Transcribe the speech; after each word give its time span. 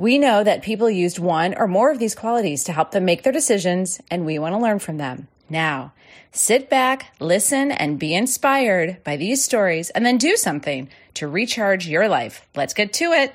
We 0.00 0.16
know 0.16 0.44
that 0.44 0.62
people 0.62 0.88
used 0.88 1.18
one 1.18 1.56
or 1.58 1.66
more 1.66 1.90
of 1.90 1.98
these 1.98 2.14
qualities 2.14 2.62
to 2.64 2.72
help 2.72 2.92
them 2.92 3.04
make 3.04 3.24
their 3.24 3.32
decisions, 3.32 4.00
and 4.12 4.24
we 4.24 4.38
want 4.38 4.54
to 4.54 4.60
learn 4.60 4.78
from 4.78 4.96
them. 4.96 5.26
Now, 5.50 5.92
sit 6.30 6.70
back, 6.70 7.12
listen, 7.18 7.72
and 7.72 7.98
be 7.98 8.14
inspired 8.14 9.02
by 9.02 9.16
these 9.16 9.42
stories, 9.42 9.90
and 9.90 10.06
then 10.06 10.16
do 10.16 10.36
something 10.36 10.88
to 11.14 11.26
recharge 11.26 11.88
your 11.88 12.06
life. 12.06 12.46
Let's 12.54 12.74
get 12.74 12.92
to 12.92 13.06
it. 13.06 13.34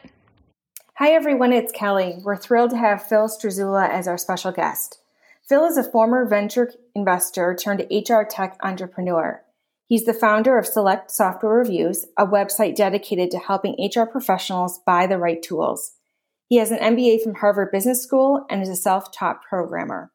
Hi, 0.94 1.10
everyone. 1.10 1.52
It's 1.52 1.74
Kelly. 1.74 2.20
We're 2.24 2.38
thrilled 2.38 2.70
to 2.70 2.78
have 2.78 3.06
Phil 3.10 3.28
Strazzulla 3.28 3.90
as 3.90 4.08
our 4.08 4.18
special 4.18 4.54
guest. 4.54 5.00
Phil 5.50 5.66
is 5.66 5.76
a 5.76 5.84
former 5.84 6.26
venture 6.26 6.72
investor 6.96 7.58
turned 7.62 7.86
HR 7.92 8.22
tech 8.24 8.58
entrepreneur. 8.64 9.44
He's 9.88 10.06
the 10.06 10.14
founder 10.14 10.58
of 10.58 10.66
Select 10.66 11.12
Software 11.12 11.58
Reviews, 11.58 12.06
a 12.18 12.26
website 12.26 12.78
dedicated 12.78 13.32
to 13.32 13.40
helping 13.40 13.76
HR 13.78 14.06
professionals 14.06 14.80
buy 14.86 15.08
the 15.08 15.18
right 15.18 15.42
tools. 15.42 15.98
He 16.54 16.60
has 16.60 16.70
an 16.70 16.78
MBA 16.78 17.24
from 17.24 17.34
Harvard 17.34 17.72
Business 17.72 18.04
School 18.04 18.46
and 18.48 18.62
is 18.62 18.70
a 18.70 18.76
self 18.76 19.12
taught 19.12 19.42
programmer. 19.42 20.12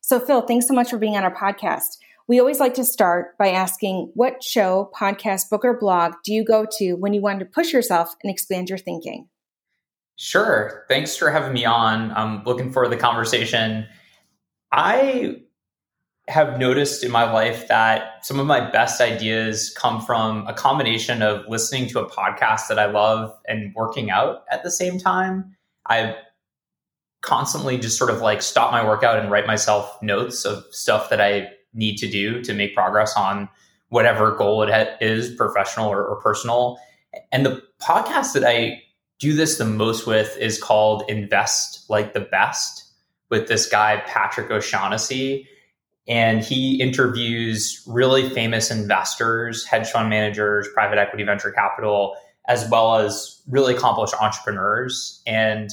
So, 0.00 0.18
Phil, 0.18 0.40
thanks 0.40 0.66
so 0.66 0.74
much 0.74 0.90
for 0.90 0.98
being 0.98 1.16
on 1.16 1.22
our 1.22 1.32
podcast. 1.32 1.98
We 2.26 2.40
always 2.40 2.58
like 2.58 2.74
to 2.74 2.84
start 2.84 3.38
by 3.38 3.50
asking 3.50 4.10
what 4.14 4.42
show, 4.42 4.90
podcast, 4.98 5.48
book, 5.48 5.64
or 5.64 5.78
blog 5.78 6.14
do 6.24 6.32
you 6.34 6.44
go 6.44 6.66
to 6.78 6.94
when 6.94 7.14
you 7.14 7.22
want 7.22 7.38
to 7.38 7.46
push 7.46 7.72
yourself 7.72 8.16
and 8.24 8.32
expand 8.32 8.68
your 8.68 8.78
thinking? 8.78 9.28
Sure. 10.16 10.84
Thanks 10.88 11.16
for 11.16 11.30
having 11.30 11.52
me 11.52 11.64
on. 11.64 12.10
I'm 12.10 12.42
looking 12.42 12.72
forward 12.72 12.90
to 12.90 12.96
the 12.96 13.00
conversation. 13.00 13.86
I 14.72 15.36
have 16.26 16.58
noticed 16.58 17.04
in 17.04 17.12
my 17.12 17.30
life 17.32 17.68
that 17.68 18.26
some 18.26 18.40
of 18.40 18.46
my 18.48 18.72
best 18.72 19.00
ideas 19.00 19.72
come 19.78 20.00
from 20.00 20.48
a 20.48 20.52
combination 20.52 21.22
of 21.22 21.46
listening 21.46 21.88
to 21.90 22.00
a 22.00 22.10
podcast 22.10 22.66
that 22.70 22.80
I 22.80 22.86
love 22.86 23.38
and 23.46 23.72
working 23.76 24.10
out 24.10 24.42
at 24.50 24.64
the 24.64 24.70
same 24.72 24.98
time. 24.98 25.55
I 25.88 26.16
constantly 27.22 27.78
just 27.78 27.98
sort 27.98 28.10
of 28.10 28.20
like 28.20 28.42
stop 28.42 28.70
my 28.70 28.84
workout 28.84 29.18
and 29.18 29.30
write 29.30 29.46
myself 29.46 30.00
notes 30.02 30.44
of 30.44 30.64
stuff 30.70 31.10
that 31.10 31.20
I 31.20 31.48
need 31.74 31.96
to 31.98 32.08
do 32.08 32.42
to 32.42 32.54
make 32.54 32.74
progress 32.74 33.14
on 33.16 33.48
whatever 33.88 34.34
goal 34.34 34.62
it 34.62 34.96
is, 35.00 35.34
professional 35.34 35.88
or, 35.88 36.04
or 36.04 36.20
personal. 36.20 36.78
And 37.32 37.44
the 37.44 37.62
podcast 37.80 38.32
that 38.34 38.44
I 38.44 38.82
do 39.18 39.34
this 39.34 39.58
the 39.58 39.64
most 39.64 40.06
with 40.06 40.36
is 40.36 40.62
called 40.62 41.04
Invest 41.08 41.88
Like 41.88 42.12
the 42.12 42.20
Best 42.20 42.84
with 43.30 43.48
this 43.48 43.68
guy, 43.68 44.02
Patrick 44.06 44.50
O'Shaughnessy 44.50 45.48
and 46.08 46.42
he 46.42 46.80
interviews 46.80 47.82
really 47.86 48.30
famous 48.30 48.70
investors, 48.70 49.64
hedge 49.64 49.88
fund 49.88 50.08
managers, 50.08 50.68
private 50.72 50.98
equity, 50.98 51.24
venture 51.24 51.50
capital, 51.50 52.16
as 52.48 52.68
well 52.70 52.96
as 52.96 53.42
really 53.48 53.74
accomplished 53.74 54.14
entrepreneurs. 54.20 55.22
And 55.26 55.70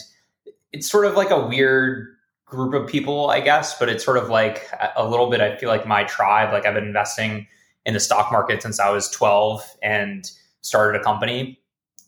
it's 0.72 0.89
sort 0.89 1.06
of 1.06 1.16
like 1.16 1.29
a 1.29 1.45
weird 1.45 2.07
group 2.45 2.73
of 2.73 2.88
people, 2.88 3.29
I 3.29 3.39
guess, 3.39 3.78
but 3.78 3.89
it's 3.89 4.03
sort 4.03 4.17
of 4.17 4.29
like 4.29 4.69
a 4.95 5.07
little 5.07 5.29
bit, 5.29 5.41
I 5.41 5.57
feel 5.57 5.69
like 5.69 5.88
my 5.88 6.03
tribe. 6.03 6.53
Like 6.53 6.66
I've 6.66 6.73
been 6.73 6.85
investing 6.85 7.47
in 7.85 7.94
the 7.94 8.00
stock 8.00 8.31
market 8.31 8.62
since 8.62 8.79
I 8.79 8.89
was 8.89 9.09
12 9.09 9.63
and 9.81 10.29
started 10.62 11.00
a 11.00 11.03
company. 11.03 11.59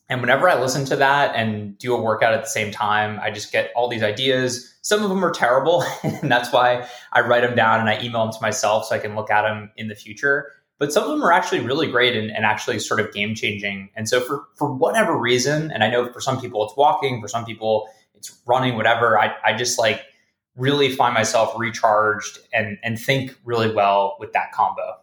And 0.07 0.21
whenever 0.21 0.47
I 0.47 0.59
listen 0.59 0.85
to 0.85 0.95
that 0.97 1.35
and 1.35 1.77
do 1.79 1.95
a 1.95 2.01
workout 2.01 2.33
at 2.33 2.41
the 2.41 2.49
same 2.49 2.71
time, 2.71 3.19
I 3.21 3.31
just 3.31 3.51
get 3.51 3.71
all 3.75 3.87
these 3.87 4.03
ideas. 4.03 4.71
Some 4.83 5.01
of 5.01 5.09
them 5.09 5.25
are 5.25 5.31
terrible, 5.31 5.83
and 6.03 6.31
that's 6.31 6.53
why 6.53 6.87
I 7.11 7.21
write 7.21 7.41
them 7.41 7.55
down 7.55 7.79
and 7.79 7.89
I 7.89 7.99
email 8.01 8.23
them 8.23 8.33
to 8.33 8.41
myself 8.41 8.85
so 8.85 8.95
I 8.95 8.99
can 8.99 9.15
look 9.15 9.31
at 9.31 9.41
them 9.41 9.71
in 9.77 9.87
the 9.87 9.95
future. 9.95 10.51
But 10.77 10.91
some 10.91 11.03
of 11.03 11.09
them 11.09 11.23
are 11.23 11.31
actually 11.31 11.61
really 11.61 11.89
great 11.89 12.15
and, 12.17 12.29
and 12.29 12.45
actually 12.45 12.79
sort 12.79 12.99
of 12.99 13.13
game 13.13 13.33
changing. 13.33 13.89
And 13.95 14.09
so 14.09 14.19
for 14.19 14.45
for 14.55 14.73
whatever 14.73 15.17
reason, 15.17 15.71
and 15.71 15.83
I 15.83 15.89
know 15.89 16.11
for 16.11 16.19
some 16.19 16.39
people 16.39 16.65
it's 16.65 16.75
walking, 16.75 17.21
for 17.21 17.27
some 17.27 17.45
people 17.45 17.87
it's 18.15 18.37
running, 18.45 18.75
whatever. 18.75 19.19
I, 19.19 19.35
I 19.43 19.53
just 19.53 19.79
like 19.79 20.01
really 20.55 20.89
find 20.93 21.13
myself 21.13 21.53
recharged 21.57 22.39
and 22.53 22.77
and 22.83 22.99
think 22.99 23.35
really 23.45 23.73
well 23.73 24.17
with 24.19 24.33
that 24.33 24.51
combo. 24.51 24.95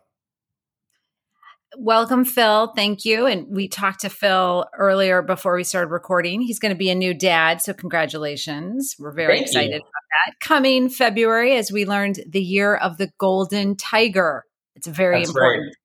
Welcome, 1.78 2.26
Phil. 2.26 2.72
Thank 2.74 3.06
you. 3.06 3.24
And 3.24 3.46
we 3.48 3.66
talked 3.66 4.02
to 4.02 4.10
Phil 4.10 4.66
earlier 4.76 5.22
before 5.22 5.54
we 5.54 5.64
started 5.64 5.90
recording. 5.90 6.42
He's 6.42 6.58
going 6.58 6.74
to 6.74 6.78
be 6.78 6.90
a 6.90 6.94
new 6.94 7.14
dad. 7.14 7.62
So, 7.62 7.72
congratulations. 7.72 8.96
We're 8.98 9.12
very 9.12 9.36
Thank 9.36 9.46
excited 9.46 9.70
you. 9.70 9.76
about 9.78 9.86
that. 10.26 10.40
Coming 10.40 10.90
February, 10.90 11.56
as 11.56 11.72
we 11.72 11.86
learned, 11.86 12.20
the 12.28 12.42
year 12.42 12.74
of 12.74 12.98
the 12.98 13.10
golden 13.16 13.76
tiger. 13.76 14.44
It's 14.76 14.86
a 14.86 14.90
very 14.90 15.18
That's 15.18 15.30
important. 15.30 15.66
Right. 15.66 15.76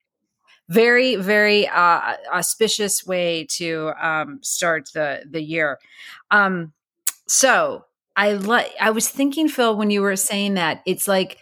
Very, 0.70 1.16
very 1.16 1.68
uh, 1.68 2.16
auspicious 2.34 3.06
way 3.06 3.46
to 3.52 3.94
um, 4.02 4.40
start 4.42 4.90
the 4.94 5.24
the 5.30 5.42
year. 5.42 5.80
Um, 6.30 6.74
so 7.28 7.86
I 8.18 8.34
like. 8.34 8.74
I 8.80 8.90
was 8.90 9.08
thinking, 9.08 9.48
Phil, 9.48 9.78
when 9.78 9.90
you 9.90 10.02
were 10.02 10.18
saying 10.18 10.56
that, 10.56 10.82
it's 10.86 11.08
like 11.08 11.38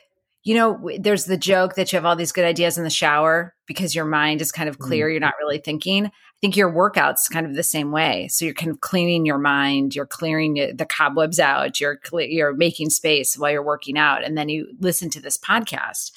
you 0.46 0.54
know, 0.54 0.92
there's 1.00 1.26
the 1.26 1.38
joke 1.38 1.74
that 1.74 1.92
you 1.92 1.98
have 1.98 2.06
all 2.06 2.16
these 2.16 2.32
good 2.32 2.46
ideas 2.46 2.78
in 2.78 2.84
the 2.84 2.90
shower 2.92 3.56
because 3.66 3.96
your 3.96 4.06
mind 4.06 4.42
is 4.42 4.52
kind 4.52 4.70
of 4.70 4.78
clear. 4.78 5.08
Mm. 5.08 5.12
You're 5.12 5.20
not 5.20 5.34
really 5.40 5.58
thinking. 5.58 6.06
I 6.06 6.12
think 6.40 6.56
your 6.56 6.70
workout's 6.70 7.28
kind 7.28 7.48
of 7.48 7.56
the 7.56 7.64
same 7.64 7.92
way. 7.92 8.28
So 8.28 8.46
you're 8.46 8.54
kind 8.54 8.70
of 8.70 8.80
cleaning 8.80 9.26
your 9.26 9.40
mind. 9.40 9.96
You're 9.96 10.06
clearing 10.06 10.54
the 10.54 10.86
cobwebs 10.86 11.40
out. 11.40 11.82
You're 11.82 11.98
cle- 11.98 12.22
you're 12.22 12.54
making 12.54 12.92
space 12.92 13.36
while 13.36 13.50
you're 13.50 13.64
working 13.64 13.98
out, 13.98 14.24
and 14.24 14.38
then 14.38 14.48
you 14.48 14.68
listen 14.80 15.10
to 15.12 15.20
this 15.20 15.36
podcast 15.36 16.12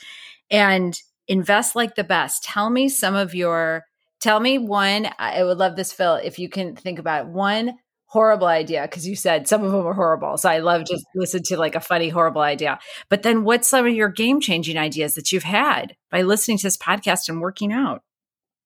and 0.50 1.00
invest 1.28 1.76
like 1.76 1.94
the 1.94 2.04
best. 2.04 2.44
Tell 2.44 2.70
me 2.70 2.88
some 2.88 3.14
of 3.14 3.34
your. 3.34 3.84
Tell 4.20 4.40
me 4.40 4.58
one. 4.58 5.08
I 5.18 5.44
would 5.44 5.58
love 5.58 5.76
this, 5.76 5.92
Phil. 5.92 6.16
If 6.16 6.38
you 6.38 6.48
can 6.48 6.74
think 6.74 6.98
about 6.98 7.28
one 7.28 7.74
horrible 8.08 8.46
idea 8.46 8.82
because 8.82 9.06
you 9.06 9.14
said 9.14 9.46
some 9.46 9.62
of 9.62 9.70
them 9.70 9.86
are 9.86 9.92
horrible. 9.92 10.36
So 10.38 10.48
I 10.48 10.58
love 10.58 10.80
just 10.86 11.04
mm-hmm. 11.04 11.20
listen 11.20 11.42
to 11.44 11.58
like 11.58 11.74
a 11.74 11.80
funny 11.80 12.08
horrible 12.08 12.40
idea. 12.40 12.78
But 13.10 13.22
then 13.22 13.44
what's 13.44 13.68
some 13.68 13.86
of 13.86 13.94
your 13.94 14.08
game 14.08 14.40
changing 14.40 14.78
ideas 14.78 15.14
that 15.14 15.30
you've 15.30 15.42
had 15.42 15.94
by 16.10 16.22
listening 16.22 16.56
to 16.58 16.66
this 16.66 16.76
podcast 16.76 17.28
and 17.28 17.40
working 17.40 17.72
out? 17.72 18.02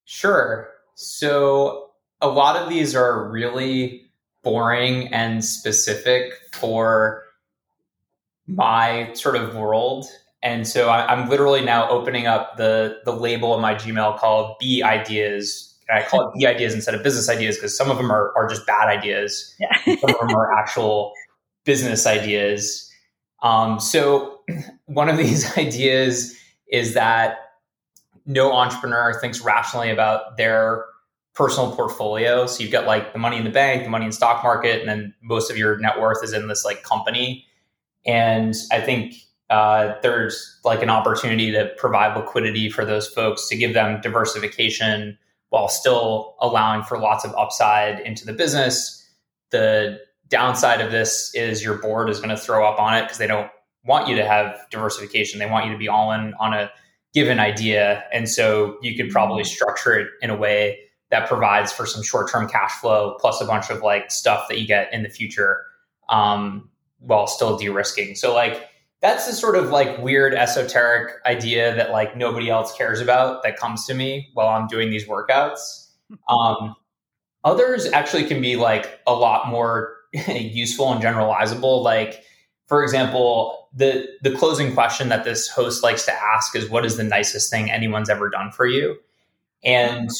Sure. 0.05 0.69
So 0.95 1.91
a 2.21 2.29
lot 2.29 2.55
of 2.55 2.69
these 2.69 2.95
are 2.95 3.29
really 3.29 4.05
boring 4.43 5.13
and 5.13 5.43
specific 5.43 6.33
for 6.53 7.23
my 8.47 9.11
sort 9.13 9.35
of 9.35 9.55
world. 9.55 10.05
And 10.43 10.67
so 10.67 10.89
I, 10.89 11.11
am 11.11 11.29
literally 11.29 11.63
now 11.63 11.89
opening 11.89 12.27
up 12.27 12.57
the 12.57 12.99
the 13.05 13.13
label 13.13 13.55
of 13.55 13.61
my 13.61 13.73
Gmail 13.73 14.19
called 14.19 14.57
B 14.59 14.83
ideas 14.83 15.73
and 15.89 15.97
I 15.97 16.07
call 16.07 16.27
it 16.27 16.33
B 16.37 16.45
ideas 16.45 16.73
instead 16.73 16.95
of 16.95 17.03
business 17.03 17.29
ideas 17.29 17.55
because 17.55 17.75
some 17.75 17.89
of 17.89 17.97
them 17.97 18.11
are, 18.11 18.33
are 18.35 18.47
just 18.47 18.65
bad 18.65 18.87
ideas. 18.87 19.53
Yeah. 19.59 19.75
some 19.99 20.09
of 20.09 20.19
them 20.19 20.35
are 20.35 20.53
actual 20.53 21.13
business 21.65 22.05
ideas. 22.05 22.89
Um, 23.41 23.79
so 23.79 24.41
one 24.85 25.09
of 25.09 25.17
these 25.17 25.57
ideas 25.57 26.35
is 26.67 26.93
that 26.93 27.37
no 28.25 28.53
entrepreneur 28.53 29.19
thinks 29.19 29.41
rationally 29.41 29.89
about 29.89 30.37
their 30.37 30.85
personal 31.35 31.75
portfolio. 31.75 32.45
So 32.45 32.63
you've 32.63 32.71
got 32.71 32.85
like 32.85 33.11
the 33.11 33.19
money 33.19 33.37
in 33.37 33.43
the 33.43 33.49
bank, 33.49 33.83
the 33.83 33.89
money 33.89 34.05
in 34.05 34.11
stock 34.11 34.43
market, 34.43 34.79
and 34.79 34.89
then 34.89 35.13
most 35.21 35.51
of 35.51 35.57
your 35.57 35.77
net 35.79 35.99
worth 35.99 36.23
is 36.23 36.31
in 36.31 36.47
this 36.47 36.63
like 36.63 36.83
company. 36.83 37.45
And 38.05 38.53
I 38.71 38.79
think 38.79 39.15
uh, 39.49 39.95
there's 40.01 40.59
like 40.63 40.81
an 40.81 40.89
opportunity 40.89 41.51
to 41.51 41.71
provide 41.77 42.17
liquidity 42.17 42.69
for 42.69 42.85
those 42.85 43.07
folks 43.07 43.47
to 43.49 43.55
give 43.55 43.73
them 43.73 44.01
diversification 44.01 45.17
while 45.49 45.67
still 45.67 46.35
allowing 46.39 46.83
for 46.83 46.97
lots 46.97 47.23
of 47.23 47.33
upside 47.35 47.99
into 47.99 48.25
the 48.25 48.33
business. 48.33 48.99
The 49.51 49.99
downside 50.29 50.81
of 50.81 50.91
this 50.91 51.33
is 51.35 51.63
your 51.63 51.77
board 51.77 52.09
is 52.09 52.17
going 52.17 52.29
to 52.29 52.37
throw 52.37 52.67
up 52.67 52.79
on 52.79 52.95
it 52.95 53.03
because 53.03 53.19
they 53.19 53.27
don't 53.27 53.51
want 53.85 54.07
you 54.07 54.15
to 54.15 54.25
have 54.25 54.55
diversification. 54.71 55.39
They 55.39 55.45
want 55.45 55.65
you 55.65 55.71
to 55.71 55.77
be 55.77 55.87
all 55.87 56.11
in 56.11 56.33
on 56.39 56.53
a 56.53 56.71
given 57.13 57.39
idea. 57.39 58.03
And 58.11 58.27
so 58.27 58.77
you 58.81 58.95
could 58.95 59.11
probably 59.11 59.43
structure 59.43 59.93
it 59.93 60.07
in 60.21 60.29
a 60.29 60.35
way 60.35 60.79
that 61.11 61.27
provides 61.27 61.71
for 61.71 61.85
some 61.85 62.01
short 62.01 62.31
term 62.31 62.49
cash 62.49 62.71
flow 62.71 63.15
plus 63.19 63.39
a 63.39 63.45
bunch 63.45 63.69
of 63.69 63.83
like 63.83 64.09
stuff 64.09 64.47
that 64.49 64.59
you 64.59 64.65
get 64.65 64.91
in 64.91 65.03
the 65.03 65.09
future 65.09 65.63
um, 66.09 66.69
while 66.97 67.27
still 67.27 67.57
de 67.57 67.69
risking. 67.69 68.15
So, 68.15 68.33
like, 68.33 68.67
that's 69.03 69.27
the 69.27 69.33
sort 69.33 69.57
of 69.57 69.69
like 69.69 69.99
weird 69.99 70.33
esoteric 70.33 71.17
idea 71.25 71.75
that 71.75 71.91
like 71.91 72.15
nobody 72.15 72.49
else 72.49 72.73
cares 72.75 73.01
about 73.01 73.43
that 73.43 73.57
comes 73.57 73.85
to 73.85 73.93
me 73.93 74.29
while 74.33 74.47
I'm 74.47 74.65
doing 74.67 74.89
these 74.89 75.05
workouts. 75.07 75.59
Um, 76.29 76.75
others 77.43 77.87
actually 77.91 78.25
can 78.25 78.39
be 78.39 78.55
like 78.55 78.99
a 79.07 79.15
lot 79.15 79.47
more 79.47 79.95
useful 80.27 80.91
and 80.91 81.01
generalizable. 81.01 81.81
Like, 81.81 82.23
for 82.67 82.83
example, 82.83 83.67
the 83.73 84.05
the 84.21 84.29
closing 84.35 84.75
question 84.75 85.09
that 85.09 85.23
this 85.23 85.47
host 85.47 85.81
likes 85.81 86.05
to 86.05 86.13
ask 86.13 86.55
is, 86.55 86.69
"What 86.69 86.85
is 86.85 86.97
the 86.97 87.03
nicest 87.03 87.49
thing 87.49 87.71
anyone's 87.71 88.11
ever 88.11 88.29
done 88.29 88.51
for 88.51 88.67
you?" 88.67 88.97
And 89.63 90.11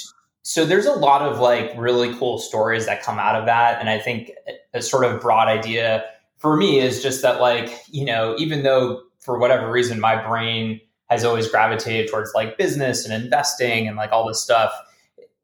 so 0.42 0.66
there's 0.66 0.88
a 0.88 0.94
lot 0.94 1.22
of 1.22 1.38
like 1.38 1.72
really 1.78 2.16
cool 2.18 2.40
stories 2.40 2.88
that 2.88 3.04
come 3.04 3.20
out 3.20 3.36
of 3.36 3.46
that, 3.46 3.80
and 3.80 3.90
I 3.90 4.00
think 4.00 4.32
a 4.74 4.82
sort 4.82 5.06
of 5.06 5.22
broad 5.22 5.48
idea 5.48 6.06
for 6.44 6.58
me 6.58 6.80
is 6.80 7.02
just 7.02 7.22
that 7.24 7.40
like 7.40 7.72
you 7.90 8.06
know 8.06 8.36
even 8.38 8.62
though 8.64 9.02
for 9.20 9.40
whatever 9.40 9.72
reason 9.72 10.00
my 10.00 10.22
brain 10.28 10.80
has 11.10 11.24
always 11.24 11.48
gravitated 11.48 12.12
towards 12.12 12.32
like 12.36 12.58
business 12.58 13.06
and 13.06 13.14
investing 13.14 13.88
and 13.88 13.96
like 13.96 14.12
all 14.12 14.28
this 14.28 14.44
stuff 14.44 14.72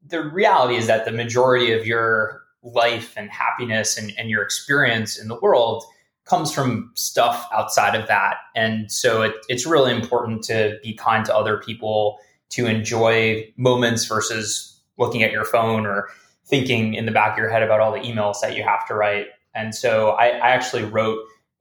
the 0.06 0.22
reality 0.22 0.75
is 0.75 0.88
that 0.88 1.06
the 1.06 1.12
majority 1.12 1.72
of 1.72 1.88
your 1.88 2.42
life 2.63 3.13
and 3.16 3.30
happiness 3.30 3.98
and, 3.98 4.12
and 4.18 4.30
your 4.30 4.42
experience 4.42 5.18
in 5.18 5.30
the 5.30 5.40
world 5.40 5.84
comes 6.25 6.54
from 6.54 6.92
stuff 6.96 7.48
outside 7.54 8.00
of 8.00 8.07
that. 8.07 8.36
And 8.56 8.92
so 8.92 9.24
it, 9.24 9.34
it's 9.48 9.66
really 9.66 9.92
important 9.92 10.44
to 10.44 10.78
be 10.84 10.94
kind 10.94 11.25
to 11.25 11.36
other 11.36 11.57
people 11.57 12.19
to 12.50 12.66
enjoy 12.66 13.52
moments 13.57 14.06
versus 14.06 14.80
looking 14.98 15.24
at 15.24 15.31
your 15.31 15.45
phone 15.45 15.86
or 15.86 16.10
thinking 16.45 16.94
in 16.95 17.06
the 17.06 17.12
back 17.12 17.34
of 17.34 17.38
your 17.38 17.50
head 17.50 17.63
about 17.63 17.80
all 17.80 17.92
the 17.92 18.00
emails 18.00 18.42
that 18.42 18.56
you 18.56 18.63
have 18.63 18.86
to 18.88 18.95
write 18.95 19.28
and 19.56 19.74
so 19.74 20.12
I, 20.12 20.28
I 20.28 20.50
actually 20.50 20.84
wrote 20.84 21.19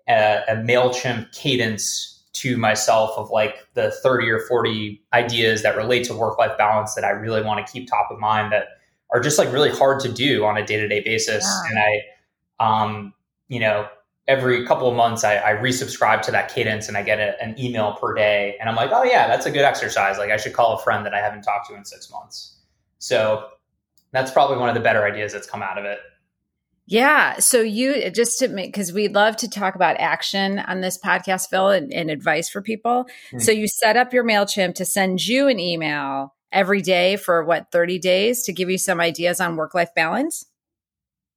a, 0.09 0.43
a 0.49 0.57
MailChimp 0.57 1.33
cadence 1.33 2.23
to 2.35 2.57
myself 2.57 3.11
of 3.17 3.31
like 3.31 3.67
the 3.75 3.91
30 3.91 4.31
or 4.31 4.41
40 4.41 5.03
ideas 5.13 5.63
that 5.63 5.77
relate 5.77 6.05
to 6.05 6.15
work 6.15 6.39
life 6.39 6.57
balance 6.57 6.95
that 6.95 7.05
I 7.05 7.11
really 7.11 7.43
want 7.43 7.65
to 7.65 7.73
keep 7.73 7.89
top 7.89 8.09
of 8.11 8.19
mind 8.19 8.53
that 8.53 8.69
are 9.11 9.21
just 9.21 9.39
like 9.39 9.53
really 9.53 9.71
hard 9.71 10.01
to 10.01 10.13
do 10.13 10.45
on 10.45 10.57
a 10.57 10.65
day 10.65 10.77
to 10.77 10.87
day 10.87 11.01
basis. 11.01 11.45
Yeah. 11.45 11.71
And 11.71 11.79
I, 12.61 12.83
um, 12.83 13.15
you 13.49 13.59
know, 13.59 13.89
every 14.29 14.67
couple 14.67 14.89
of 14.89 14.95
months 14.95 15.25
I, 15.25 15.37
I 15.39 15.55
resubscribe 15.55 16.21
to 16.23 16.31
that 16.33 16.55
cadence 16.55 16.87
and 16.87 16.97
I 16.97 17.03
get 17.03 17.19
a, 17.19 17.43
an 17.43 17.59
email 17.59 17.95
per 17.95 18.15
day. 18.15 18.57
And 18.61 18.69
I'm 18.69 18.77
like, 18.77 18.91
oh, 18.93 19.03
yeah, 19.03 19.27
that's 19.27 19.47
a 19.47 19.51
good 19.51 19.65
exercise. 19.65 20.19
Like 20.19 20.31
I 20.31 20.37
should 20.37 20.53
call 20.53 20.75
a 20.75 20.79
friend 20.79 21.05
that 21.07 21.15
I 21.15 21.21
haven't 21.21 21.43
talked 21.43 21.69
to 21.71 21.75
in 21.75 21.85
six 21.85 22.11
months. 22.11 22.59
So 22.99 23.49
that's 24.13 24.31
probably 24.31 24.59
one 24.59 24.69
of 24.69 24.75
the 24.75 24.81
better 24.81 25.05
ideas 25.05 25.33
that's 25.33 25.49
come 25.49 25.63
out 25.63 25.79
of 25.79 25.85
it. 25.85 25.99
Yeah. 26.91 27.39
So 27.39 27.61
you 27.61 28.11
just 28.11 28.39
to 28.39 28.49
make 28.49 28.73
because 28.73 28.95
we 28.95 29.09
love 29.09 29.37
to 29.39 29.49
talk 29.49 29.75
about 29.75 29.99
action 29.99 30.59
on 30.59 30.81
this 30.81 30.97
podcast, 30.97 31.51
Phil, 31.51 31.69
and, 31.69 31.93
and 31.93 32.11
advice 32.11 32.49
for 32.49 32.63
people. 32.63 33.05
Mm-hmm. 33.05 33.41
So 33.41 33.53
you 33.53 33.69
set 33.69 33.99
up 33.99 34.15
your 34.15 34.25
MailChimp 34.25 34.75
to 34.77 34.87
send 34.87 35.27
you 35.27 35.49
an 35.49 35.61
email 35.61 36.35
every 36.51 36.81
day 36.81 37.17
for 37.17 37.45
what, 37.45 37.71
30 37.73 37.99
days 37.99 38.43
to 38.45 38.55
give 38.55 38.71
you 38.71 38.79
some 38.79 39.03
ideas 39.03 39.39
on 39.39 39.57
work 39.57 39.75
life 39.75 39.91
balance? 39.95 40.47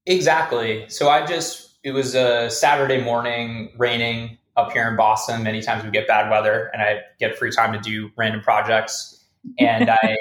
Exactly. 0.05 0.85
So 0.87 1.09
I 1.09 1.25
just 1.25 1.79
it 1.83 1.91
was 1.91 2.15
a 2.15 2.49
Saturday 2.49 3.03
morning, 3.03 3.73
raining 3.77 4.37
up 4.55 4.71
here 4.71 4.87
in 4.87 4.95
Boston. 4.95 5.43
Many 5.43 5.61
times 5.61 5.83
we 5.83 5.91
get 5.91 6.07
bad 6.07 6.31
weather 6.31 6.69
and 6.73 6.81
I 6.81 7.01
get 7.19 7.37
free 7.37 7.51
time 7.51 7.73
to 7.73 7.79
do 7.79 8.09
random 8.15 8.39
projects. 8.39 9.25
And 9.59 9.89
I 10.01 10.15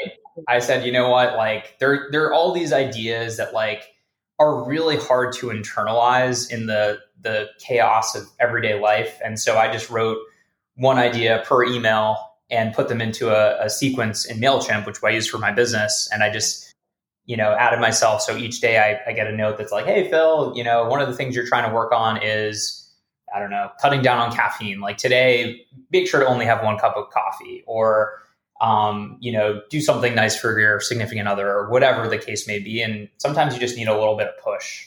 I 0.49 0.59
said, 0.59 0.85
you 0.85 0.91
know 0.91 1.09
what, 1.09 1.37
like 1.37 1.79
there 1.79 2.09
there 2.11 2.25
are 2.25 2.35
all 2.35 2.53
these 2.53 2.73
ideas 2.73 3.37
that 3.37 3.55
like 3.55 3.85
are 4.41 4.65
really 4.65 4.97
hard 4.97 5.35
to 5.35 5.49
internalize 5.49 6.51
in 6.51 6.67
the 6.67 6.99
the 7.23 7.49
chaos 7.59 8.17
of 8.17 8.27
everyday 8.41 8.81
life. 8.81 9.21
And 9.23 9.39
so 9.39 9.59
I 9.59 9.71
just 9.71 9.91
wrote 9.91 10.17
one 10.77 10.97
idea 10.97 11.45
per 11.47 11.65
email 11.65 12.17
and 12.51 12.75
put 12.75 12.89
them 12.89 13.03
into 13.03 13.29
a, 13.29 13.63
a 13.63 13.69
sequence 13.69 14.25
in 14.25 14.39
MailChimp, 14.39 14.87
which 14.87 15.05
I 15.05 15.11
use 15.11 15.29
for 15.29 15.37
my 15.37 15.53
business. 15.53 16.09
And 16.13 16.23
I 16.23 16.31
just, 16.31 16.75
you 17.27 17.37
know, 17.37 17.53
added 17.53 17.79
myself. 17.79 18.23
So 18.23 18.39
each 18.39 18.63
day 18.63 18.79
I, 18.79 19.11
I 19.11 19.13
get 19.13 19.27
a 19.27 19.37
note 19.37 19.59
that's 19.59 19.71
like, 19.71 19.85
hey, 19.85 20.09
Phil, 20.09 20.55
you 20.57 20.65
know, 20.65 20.87
one 20.87 21.03
of 21.03 21.09
the 21.09 21.15
things 21.15 21.37
you're 21.37 21.47
trying 21.47 21.69
to 21.69 21.75
work 21.75 21.93
on 21.93 22.19
is, 22.23 22.91
I 23.35 23.39
don't 23.39 23.51
know, 23.51 23.71
cutting 23.83 24.01
down 24.01 24.19
on 24.19 24.33
caffeine. 24.35 24.81
Like 24.81 24.97
today, 24.97 25.67
make 25.93 26.09
sure 26.09 26.21
to 26.21 26.27
only 26.27 26.47
have 26.47 26.65
one 26.65 26.79
cup 26.79 26.97
of 26.97 27.11
coffee 27.11 27.63
or 27.67 28.23
um, 28.61 29.17
you 29.21 29.33
know, 29.33 29.63
do 29.71 29.81
something 29.81 30.15
nice 30.15 30.39
for 30.39 30.59
your 30.59 30.81
significant 30.81 31.29
other 31.29 31.49
or 31.49 31.71
whatever 31.71 32.09
the 32.09 32.19
case 32.19 32.47
may 32.47 32.59
be. 32.59 32.83
And 32.83 33.09
sometimes 33.17 33.55
you 33.55 33.61
just 33.61 33.77
need 33.77 33.89
a 33.89 33.99
little 33.99 34.17
bit 34.17 34.29
of 34.29 34.43
push. 34.43 34.87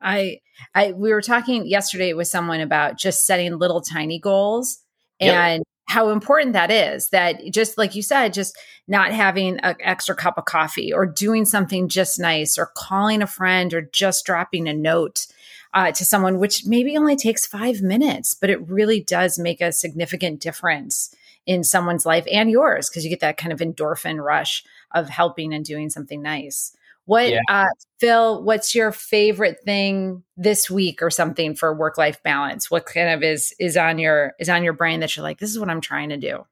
I, 0.00 0.40
I, 0.74 0.92
we 0.92 1.12
were 1.12 1.22
talking 1.22 1.66
yesterday 1.66 2.12
with 2.12 2.26
someone 2.26 2.60
about 2.60 2.98
just 2.98 3.24
setting 3.24 3.58
little 3.58 3.80
tiny 3.80 4.18
goals 4.18 4.80
and 5.20 5.60
yep. 5.60 5.66
how 5.86 6.08
important 6.10 6.54
that 6.54 6.72
is. 6.72 7.10
That 7.10 7.40
just 7.52 7.78
like 7.78 7.94
you 7.94 8.02
said, 8.02 8.34
just 8.34 8.58
not 8.88 9.12
having 9.12 9.60
an 9.60 9.76
extra 9.80 10.16
cup 10.16 10.36
of 10.36 10.44
coffee 10.44 10.92
or 10.92 11.06
doing 11.06 11.44
something 11.44 11.88
just 11.88 12.18
nice 12.18 12.58
or 12.58 12.72
calling 12.74 13.22
a 13.22 13.28
friend 13.28 13.72
or 13.72 13.82
just 13.82 14.26
dropping 14.26 14.68
a 14.68 14.74
note. 14.74 15.26
Uh, 15.74 15.90
to 15.90 16.04
someone, 16.04 16.38
which 16.38 16.66
maybe 16.66 16.98
only 16.98 17.16
takes 17.16 17.46
five 17.46 17.80
minutes, 17.80 18.34
but 18.34 18.50
it 18.50 18.68
really 18.68 19.00
does 19.00 19.38
make 19.38 19.62
a 19.62 19.72
significant 19.72 20.38
difference 20.38 21.16
in 21.46 21.64
someone's 21.64 22.06
life 22.06 22.26
and 22.30 22.50
yours 22.50 22.88
because 22.88 23.04
you 23.04 23.10
get 23.10 23.20
that 23.20 23.36
kind 23.36 23.52
of 23.52 23.58
endorphin 23.58 24.22
rush 24.22 24.64
of 24.92 25.08
helping 25.08 25.52
and 25.52 25.64
doing 25.64 25.90
something 25.90 26.22
nice. 26.22 26.76
What, 27.04 27.30
yeah. 27.30 27.40
uh, 27.48 27.66
Phil, 27.98 28.42
what's 28.44 28.74
your 28.74 28.92
favorite 28.92 29.58
thing 29.64 30.22
this 30.36 30.70
week 30.70 31.02
or 31.02 31.10
something 31.10 31.56
for 31.56 31.74
work 31.74 31.98
life 31.98 32.22
balance? 32.22 32.70
What 32.70 32.86
kind 32.86 33.08
of 33.08 33.22
is 33.24 33.52
is 33.58 33.76
on 33.76 33.98
your 33.98 34.34
is 34.38 34.48
on 34.48 34.62
your 34.62 34.72
brain 34.72 35.00
that 35.00 35.16
you're 35.16 35.24
like, 35.24 35.38
this 35.38 35.50
is 35.50 35.58
what 35.58 35.68
I'm 35.68 35.80
trying 35.80 36.10
to 36.10 36.16
do? 36.16 36.46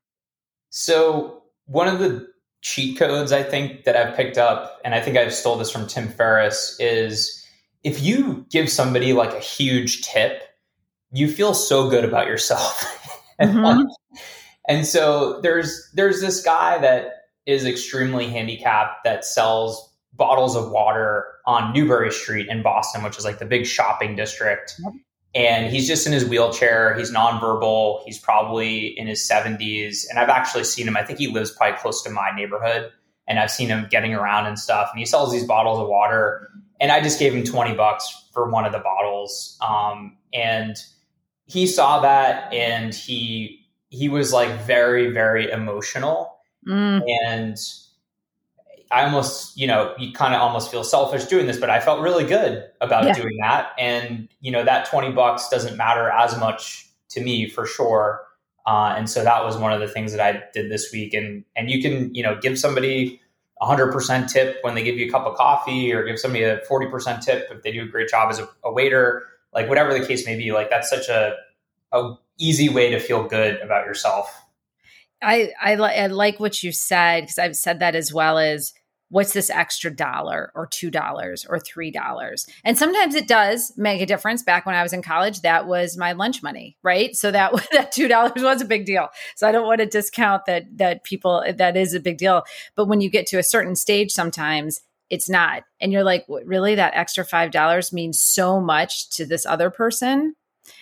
So 0.70 1.44
one 1.66 1.86
of 1.86 2.00
the 2.00 2.26
cheat 2.62 2.98
codes 2.98 3.30
I 3.30 3.44
think 3.44 3.84
that 3.84 3.96
I've 3.96 4.16
picked 4.16 4.38
up, 4.38 4.80
and 4.84 4.94
I 4.94 5.00
think 5.00 5.16
I've 5.16 5.32
stole 5.32 5.56
this 5.56 5.70
from 5.70 5.86
Tim 5.86 6.08
Ferriss, 6.08 6.76
is 6.80 7.46
if 7.84 8.02
you 8.02 8.44
give 8.50 8.68
somebody 8.68 9.12
like 9.12 9.32
a 9.32 9.40
huge 9.40 10.02
tip, 10.02 10.42
you 11.12 11.30
feel 11.30 11.54
so 11.54 11.88
good 11.88 12.04
about 12.04 12.26
yourself. 12.26 12.96
Mm-hmm. 13.40 13.86
And 14.70 14.86
so 14.86 15.40
there's 15.40 15.90
there's 15.94 16.20
this 16.20 16.42
guy 16.42 16.78
that 16.78 17.24
is 17.44 17.66
extremely 17.66 18.28
handicapped 18.28 19.02
that 19.02 19.24
sells 19.24 19.92
bottles 20.12 20.54
of 20.54 20.70
water 20.70 21.26
on 21.44 21.72
Newbury 21.72 22.12
Street 22.12 22.46
in 22.48 22.62
Boston, 22.62 23.02
which 23.02 23.18
is 23.18 23.24
like 23.24 23.40
the 23.40 23.44
big 23.46 23.66
shopping 23.66 24.14
district. 24.14 24.76
Yep. 24.78 24.92
And 25.34 25.72
he's 25.72 25.88
just 25.88 26.06
in 26.06 26.12
his 26.12 26.24
wheelchair. 26.24 26.94
He's 26.96 27.10
nonverbal. 27.10 28.04
He's 28.04 28.18
probably 28.18 28.96
in 28.96 29.08
his 29.08 29.20
70s. 29.28 30.08
And 30.08 30.20
I've 30.20 30.28
actually 30.28 30.64
seen 30.64 30.86
him. 30.86 30.96
I 30.96 31.04
think 31.04 31.18
he 31.18 31.26
lives 31.26 31.50
probably 31.50 31.76
close 31.78 32.02
to 32.04 32.10
my 32.10 32.30
neighborhood. 32.36 32.92
And 33.26 33.40
I've 33.40 33.50
seen 33.50 33.68
him 33.68 33.88
getting 33.90 34.14
around 34.14 34.46
and 34.46 34.58
stuff. 34.58 34.90
And 34.92 35.00
he 35.00 35.06
sells 35.06 35.32
these 35.32 35.44
bottles 35.44 35.80
of 35.80 35.88
water. 35.88 36.48
And 36.80 36.92
I 36.92 37.00
just 37.00 37.18
gave 37.18 37.34
him 37.34 37.44
20 37.44 37.74
bucks 37.74 38.28
for 38.32 38.48
one 38.50 38.64
of 38.64 38.72
the 38.72 38.80
bottles. 38.80 39.58
Um, 39.60 40.16
and 40.32 40.76
he 41.46 41.66
saw 41.66 42.00
that 42.00 42.52
and 42.52 42.94
he 42.94 43.59
he 43.90 44.08
was 44.08 44.32
like 44.32 44.50
very 44.62 45.10
very 45.10 45.50
emotional. 45.50 46.36
Mm. 46.68 47.00
and 47.24 47.56
i 48.90 49.02
almost 49.04 49.56
you 49.56 49.66
know 49.66 49.94
you 49.98 50.12
kind 50.12 50.34
of 50.34 50.42
almost 50.42 50.70
feel 50.70 50.84
selfish 50.84 51.24
doing 51.24 51.46
this 51.46 51.56
but 51.56 51.70
i 51.70 51.80
felt 51.80 52.02
really 52.02 52.22
good 52.22 52.64
about 52.82 53.04
yeah. 53.06 53.14
doing 53.14 53.38
that. 53.40 53.72
And 53.78 54.28
you 54.40 54.50
know 54.50 54.62
that 54.64 54.90
20 54.90 55.12
bucks 55.12 55.48
doesn't 55.48 55.76
matter 55.76 56.10
as 56.10 56.38
much 56.38 56.86
to 57.10 57.22
me 57.22 57.48
for 57.48 57.66
sure. 57.66 58.20
Uh, 58.66 58.94
and 58.94 59.08
so 59.08 59.24
that 59.24 59.42
was 59.42 59.56
one 59.56 59.72
of 59.72 59.80
the 59.80 59.88
things 59.88 60.12
that 60.12 60.20
i 60.20 60.42
did 60.52 60.70
this 60.70 60.90
week. 60.92 61.14
And 61.14 61.44
and 61.56 61.70
you 61.70 61.80
can 61.82 62.14
you 62.14 62.22
know 62.22 62.38
give 62.40 62.58
somebody 62.58 63.20
100% 63.62 64.30
tip 64.30 64.58
when 64.62 64.74
they 64.74 64.82
give 64.82 64.96
you 64.96 65.06
a 65.06 65.10
cup 65.10 65.26
of 65.26 65.34
coffee 65.36 65.92
or 65.92 66.04
give 66.04 66.18
somebody 66.18 66.44
a 66.44 66.60
40% 66.60 67.22
tip 67.22 67.48
if 67.50 67.62
they 67.62 67.72
do 67.72 67.82
a 67.82 67.86
great 67.86 68.08
job 68.08 68.30
as 68.30 68.38
a, 68.38 68.48
a 68.64 68.72
waiter 68.72 69.24
like 69.52 69.68
whatever 69.68 69.92
the 69.92 70.06
case 70.06 70.26
may 70.26 70.36
be. 70.36 70.52
Like 70.52 70.70
that's 70.70 70.88
such 70.88 71.08
a 71.08 71.36
a 71.92 72.14
easy 72.40 72.68
way 72.68 72.90
to 72.90 72.98
feel 72.98 73.24
good 73.24 73.60
about 73.60 73.86
yourself. 73.86 74.44
I 75.22 75.52
I, 75.60 75.74
li- 75.74 75.98
I 75.98 76.06
like 76.06 76.40
what 76.40 76.62
you 76.62 76.72
said 76.72 77.22
because 77.22 77.38
I've 77.38 77.56
said 77.56 77.80
that 77.80 77.94
as 77.94 78.12
well 78.12 78.38
as 78.38 78.72
what's 79.10 79.32
this 79.32 79.50
extra 79.50 79.94
dollar 79.94 80.52
or 80.54 80.66
two 80.66 80.90
dollars 80.90 81.44
or 81.48 81.58
three 81.58 81.90
dollars? 81.90 82.46
And 82.64 82.78
sometimes 82.78 83.14
it 83.14 83.28
does 83.28 83.72
make 83.76 84.00
a 84.00 84.06
difference. 84.06 84.42
Back 84.42 84.66
when 84.66 84.74
i 84.74 84.82
was 84.82 84.92
in 84.92 85.02
college 85.02 85.42
that 85.42 85.66
was 85.66 85.96
my 85.96 86.12
lunch 86.12 86.42
money 86.42 86.76
right? 86.82 87.14
So 87.14 87.30
that 87.30 87.52
that 87.72 87.92
two 87.92 88.08
dollars 88.08 88.42
was 88.42 88.62
a 88.62 88.66
big 88.66 88.86
deal. 88.86 89.08
So 89.36 89.46
i 89.46 89.52
don't 89.52 89.66
want 89.66 89.80
to 89.80 89.86
discount 89.86 90.46
that 90.46 90.64
that 90.78 91.04
people 91.04 91.44
that 91.54 91.76
is 91.76 91.94
a 91.94 92.00
big 92.00 92.18
deal. 92.18 92.44
But 92.74 92.86
when 92.86 93.00
you 93.00 93.10
get 93.10 93.26
to 93.28 93.38
a 93.38 93.42
certain 93.42 93.76
stage 93.76 94.10
sometimes 94.10 94.80
it's 95.10 95.28
not. 95.28 95.64
And 95.80 95.92
you're 95.92 96.04
like 96.04 96.24
really? 96.28 96.76
That 96.76 96.94
extra 96.94 97.24
five 97.24 97.50
dollars 97.50 97.92
means 97.92 98.20
so 98.20 98.60
much 98.60 99.10
to 99.10 99.26
this 99.26 99.44
other 99.44 99.68
person 99.68 100.34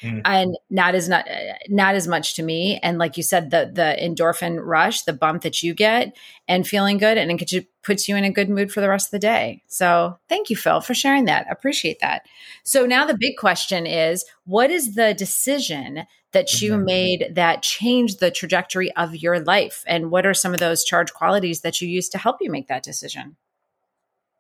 Mm. 0.03 0.23
and 0.25 0.57
not 0.71 0.95
as 0.95 1.09
not 1.09 1.27
not 1.69 1.95
as 1.95 2.07
much 2.07 2.35
to 2.35 2.43
me. 2.43 2.79
And 2.83 2.99
like 2.99 3.17
you 3.17 3.23
said 3.23 3.51
the 3.51 3.71
the 3.73 3.97
endorphin 4.01 4.59
rush 4.63 5.03
the 5.03 5.13
bump 5.13 5.43
that 5.43 5.63
you 5.63 5.75
get 5.75 6.17
and 6.47 6.67
feeling 6.67 6.99
good 6.99 7.19
and 7.19 7.31
it 7.41 7.67
puts 7.83 8.09
you 8.09 8.17
in 8.17 8.25
a 8.25 8.31
good 8.31 8.49
mood 8.49 8.71
for 8.71 8.81
the 8.81 8.89
rest 8.89 9.09
of 9.09 9.11
the 9.13 9.19
day. 9.19 9.63
So 9.67 10.19
thank 10.29 10.51
you 10.51 10.57
phil 10.57 10.81
for 10.81 10.95
sharing 10.95 11.25
that. 11.25 11.47
Appreciate 11.51 12.01
that. 12.01 12.27
So 12.65 12.87
now 12.87 13.07
the 13.07 13.17
big 13.19 13.37
question 13.39 13.87
is 13.87 14.25
what 14.45 14.71
is 14.71 14.95
the 14.95 15.15
decision 15.15 16.05
that 16.33 16.61
you 16.61 16.73
mm-hmm. 16.73 16.85
made 16.85 17.33
that 17.35 17.63
changed 17.63 18.21
the 18.21 18.31
trajectory 18.31 18.95
of 18.97 19.17
your 19.17 19.41
life? 19.41 19.83
And 19.87 20.11
what 20.11 20.27
are 20.27 20.35
some 20.35 20.53
of 20.53 20.61
those 20.61 20.85
charge 20.85 21.13
qualities 21.15 21.63
that 21.63 21.81
you 21.81 21.89
used 21.89 22.13
to 22.13 22.19
help 22.19 22.37
you 22.41 22.51
make 22.51 22.69
that 22.69 22.83
decision? 22.83 23.37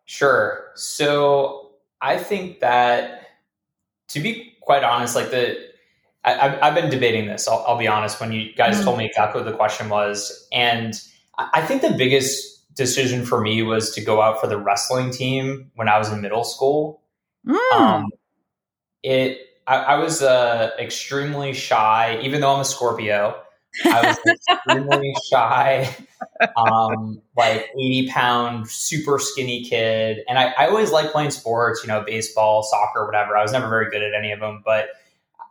Sure. 0.04 0.70
So 0.74 1.64
i 2.00 2.16
think 2.16 2.60
that 2.60 3.27
to 4.08 4.20
be 4.20 4.56
quite 4.60 4.84
honest, 4.84 5.14
like 5.14 5.30
the 5.30 5.68
I, 6.24 6.58
have 6.66 6.74
been 6.74 6.90
debating 6.90 7.26
this. 7.26 7.48
I'll, 7.48 7.64
I'll, 7.66 7.78
be 7.78 7.88
honest. 7.88 8.20
When 8.20 8.32
you 8.32 8.52
guys 8.54 8.76
mm-hmm. 8.76 8.84
told 8.84 8.98
me 8.98 9.06
exactly 9.06 9.40
what 9.40 9.50
the 9.50 9.56
question 9.56 9.88
was, 9.88 10.46
and 10.52 11.00
I 11.38 11.62
think 11.62 11.82
the 11.82 11.92
biggest 11.92 12.74
decision 12.74 13.24
for 13.24 13.40
me 13.40 13.62
was 13.62 13.92
to 13.92 14.00
go 14.00 14.20
out 14.20 14.40
for 14.40 14.46
the 14.46 14.58
wrestling 14.58 15.10
team 15.10 15.70
when 15.74 15.88
I 15.88 15.98
was 15.98 16.12
in 16.12 16.20
middle 16.20 16.44
school. 16.44 17.00
Mm. 17.46 17.72
Um, 17.72 18.10
it 19.02 19.38
I, 19.66 19.76
I 19.76 19.96
was 19.96 20.22
uh, 20.22 20.70
extremely 20.78 21.52
shy, 21.52 22.18
even 22.22 22.40
though 22.40 22.54
I'm 22.54 22.60
a 22.60 22.64
Scorpio. 22.64 23.40
I 23.84 24.06
was 24.08 24.18
extremely 24.50 25.14
shy, 25.30 25.94
um, 26.56 27.20
like 27.36 27.70
80 27.74 28.08
pound, 28.08 28.70
super 28.70 29.18
skinny 29.18 29.64
kid. 29.64 30.18
And 30.28 30.38
I, 30.38 30.52
I 30.58 30.68
always 30.68 30.90
liked 30.90 31.12
playing 31.12 31.30
sports, 31.30 31.82
you 31.82 31.88
know, 31.88 32.02
baseball, 32.02 32.62
soccer, 32.62 33.06
whatever. 33.06 33.36
I 33.36 33.42
was 33.42 33.52
never 33.52 33.68
very 33.68 33.90
good 33.90 34.02
at 34.02 34.14
any 34.14 34.32
of 34.32 34.40
them, 34.40 34.62
but 34.64 34.88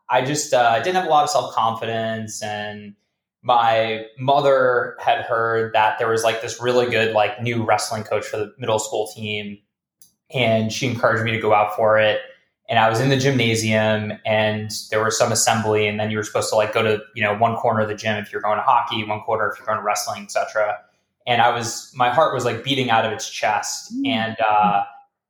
I 0.10 0.24
just 0.24 0.54
uh, 0.54 0.78
didn't 0.80 0.96
have 0.96 1.06
a 1.06 1.10
lot 1.10 1.24
of 1.24 1.30
self 1.30 1.54
confidence. 1.54 2.42
And 2.42 2.96
my 3.42 4.06
mother 4.18 4.98
had 5.00 5.22
heard 5.22 5.74
that 5.74 6.00
there 6.00 6.10
was 6.10 6.24
like 6.24 6.42
this 6.42 6.62
really 6.62 6.90
good, 6.90 7.14
like 7.14 7.42
new 7.42 7.64
wrestling 7.64 8.04
coach 8.04 8.26
for 8.26 8.38
the 8.38 8.54
middle 8.58 8.80
school 8.80 9.08
team. 9.08 9.60
And 10.34 10.72
she 10.74 10.88
encouraged 10.88 11.24
me 11.24 11.32
to 11.32 11.40
go 11.40 11.54
out 11.54 11.76
for 11.76 11.98
it 11.98 12.20
and 12.70 12.80
I 12.80 12.90
was 12.90 13.00
in 13.00 13.10
the 13.10 13.18
gymnasium 13.18 14.14
and 14.26 14.72
there 14.92 15.04
was 15.04 15.18
some 15.18 15.32
assembly 15.32 15.88
and 15.88 16.00
then 16.00 16.12
you 16.12 16.18
were 16.18 16.24
supposed 16.24 16.50
to 16.50 16.56
like 16.56 16.74
go 16.74 16.84
to, 16.84 17.02
you 17.16 17.24
know, 17.24 17.36
one 17.36 17.56
corner 17.56 17.82
of 17.82 17.88
the 17.88 17.96
gym 17.96 18.18
if 18.18 18.32
you're 18.32 18.42
going 18.42 18.58
to 18.58 18.64
hockey, 18.64 19.06
one 19.06 19.22
corner 19.22 19.50
if 19.50 19.58
you're 19.58 19.66
going 19.66 19.78
to 19.78 19.84
wrestling, 19.84 20.24
etc. 20.24 20.78
And 21.26 21.42
I 21.42 21.50
was 21.54 21.92
my 21.96 22.10
heart 22.10 22.34
was 22.34 22.44
like 22.44 22.64
beating 22.64 22.90
out 22.90 23.06
of 23.06 23.14
its 23.14 23.30
chest. 23.30 23.94
Mm-hmm. 23.94 24.06
And 24.06 24.38
uh, 24.42 24.84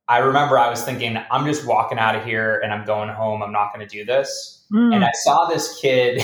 I 0.07 0.17
remember 0.19 0.57
I 0.57 0.69
was 0.69 0.83
thinking, 0.83 1.17
I'm 1.29 1.45
just 1.45 1.65
walking 1.67 1.99
out 1.99 2.15
of 2.15 2.25
here 2.25 2.59
and 2.63 2.73
I'm 2.73 2.85
going 2.85 3.09
home. 3.09 3.43
I'm 3.43 3.51
not 3.51 3.73
going 3.73 3.87
to 3.87 3.95
do 3.97 4.03
this. 4.03 4.65
Mm-hmm. 4.73 4.93
And 4.93 5.05
I 5.05 5.11
saw 5.23 5.45
this 5.45 5.79
kid 5.79 6.21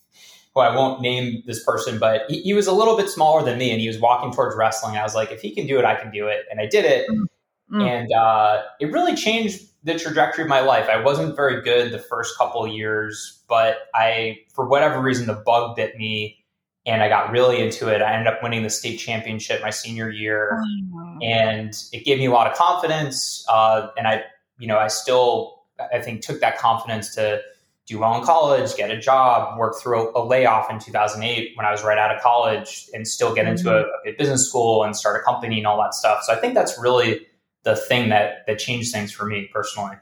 who 0.54 0.60
I 0.60 0.74
won't 0.74 1.02
name 1.02 1.42
this 1.46 1.62
person, 1.64 1.98
but 1.98 2.22
he, 2.28 2.40
he, 2.40 2.54
was 2.54 2.66
a 2.66 2.72
little 2.72 2.96
bit 2.96 3.10
smaller 3.10 3.44
than 3.44 3.58
me 3.58 3.72
and 3.72 3.80
he 3.80 3.88
was 3.88 3.98
walking 3.98 4.32
towards 4.32 4.56
wrestling. 4.56 4.96
I 4.96 5.02
was 5.02 5.14
like, 5.14 5.30
if 5.32 5.42
he 5.42 5.54
can 5.54 5.66
do 5.66 5.78
it, 5.78 5.84
I 5.84 5.96
can 5.96 6.10
do 6.10 6.28
it. 6.28 6.46
And 6.50 6.60
I 6.60 6.66
did 6.66 6.86
it. 6.86 7.08
Mm-hmm. 7.10 7.80
And 7.80 8.12
uh, 8.12 8.62
it 8.80 8.92
really 8.92 9.14
changed 9.14 9.66
the 9.86 9.96
trajectory 9.96 10.42
of 10.42 10.48
my 10.48 10.60
life. 10.60 10.88
I 10.88 11.00
wasn't 11.00 11.36
very 11.36 11.62
good 11.62 11.92
the 11.92 11.98
first 12.00 12.36
couple 12.36 12.66
years, 12.66 13.40
but 13.48 13.78
I, 13.94 14.38
for 14.52 14.66
whatever 14.66 15.00
reason, 15.00 15.26
the 15.28 15.34
bug 15.34 15.76
bit 15.76 15.96
me 15.96 16.44
and 16.84 17.02
I 17.02 17.08
got 17.08 17.30
really 17.30 17.62
into 17.62 17.88
it. 17.88 18.02
I 18.02 18.12
ended 18.12 18.26
up 18.26 18.42
winning 18.42 18.64
the 18.64 18.70
state 18.70 18.96
championship 18.96 19.62
my 19.62 19.70
senior 19.70 20.10
year, 20.10 20.60
oh, 20.60 21.18
and 21.22 21.72
it 21.92 22.04
gave 22.04 22.18
me 22.18 22.26
a 22.26 22.32
lot 22.32 22.50
of 22.50 22.56
confidence. 22.56 23.44
Uh, 23.48 23.88
and 23.96 24.08
I, 24.08 24.24
you 24.58 24.66
know, 24.66 24.78
I 24.78 24.88
still, 24.88 25.62
I 25.92 26.00
think, 26.00 26.20
took 26.20 26.40
that 26.40 26.58
confidence 26.58 27.14
to 27.14 27.40
do 27.86 28.00
well 28.00 28.18
in 28.18 28.24
college, 28.24 28.76
get 28.76 28.90
a 28.90 28.98
job, 28.98 29.56
work 29.56 29.76
through 29.80 30.12
a, 30.14 30.20
a 30.20 30.22
layoff 30.24 30.68
in 30.68 30.80
2008 30.80 31.52
when 31.56 31.64
I 31.64 31.70
was 31.70 31.84
right 31.84 31.98
out 31.98 32.14
of 32.14 32.20
college, 32.20 32.88
and 32.92 33.06
still 33.06 33.32
get 33.34 33.46
into 33.46 33.64
mm-hmm. 33.64 34.08
a, 34.08 34.12
a 34.12 34.16
business 34.16 34.48
school 34.48 34.82
and 34.82 34.96
start 34.96 35.20
a 35.20 35.24
company 35.24 35.58
and 35.58 35.66
all 35.66 35.80
that 35.80 35.94
stuff. 35.94 36.24
So 36.24 36.32
I 36.32 36.36
think 36.36 36.54
that's 36.54 36.76
really 36.76 37.26
the 37.66 37.76
thing 37.76 38.08
that 38.08 38.46
that 38.46 38.60
changed 38.60 38.92
things 38.92 39.12
for 39.12 39.26
me 39.26 39.50
personally. 39.52 39.96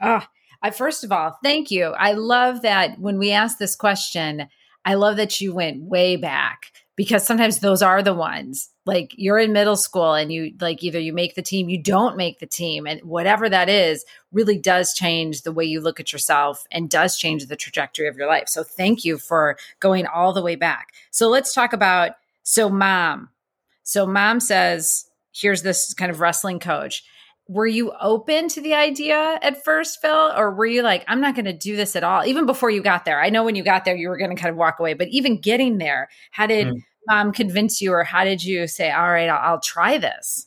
Ah, 0.00 0.28
I 0.62 0.70
first 0.70 1.02
of 1.02 1.10
all, 1.10 1.36
thank 1.42 1.70
you. 1.70 1.86
I 1.86 2.12
love 2.12 2.62
that 2.62 3.00
when 3.00 3.18
we 3.18 3.32
asked 3.32 3.58
this 3.58 3.74
question, 3.74 4.46
I 4.84 4.94
love 4.94 5.16
that 5.16 5.40
you 5.40 5.54
went 5.54 5.82
way 5.82 6.16
back 6.16 6.70
because 6.96 7.26
sometimes 7.26 7.60
those 7.60 7.80
are 7.80 8.02
the 8.02 8.12
ones. 8.12 8.68
Like 8.84 9.14
you're 9.16 9.38
in 9.38 9.52
middle 9.52 9.76
school 9.76 10.12
and 10.12 10.30
you 10.30 10.52
like 10.60 10.82
either 10.84 11.00
you 11.00 11.14
make 11.14 11.34
the 11.34 11.42
team, 11.42 11.70
you 11.70 11.82
don't 11.82 12.16
make 12.16 12.40
the 12.40 12.46
team, 12.46 12.86
and 12.86 13.00
whatever 13.02 13.48
that 13.48 13.70
is 13.70 14.04
really 14.30 14.58
does 14.58 14.92
change 14.92 15.42
the 15.42 15.52
way 15.52 15.64
you 15.64 15.80
look 15.80 16.00
at 16.00 16.12
yourself 16.12 16.66
and 16.70 16.90
does 16.90 17.16
change 17.16 17.46
the 17.46 17.56
trajectory 17.56 18.06
of 18.06 18.16
your 18.18 18.28
life. 18.28 18.48
So 18.48 18.62
thank 18.62 19.02
you 19.02 19.16
for 19.16 19.56
going 19.80 20.06
all 20.06 20.34
the 20.34 20.42
way 20.42 20.56
back. 20.56 20.92
So 21.10 21.30
let's 21.30 21.54
talk 21.54 21.72
about 21.72 22.12
so 22.42 22.68
mom. 22.68 23.30
So 23.82 24.06
mom 24.06 24.40
says 24.40 25.07
here's 25.38 25.62
this 25.62 25.94
kind 25.94 26.10
of 26.10 26.20
wrestling 26.20 26.58
coach. 26.58 27.04
Were 27.48 27.66
you 27.66 27.92
open 27.98 28.48
to 28.48 28.60
the 28.60 28.74
idea 28.74 29.38
at 29.40 29.64
first, 29.64 30.00
Phil? 30.02 30.32
Or 30.36 30.54
were 30.54 30.66
you 30.66 30.82
like, 30.82 31.04
I'm 31.08 31.20
not 31.20 31.34
going 31.34 31.46
to 31.46 31.56
do 31.56 31.76
this 31.76 31.96
at 31.96 32.04
all? 32.04 32.26
Even 32.26 32.44
before 32.44 32.70
you 32.70 32.82
got 32.82 33.06
there, 33.06 33.22
I 33.22 33.30
know 33.30 33.42
when 33.42 33.54
you 33.54 33.64
got 33.64 33.86
there, 33.86 33.96
you 33.96 34.10
were 34.10 34.18
going 34.18 34.34
to 34.34 34.36
kind 34.36 34.50
of 34.50 34.56
walk 34.56 34.78
away, 34.80 34.92
but 34.92 35.08
even 35.08 35.40
getting 35.40 35.78
there, 35.78 36.10
how 36.30 36.46
did 36.46 36.66
mm. 36.66 36.78
mom 37.06 37.32
convince 37.32 37.80
you, 37.80 37.92
or 37.92 38.04
how 38.04 38.24
did 38.24 38.44
you 38.44 38.66
say, 38.66 38.90
all 38.90 39.08
right, 39.08 39.30
I'll, 39.30 39.52
I'll 39.52 39.60
try 39.60 39.96
this? 39.96 40.46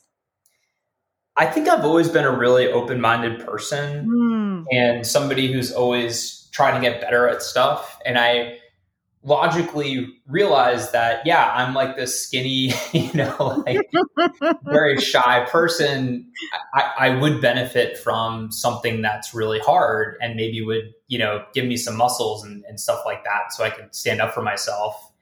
I 1.36 1.46
think 1.46 1.68
I've 1.68 1.84
always 1.84 2.08
been 2.08 2.24
a 2.24 2.30
really 2.30 2.68
open 2.68 3.00
minded 3.00 3.44
person 3.44 4.06
mm. 4.06 4.64
and 4.70 5.04
somebody 5.06 5.52
who's 5.52 5.72
always 5.72 6.48
trying 6.52 6.80
to 6.80 6.88
get 6.88 7.00
better 7.00 7.26
at 7.26 7.42
stuff. 7.42 7.98
And 8.04 8.18
I, 8.18 8.58
logically 9.24 10.08
realize 10.26 10.90
that 10.90 11.24
yeah 11.24 11.52
i'm 11.54 11.74
like 11.74 11.96
this 11.96 12.24
skinny 12.24 12.72
you 12.92 13.12
know 13.14 13.62
like 13.64 13.78
very 14.64 15.00
shy 15.00 15.46
person 15.48 16.28
I, 16.74 16.92
I, 16.98 17.20
would 17.20 17.40
benefit 17.40 17.96
from 17.98 18.50
something 18.50 19.00
that's 19.00 19.32
really 19.32 19.60
hard 19.60 20.16
and 20.20 20.34
maybe 20.34 20.60
would 20.62 20.92
you 21.06 21.18
know 21.18 21.44
give 21.54 21.66
me 21.66 21.76
some 21.76 21.96
muscles 21.96 22.44
and, 22.44 22.64
and 22.68 22.80
stuff 22.80 23.02
like 23.06 23.22
that 23.22 23.52
so 23.52 23.62
i 23.62 23.70
could 23.70 23.94
stand 23.94 24.20
up 24.20 24.34
for 24.34 24.42
myself 24.42 25.12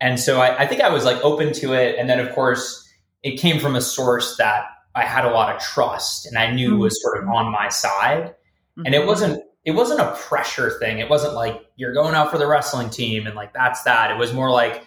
and 0.00 0.18
so 0.18 0.40
I, 0.40 0.62
I 0.62 0.66
think 0.66 0.80
i 0.80 0.88
was 0.88 1.04
like 1.04 1.22
open 1.22 1.52
to 1.54 1.72
it 1.72 1.96
and 1.98 2.10
then 2.10 2.18
of 2.18 2.34
course 2.34 2.82
it 3.22 3.38
came 3.38 3.60
from 3.60 3.76
a 3.76 3.80
source 3.80 4.36
that 4.38 4.64
i 4.96 5.04
had 5.04 5.24
a 5.24 5.30
lot 5.30 5.54
of 5.54 5.62
trust 5.62 6.26
and 6.26 6.36
i 6.36 6.50
knew 6.50 6.70
mm-hmm. 6.70 6.80
was 6.80 7.00
sort 7.00 7.22
of 7.22 7.28
on 7.28 7.52
my 7.52 7.68
side 7.68 8.24
mm-hmm. 8.24 8.86
and 8.86 8.94
it 8.96 9.06
wasn't 9.06 9.40
it 9.66 9.72
wasn't 9.72 10.00
a 10.00 10.12
pressure 10.12 10.70
thing. 10.78 11.00
It 11.00 11.10
wasn't 11.10 11.34
like 11.34 11.66
you're 11.74 11.92
going 11.92 12.14
out 12.14 12.30
for 12.30 12.38
the 12.38 12.46
wrestling 12.46 12.88
team 12.88 13.26
and 13.26 13.34
like 13.34 13.52
that's 13.52 13.82
that. 13.82 14.12
It 14.12 14.16
was 14.16 14.32
more 14.32 14.50
like 14.50 14.84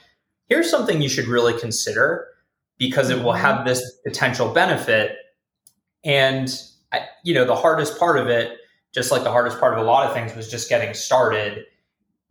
here's 0.47 0.69
something 0.69 1.01
you 1.01 1.09
should 1.09 1.27
really 1.27 1.59
consider 1.59 2.27
because 2.77 3.09
it 3.09 3.21
will 3.21 3.33
have 3.33 3.57
mm-hmm. 3.57 3.67
this 3.67 3.99
potential 4.07 4.53
benefit. 4.53 5.17
And 6.05 6.49
I, 6.93 7.01
you 7.25 7.33
know, 7.33 7.43
the 7.43 7.57
hardest 7.57 7.99
part 7.99 8.17
of 8.17 8.27
it, 8.29 8.57
just 8.93 9.11
like 9.11 9.23
the 9.23 9.31
hardest 9.31 9.59
part 9.59 9.73
of 9.73 9.79
a 9.79 9.83
lot 9.83 10.07
of 10.07 10.13
things, 10.13 10.33
was 10.33 10.49
just 10.49 10.69
getting 10.69 10.93
started. 10.93 11.65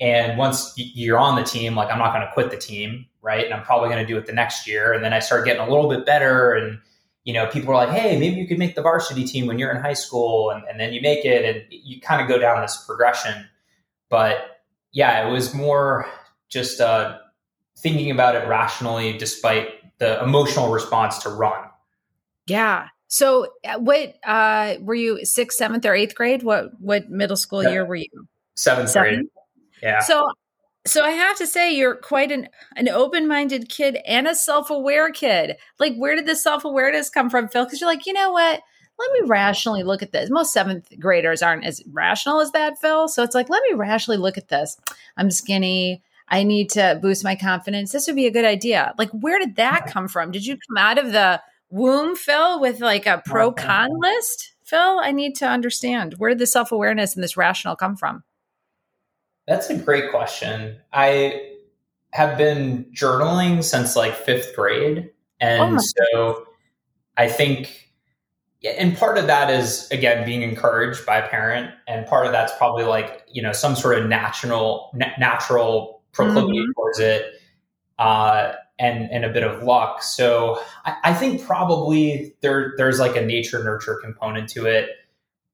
And 0.01 0.39
once 0.39 0.73
you're 0.77 1.19
on 1.19 1.37
the 1.37 1.43
team, 1.43 1.77
like 1.77 1.91
I'm 1.93 1.99
not 1.99 2.15
going 2.15 2.27
to 2.27 2.33
quit 2.33 2.51
the 2.51 2.57
team, 2.57 3.05
right? 3.21 3.45
And 3.45 3.53
I'm 3.53 3.63
probably 3.63 3.91
going 3.91 4.05
to 4.05 4.11
do 4.11 4.17
it 4.17 4.25
the 4.25 4.33
next 4.33 4.67
year. 4.67 4.95
And 4.95 5.05
then 5.05 5.13
I 5.13 5.19
start 5.19 5.45
getting 5.45 5.61
a 5.61 5.69
little 5.69 5.91
bit 5.91 6.07
better 6.07 6.55
and 6.55 6.79
you 7.29 7.35
know, 7.35 7.47
people 7.49 7.75
are 7.75 7.87
like, 7.87 7.91
hey, 7.91 8.19
maybe 8.19 8.37
you 8.37 8.47
could 8.47 8.59
make 8.59 8.75
the 8.75 8.81
varsity 8.81 9.23
team 9.23 9.47
when 9.47 9.59
you're 9.59 9.71
in 9.71 9.83
high 9.83 9.93
school, 9.93 10.49
and, 10.49 10.65
and 10.65 10.81
then 10.81 10.95
you 10.95 11.03
make 11.03 11.27
it, 11.27 11.45
and 11.45 11.63
you 11.71 12.01
kind 12.01 12.23
of 12.23 12.27
go 12.27 12.39
down 12.39 12.63
this 12.63 12.83
progression. 12.87 13.47
But 14.09 14.63
yeah, 14.93 15.29
it 15.29 15.31
was 15.31 15.53
more 15.53 16.07
just 16.49 16.81
uh, 16.81 17.19
thinking 17.77 18.11
about 18.11 18.35
it 18.35 18.49
rationally, 18.49 19.19
despite 19.19 19.69
the 19.99 20.23
emotional 20.23 20.73
response 20.73 21.19
to 21.25 21.29
run. 21.29 21.69
Yeah. 22.47 22.89
So, 23.09 23.49
uh, 23.63 23.79
what 23.79 24.15
uh, 24.25 24.77
were 24.81 24.95
you 24.95 25.23
sixth, 25.27 25.59
seventh, 25.59 25.85
or 25.85 25.95
eighth 25.95 26.15
grade? 26.15 26.43
What 26.43 26.81
what 26.81 27.11
middle 27.11 27.37
school 27.37 27.63
year 27.63 27.85
were 27.85 27.97
you? 27.97 28.27
Seventh, 28.55 28.89
seventh 28.89 29.17
grade. 29.17 29.27
Yeah. 29.83 30.01
So 30.01 30.33
so 30.87 31.03
I 31.03 31.11
have 31.11 31.37
to 31.39 31.47
say, 31.47 31.75
you're 31.75 31.97
quite 31.97 32.33
an 32.33 32.49
an 32.77 32.89
open 32.89 33.29
minded 33.29 33.69
kid 33.69 33.99
and 34.07 34.27
a 34.27 34.35
self 34.35 34.71
aware 34.71 35.11
kid. 35.11 35.57
Like, 35.79 35.95
where 35.97 36.17
did 36.17 36.27
this 36.27 36.43
self 36.43 36.65
awareness 36.65 37.11
come 37.11 37.31
from, 37.31 37.49
Phil? 37.49 37.65
Because 37.65 37.81
you're 37.81 37.91
like, 37.91 38.07
you 38.07 38.13
know 38.13 38.31
what? 38.31 38.63
Let 38.99 39.13
me 39.13 39.29
rationally 39.29 39.85
look 39.85 40.03
at 40.03 40.13
this. 40.13 40.31
Most 40.31 40.53
seventh 40.53 40.89
graders 40.99 41.43
aren't 41.43 41.65
as 41.65 41.83
rational 41.93 42.41
as 42.41 42.51
that, 42.53 42.81
Phil. 42.81 43.07
So 43.07 43.23
it's 43.23 43.35
like, 43.35 43.49
let 43.49 43.63
me 43.71 43.77
rationally 43.77 44.19
look 44.19 44.37
at 44.37 44.49
this. 44.49 44.77
I'm 45.17 45.31
skinny. 45.31 46.03
I 46.31 46.43
need 46.43 46.69
to 46.71 46.99
boost 47.01 47.25
my 47.25 47.37
confidence. 47.37 47.93
This 47.93 48.07
would 48.07 48.17
be 48.17 48.27
a 48.27 48.33
good 48.33 48.45
idea. 48.45 48.95
Like, 48.99 49.11
where 49.11 49.39
did 49.39 49.57
that 49.57 49.87
come 49.87 50.09
from? 50.09 50.31
Did 50.31 50.47
you 50.47 50.57
come 50.57 50.77
out 50.77 50.99
of 50.99 51.13
the 51.13 51.41
womb, 51.71 52.17
Phil, 52.17 52.61
with 52.61 52.81
like 52.81 53.07
a 53.07 53.23
pro 53.25 53.53
con 53.53 53.91
list? 53.99 54.55
Phil, 54.65 55.01
I 55.01 55.13
need 55.13 55.35
to 55.37 55.47
understand 55.47 56.15
where 56.19 56.31
did 56.31 56.39
the 56.39 56.47
self 56.47 56.73
awareness 56.73 57.15
and 57.15 57.23
this 57.23 57.37
rational 57.37 57.77
come 57.77 57.97
from? 57.97 58.25
That's 59.49 59.71
a 59.71 59.77
great 59.77 60.11
question. 60.11 60.77
I 60.93 61.55
have 62.13 62.37
been 62.37 62.87
journaling 62.95 63.65
since 63.65 63.97
like 63.97 64.15
fifth 64.15 64.55
grade. 64.55 65.11
And 65.41 65.77
oh 65.77 65.81
so 65.81 66.47
I 67.17 67.29
think 67.29 67.89
and 68.65 68.97
part 68.97 69.19
of 69.19 69.27
that 69.29 69.51
is 69.51 69.89
again 69.91 70.27
being 70.27 70.43
encouraged 70.43 71.07
by 71.07 71.19
a 71.19 71.29
parent, 71.29 71.73
and 71.87 72.07
part 72.07 72.27
of 72.27 72.33
that's 72.33 72.53
probably 72.57 72.85
like 72.85 73.25
you 73.31 73.41
know 73.41 73.53
some 73.53 73.77
sort 73.77 73.99
of 73.99 74.09
natural 74.09 74.91
natural 75.19 76.03
proclivity 76.13 76.59
mm-hmm. 76.59 76.73
towards 76.75 76.99
it, 76.99 77.41
uh, 77.99 78.53
and 78.79 79.09
and 79.13 79.25
a 79.25 79.33
bit 79.33 79.45
of 79.45 79.63
luck. 79.63 80.03
So 80.03 80.61
I, 80.85 80.97
I 81.05 81.15
think 81.15 81.47
probably 81.47 82.35
there 82.41 82.75
there's 82.77 82.99
like 82.99 83.17
a 83.17 83.25
nature 83.25 83.63
nurture 83.63 84.01
component 84.03 84.49
to 84.51 84.67
it, 84.67 84.91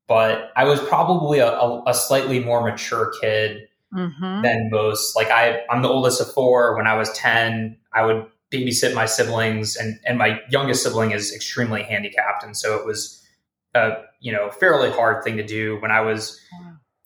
but 0.08 0.50
I 0.56 0.64
was 0.64 0.80
probably 0.80 1.40
a, 1.40 1.48
a, 1.48 1.82
a 1.88 1.94
slightly 1.94 2.40
more 2.40 2.62
mature 2.62 3.12
kid 3.20 3.68
mm-hmm. 3.94 4.42
than 4.42 4.70
most. 4.70 5.16
Like 5.16 5.30
I 5.30 5.60
I'm 5.70 5.82
the 5.82 5.88
oldest 5.88 6.20
of 6.20 6.32
four. 6.32 6.76
When 6.76 6.86
I 6.86 6.94
was 6.94 7.10
ten, 7.12 7.76
I 7.92 8.04
would 8.04 8.26
babysit 8.52 8.94
my 8.94 9.06
siblings, 9.06 9.76
and 9.76 9.98
and 10.04 10.18
my 10.18 10.40
youngest 10.50 10.82
sibling 10.82 11.12
is 11.12 11.34
extremely 11.34 11.82
handicapped, 11.82 12.44
and 12.44 12.56
so 12.56 12.76
it 12.78 12.86
was 12.86 13.24
a 13.74 13.92
you 14.20 14.32
know 14.32 14.50
fairly 14.50 14.90
hard 14.90 15.24
thing 15.24 15.36
to 15.36 15.46
do. 15.46 15.80
When 15.80 15.90
I 15.90 16.00
was 16.00 16.40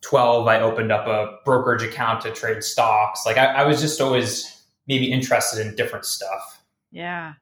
twelve, 0.02 0.46
I 0.46 0.60
opened 0.60 0.92
up 0.92 1.06
a 1.06 1.36
brokerage 1.44 1.82
account 1.82 2.22
to 2.22 2.30
trade 2.30 2.62
stocks. 2.62 3.24
Like 3.26 3.36
I, 3.36 3.46
I 3.46 3.64
was 3.64 3.80
just 3.80 4.00
always 4.00 4.64
maybe 4.86 5.10
interested 5.12 5.64
in 5.66 5.74
different 5.76 6.04
stuff. 6.04 6.62
Yeah. 6.90 7.34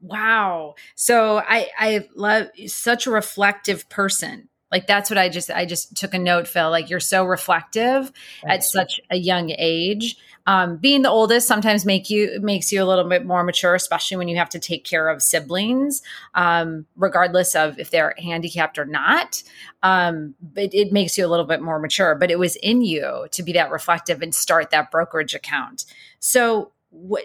Wow. 0.00 0.74
So 0.94 1.38
I 1.38 1.68
I 1.78 2.08
love 2.14 2.48
such 2.66 3.06
a 3.06 3.10
reflective 3.10 3.88
person. 3.88 4.48
Like 4.70 4.86
that's 4.86 5.10
what 5.10 5.18
I 5.18 5.28
just 5.28 5.50
I 5.50 5.64
just 5.64 5.96
took 5.96 6.14
a 6.14 6.18
note, 6.18 6.46
Phil. 6.46 6.70
Like 6.70 6.90
you're 6.90 7.00
so 7.00 7.24
reflective 7.24 8.12
at 8.46 8.64
such 8.64 9.00
a 9.10 9.16
young 9.16 9.50
age. 9.50 10.16
Um, 10.46 10.78
being 10.78 11.02
the 11.02 11.10
oldest 11.10 11.46
sometimes 11.46 11.84
make 11.84 12.08
you 12.08 12.38
makes 12.40 12.72
you 12.72 12.82
a 12.82 12.86
little 12.86 13.06
bit 13.06 13.26
more 13.26 13.44
mature, 13.44 13.74
especially 13.74 14.16
when 14.16 14.28
you 14.28 14.36
have 14.38 14.48
to 14.50 14.58
take 14.58 14.84
care 14.84 15.10
of 15.10 15.22
siblings, 15.22 16.02
um, 16.34 16.86
regardless 16.96 17.54
of 17.54 17.78
if 17.78 17.90
they're 17.90 18.14
handicapped 18.18 18.78
or 18.78 18.86
not. 18.86 19.42
Um, 19.82 20.34
but 20.40 20.72
it 20.72 20.90
makes 20.90 21.18
you 21.18 21.26
a 21.26 21.28
little 21.28 21.44
bit 21.44 21.60
more 21.60 21.78
mature. 21.78 22.14
But 22.14 22.30
it 22.30 22.38
was 22.38 22.56
in 22.56 22.80
you 22.80 23.26
to 23.32 23.42
be 23.42 23.52
that 23.52 23.70
reflective 23.70 24.22
and 24.22 24.34
start 24.34 24.70
that 24.70 24.90
brokerage 24.90 25.34
account. 25.34 25.84
So 26.18 26.72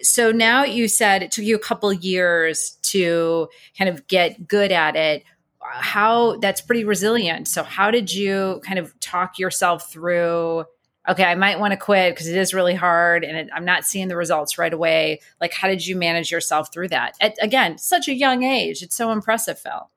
so 0.02 0.32
now 0.32 0.66
you 0.66 0.90
said 0.90 1.24
it 1.24 1.32
took 1.32 1.46
you 1.46 1.56
a 1.56 1.60
couple 1.60 1.92
years 1.94 2.78
to 2.82 3.48
kind 3.78 3.90
of 3.90 4.08
get 4.08 4.48
good 4.48 4.74
at 4.74 4.98
it 4.98 5.24
how 5.72 6.38
that's 6.38 6.62
pretty 6.62 6.84
resilient 6.84 7.48
so 7.48 7.64
how 7.64 7.90
did 7.90 8.14
you 8.14 8.62
kind 8.66 8.80
of 8.80 8.98
talk 9.00 9.40
yourself 9.40 9.92
through 9.92 10.66
okay, 11.08 11.26
I 11.26 11.36
might 11.36 11.60
want 11.60 11.72
to 11.72 11.78
quit 11.78 12.14
because 12.14 12.28
it 12.28 12.38
is 12.38 12.54
really 12.54 12.76
hard 12.76 13.24
and 13.24 13.38
it, 13.38 13.50
I'm 13.54 13.66
not 13.66 13.86
seeing 13.86 14.08
the 14.08 14.16
results 14.16 14.58
right 14.58 14.74
away. 14.74 15.20
Like, 15.42 15.54
how 15.54 15.68
did 15.68 15.86
you 15.86 15.96
manage 15.96 16.32
yourself 16.32 16.72
through 16.72 16.90
that? 16.90 17.16
At, 17.20 17.36
again, 17.42 17.78
such 17.78 18.08
a 18.08 18.14
young 18.14 18.44
age. 18.44 18.82
It's 18.82 18.96
so 18.96 19.12
impressive, 19.12 19.60
Phil. 19.60 19.90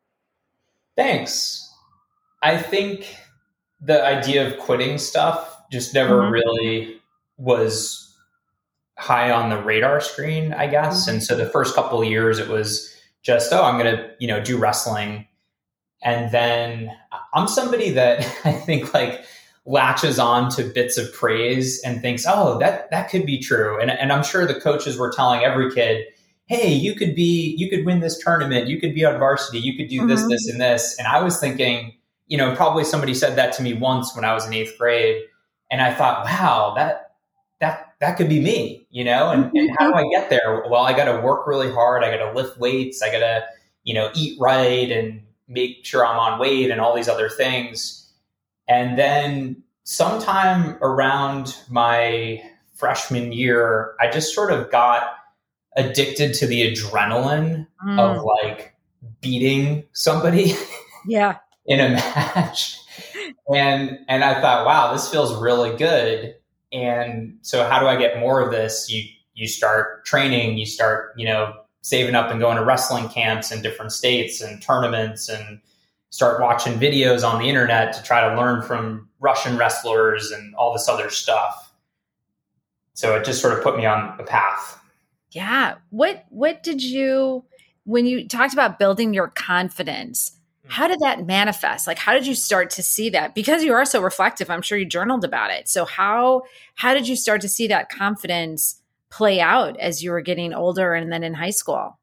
Thanks. 0.97 1.73
I 2.43 2.59
think 2.59 3.17
the 3.81 4.05
idea 4.05 4.47
of 4.47 4.59
quitting 4.59 4.99
stuff 4.99 5.63
just 5.71 5.95
never 5.95 6.23
mm-hmm. 6.23 6.33
really 6.33 7.01
was 7.37 8.15
high 8.99 9.31
on 9.31 9.51
the 9.51 9.63
radar 9.63 10.01
screen, 10.01 10.53
I 10.55 10.67
guess. 10.67 11.03
Mm-hmm. 11.03 11.11
And 11.11 11.23
so 11.23 11.37
the 11.37 11.51
first 11.51 11.75
couple 11.75 12.01
of 12.01 12.09
years, 12.09 12.39
it 12.39 12.49
was 12.49 12.93
just, 13.23 13.53
oh, 13.53 13.63
I'm 13.63 13.79
going 13.79 13.97
to, 13.97 14.11
you 14.19 14.27
know, 14.27 14.43
do 14.43 14.57
wrestling. 14.57 15.27
And 16.03 16.31
then 16.31 16.91
I'm 17.35 17.49
somebody 17.49 17.91
that 17.91 18.21
I 18.45 18.53
think 18.53 18.93
like 18.95 19.25
latches 19.65 20.19
on 20.19 20.49
to 20.51 20.63
bits 20.63 20.97
of 20.97 21.13
praise 21.13 21.83
and 21.83 22.01
thinks, 22.01 22.25
oh, 22.29 22.59
that 22.59 22.91
that 22.91 23.11
could 23.11 23.27
be 23.27 23.39
true. 23.41 23.81
And, 23.81 23.91
and 23.91 24.13
I'm 24.13 24.23
sure 24.23 24.47
the 24.47 24.61
coaches 24.61 24.97
were 24.97 25.11
telling 25.11 25.43
every 25.43 25.73
kid, 25.73 26.05
hey, 26.47 26.73
you 26.73 26.95
could 26.95 27.15
be, 27.15 27.55
you 27.59 27.69
could 27.69 27.85
win 27.85 28.01
this 28.01 28.23
tournament, 28.23 28.69
you 28.69 28.81
could 28.81 28.95
be 28.95 29.05
on 29.05 29.19
varsity, 29.19 29.59
you 29.59 29.77
could 29.77 29.89
do 29.89 29.99
mm-hmm. 29.99 30.09
this, 30.09 30.29
this, 30.29 30.49
and 30.49 30.61
this. 30.61 30.97
And 30.99 31.09
I 31.09 31.21
was 31.21 31.41
thinking, 31.41 31.95
you 32.29 32.39
know, 32.39 32.55
probably 32.55 32.85
somebody 32.85 33.15
said 33.15 33.37
that 33.37 33.53
to 33.55 33.63
me 33.63 33.75
once 33.75 34.15
when 34.15 34.25
I 34.25 34.33
was 34.33 34.47
in 34.47 34.53
eighth 34.53 34.79
grade. 34.79 35.23
And 35.71 35.81
I 35.81 35.93
thought, 35.93 36.25
wow, 36.25 36.75
that 36.77 37.15
that 37.61 37.95
that 38.01 38.17
could 38.17 38.29
be 38.29 38.41
me, 38.41 38.87
you 38.91 39.05
know, 39.05 39.31
and, 39.31 39.51
and 39.55 39.71
how 39.79 39.91
do 39.91 39.95
I 39.95 40.05
get 40.13 40.31
there? 40.31 40.65
Well, 40.69 40.83
I 40.83 40.95
got 40.95 41.07
to 41.07 41.21
work 41.23 41.47
really 41.47 41.73
hard. 41.73 42.05
I 42.05 42.17
got 42.17 42.25
to 42.25 42.33
lift 42.33 42.59
weights. 42.59 43.03
I 43.03 43.11
got 43.11 43.21
to, 43.21 43.45
you 43.83 43.95
know, 43.95 44.11
eat 44.15 44.39
right 44.39 44.91
and 44.91 45.23
make 45.49 45.85
sure 45.85 46.05
I'm 46.05 46.19
on 46.19 46.39
weight 46.39 46.71
and 46.71 46.81
all 46.81 46.95
these 46.95 47.09
other 47.09 47.29
things. 47.29 48.13
And 48.69 48.99
then 48.99 49.63
sometime 49.85 50.77
around 50.83 51.57
my 51.71 52.43
freshman 52.75 53.33
year, 53.33 53.95
I 54.01 54.11
just 54.11 54.35
sort 54.35 54.53
of 54.53 54.71
got 54.71 55.05
addicted 55.77 56.35
to 56.35 56.47
the 56.47 56.73
adrenaline 56.73 57.67
mm. 57.85 57.99
of 57.99 58.25
like 58.25 58.75
beating 59.21 59.85
somebody. 59.93 60.55
Yeah. 61.09 61.37
in 61.67 61.79
a 61.79 61.91
match. 61.91 62.81
And 63.55 64.01
and 64.09 64.25
I 64.25 64.41
thought, 64.41 64.67
wow, 64.67 64.93
this 64.93 65.09
feels 65.09 65.41
really 65.41 65.77
good. 65.77 66.35
And 66.73 67.39
so 67.43 67.65
how 67.69 67.79
do 67.79 67.87
I 67.87 67.97
get 67.97 68.19
more 68.19 68.41
of 68.41 68.51
this? 68.51 68.91
You 68.91 69.05
you 69.35 69.47
start 69.47 70.05
training, 70.05 70.59
you 70.59 70.67
start, 70.67 71.13
you 71.17 71.27
know, 71.27 71.55
saving 71.87 72.17
up 72.17 72.33
and 72.33 72.41
going 72.41 72.57
to 72.57 72.65
wrestling 72.65 73.09
camps 73.09 73.53
in 73.53 73.63
different 73.63 73.93
states 73.93 74.41
and 74.41 74.61
tournaments 74.61 75.29
and 75.29 75.61
start 76.11 76.43
watching 76.43 76.81
videos 76.81 77.23
on 77.23 77.41
the 77.41 77.49
internet 77.49 77.93
to 77.93 78.03
try 78.03 78.29
to 78.29 78.37
learn 78.37 78.61
from 78.61 79.09
Russian 79.21 79.57
wrestlers 79.57 80.33
and 80.33 80.53
all 80.57 80.73
this 80.73 80.89
other 80.89 81.11
stuff. 81.11 81.73
So 82.95 83.15
it 83.15 83.25
just 83.25 83.41
sort 83.41 83.57
of 83.57 83.63
put 83.63 83.77
me 83.77 83.87
on 83.87 84.17
the 84.17 84.25
path. 84.25 84.81
Yeah. 85.31 85.77
What 85.91 86.25
what 86.31 86.65
did 86.65 86.83
you 86.83 87.45
when 87.85 88.05
you 88.05 88.27
talked 88.27 88.53
about 88.53 88.81
building 88.81 89.15
your 89.15 89.29
confidence? 89.29 90.37
Hmm. 90.65 90.71
How 90.71 90.89
did 90.89 90.99
that 91.05 91.25
manifest? 91.25 91.87
Like 91.87 91.99
how 91.99 92.15
did 92.15 92.27
you 92.27 92.35
start 92.35 92.71
to 92.71 92.83
see 92.83 93.11
that? 93.11 93.33
Because 93.33 93.63
you 93.63 93.75
are 93.75 93.85
so 93.85 94.03
reflective, 94.03 94.51
I'm 94.51 94.63
sure 94.63 94.77
you 94.77 94.87
journaled 94.87 95.25
about 95.25 95.53
it. 95.53 95.69
So 95.69 95.85
how 95.85 96.43
how 96.75 96.95
did 96.95 97.07
you 97.07 97.15
start 97.15 97.43
to 97.43 97.49
see 97.49 97.69
that 97.69 97.91
confidence 97.91 98.83
play 99.11 99.41
out 99.41 99.79
as 99.79 100.03
you 100.03 100.11
were 100.11 100.21
getting 100.21 100.53
older 100.53 100.95
and 100.95 101.13
then 101.13 101.23
in 101.23 101.35
high 101.35 101.51
school? 101.51 101.99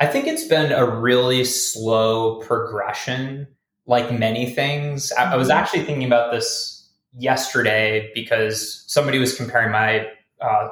I 0.00 0.06
think 0.06 0.26
it's 0.26 0.44
been 0.44 0.70
a 0.72 0.88
really 0.88 1.44
slow 1.44 2.40
progression, 2.40 3.48
like 3.86 4.16
many 4.16 4.50
things. 4.50 5.12
I, 5.12 5.32
I 5.32 5.36
was 5.36 5.48
mm-hmm. 5.48 5.58
actually 5.58 5.84
thinking 5.84 6.04
about 6.04 6.32
this 6.32 6.88
yesterday 7.16 8.10
because 8.14 8.84
somebody 8.86 9.18
was 9.18 9.34
comparing 9.34 9.72
my 9.72 10.06
uh, 10.40 10.68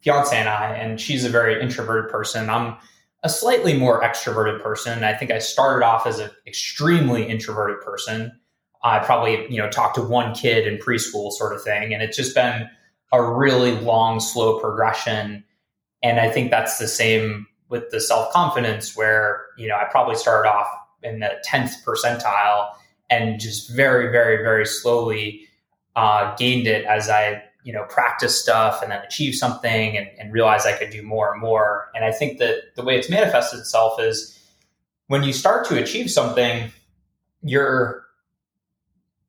fiance 0.00 0.36
and 0.36 0.48
I, 0.48 0.74
and 0.74 1.00
she's 1.00 1.24
a 1.24 1.28
very 1.28 1.60
introverted 1.62 2.10
person. 2.10 2.50
I'm 2.50 2.76
a 3.22 3.28
slightly 3.28 3.76
more 3.76 4.02
extroverted 4.02 4.62
person. 4.62 5.04
I 5.04 5.14
think 5.14 5.30
I 5.30 5.38
started 5.38 5.84
off 5.84 6.06
as 6.06 6.18
an 6.18 6.30
extremely 6.46 7.28
introverted 7.28 7.80
person. 7.80 8.32
I 8.82 9.00
probably, 9.00 9.46
you 9.50 9.60
know, 9.60 9.68
talked 9.68 9.96
to 9.96 10.02
one 10.02 10.34
kid 10.34 10.66
in 10.66 10.78
preschool 10.78 11.32
sort 11.32 11.54
of 11.54 11.62
thing. 11.62 11.92
And 11.92 12.02
it's 12.02 12.16
just 12.16 12.34
been 12.34 12.68
a 13.12 13.22
really 13.22 13.72
long, 13.72 14.20
slow 14.20 14.58
progression. 14.60 15.44
And 16.02 16.20
I 16.20 16.30
think 16.30 16.50
that's 16.50 16.78
the 16.78 16.88
same 16.88 17.46
with 17.68 17.90
the 17.90 18.00
self 18.00 18.32
confidence 18.32 18.96
where, 18.96 19.46
you 19.56 19.68
know, 19.68 19.76
I 19.76 19.84
probably 19.84 20.16
started 20.16 20.48
off 20.48 20.68
in 21.02 21.20
the 21.20 21.36
10th 21.46 21.84
percentile 21.84 22.70
and 23.10 23.40
just 23.40 23.70
very, 23.74 24.10
very, 24.10 24.38
very 24.38 24.66
slowly 24.66 25.46
uh, 25.94 26.34
gained 26.36 26.66
it 26.66 26.84
as 26.84 27.08
I, 27.08 27.42
you 27.64 27.72
know, 27.72 27.84
practice 27.88 28.40
stuff 28.40 28.82
and 28.82 28.92
then 28.92 29.02
achieve 29.02 29.34
something 29.34 29.96
and, 29.96 30.08
and 30.18 30.32
realize 30.32 30.66
I 30.66 30.76
could 30.76 30.90
do 30.90 31.02
more 31.02 31.32
and 31.32 31.40
more. 31.40 31.90
And 31.94 32.04
I 32.04 32.12
think 32.12 32.38
that 32.38 32.74
the 32.76 32.84
way 32.84 32.98
it's 32.98 33.10
manifested 33.10 33.60
itself 33.60 34.00
is 34.00 34.32
when 35.08 35.22
you 35.22 35.32
start 35.32 35.66
to 35.68 35.80
achieve 35.80 36.10
something, 36.10 36.70
your 37.42 38.05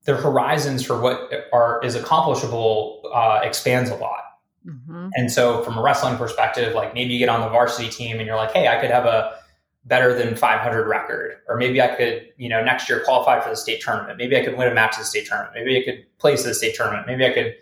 the 0.08 0.16
horizons 0.16 0.84
for 0.84 1.00
what 1.00 1.32
are 1.52 1.84
is 1.84 1.94
accomplishable 1.94 3.04
uh, 3.14 3.42
expands 3.44 3.90
a 3.90 3.96
lot. 3.96 4.24
Mm-hmm. 4.66 5.10
And 5.16 5.32
so, 5.32 5.64
from 5.64 5.78
a 5.78 5.82
wrestling 5.82 6.18
perspective, 6.18 6.74
like 6.74 6.94
maybe 6.94 7.14
you 7.14 7.20
get 7.20 7.30
on 7.30 7.42
the 7.42 7.50
varsity 7.50 7.90
team 7.90 8.18
and 8.18 8.26
you're 8.26 8.38
like, 8.38 8.52
hey, 8.52 8.70
I 8.70 8.80
could 8.80 8.90
have 8.90 9.06
a 9.06 9.36
better 9.84 10.14
than 10.14 10.36
500 10.36 10.88
record, 10.88 11.36
or 11.48 11.58
maybe 11.58 11.82
I 11.82 11.90
could, 11.90 12.30
you 12.38 12.48
know, 12.48 12.64
next 12.64 12.90
year 12.90 13.02
qualify 13.02 13.42
for 13.42 13.50
the 13.50 13.56
state 13.56 13.82
tournament. 13.82 14.18
Maybe 14.18 14.38
I 14.38 14.44
could 14.44 14.58
win 14.58 14.70
a 14.70 14.74
match 14.74 14.94
at 14.94 15.00
the 15.00 15.06
state 15.06 15.28
tournament. 15.28 15.54
Maybe 15.56 15.78
I 15.78 15.84
could 15.84 16.06
place 16.20 16.42
at 16.42 16.48
the 16.48 16.54
state 16.54 16.76
tournament. 16.76 17.06
Maybe 17.06 17.26
I 17.26 17.34
could 17.34 17.56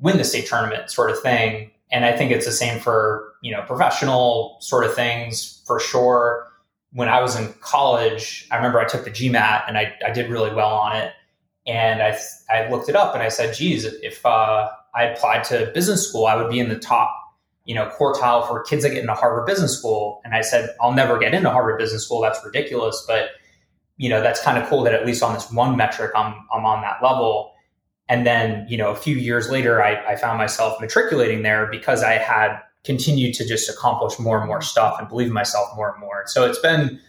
win 0.00 0.16
the 0.16 0.24
state 0.24 0.46
tournament, 0.46 0.90
sort 0.90 1.10
of 1.10 1.20
thing. 1.20 1.70
And 1.90 2.06
I 2.06 2.16
think 2.16 2.32
it's 2.32 2.46
the 2.46 2.52
same 2.52 2.80
for 2.80 3.34
you 3.42 3.52
know 3.52 3.62
professional 3.66 4.56
sort 4.60 4.84
of 4.84 4.94
things 4.94 5.62
for 5.66 5.78
sure. 5.78 6.48
When 6.94 7.08
I 7.08 7.20
was 7.20 7.36
in 7.36 7.52
college, 7.60 8.46
I 8.50 8.56
remember 8.56 8.80
I 8.80 8.86
took 8.86 9.04
the 9.04 9.10
GMAT 9.10 9.64
and 9.68 9.76
I, 9.76 9.94
I 10.06 10.10
did 10.10 10.30
really 10.30 10.54
well 10.54 10.74
on 10.74 10.96
it. 10.96 11.12
And 11.66 12.02
I, 12.02 12.18
I 12.50 12.68
looked 12.70 12.88
it 12.88 12.96
up 12.96 13.14
and 13.14 13.22
I 13.22 13.28
said, 13.28 13.54
geez, 13.54 13.84
if 13.84 14.24
uh, 14.26 14.70
I 14.94 15.04
applied 15.04 15.44
to 15.44 15.70
business 15.72 16.08
school, 16.08 16.26
I 16.26 16.34
would 16.36 16.50
be 16.50 16.58
in 16.58 16.68
the 16.68 16.78
top, 16.78 17.16
you 17.64 17.74
know, 17.74 17.88
quartile 17.98 18.46
for 18.46 18.62
kids 18.64 18.82
that 18.82 18.90
get 18.90 18.98
into 18.98 19.14
Harvard 19.14 19.46
Business 19.46 19.78
School. 19.78 20.20
And 20.24 20.34
I 20.34 20.40
said, 20.40 20.70
I'll 20.80 20.92
never 20.92 21.18
get 21.18 21.34
into 21.34 21.50
Harvard 21.50 21.78
Business 21.78 22.04
School. 22.04 22.20
That's 22.20 22.44
ridiculous. 22.44 23.04
But, 23.06 23.30
you 23.96 24.08
know, 24.08 24.20
that's 24.20 24.42
kind 24.42 24.58
of 24.58 24.68
cool 24.68 24.82
that 24.82 24.92
at 24.94 25.06
least 25.06 25.22
on 25.22 25.34
this 25.34 25.50
one 25.52 25.76
metric, 25.76 26.10
I'm, 26.16 26.34
I'm 26.52 26.64
on 26.64 26.82
that 26.82 26.96
level. 27.02 27.54
And 28.08 28.26
then, 28.26 28.66
you 28.68 28.76
know, 28.76 28.90
a 28.90 28.96
few 28.96 29.14
years 29.14 29.48
later, 29.48 29.82
I, 29.82 29.94
I 30.04 30.16
found 30.16 30.38
myself 30.38 30.80
matriculating 30.80 31.42
there 31.42 31.66
because 31.66 32.02
I 32.02 32.14
had 32.14 32.58
continued 32.84 33.34
to 33.34 33.46
just 33.46 33.70
accomplish 33.70 34.18
more 34.18 34.38
and 34.38 34.48
more 34.48 34.60
stuff 34.60 34.96
and 34.98 35.08
believe 35.08 35.28
in 35.28 35.32
myself 35.32 35.68
more 35.76 35.92
and 35.92 36.00
more. 36.00 36.24
So 36.26 36.44
it's 36.44 36.58
been 36.58 37.00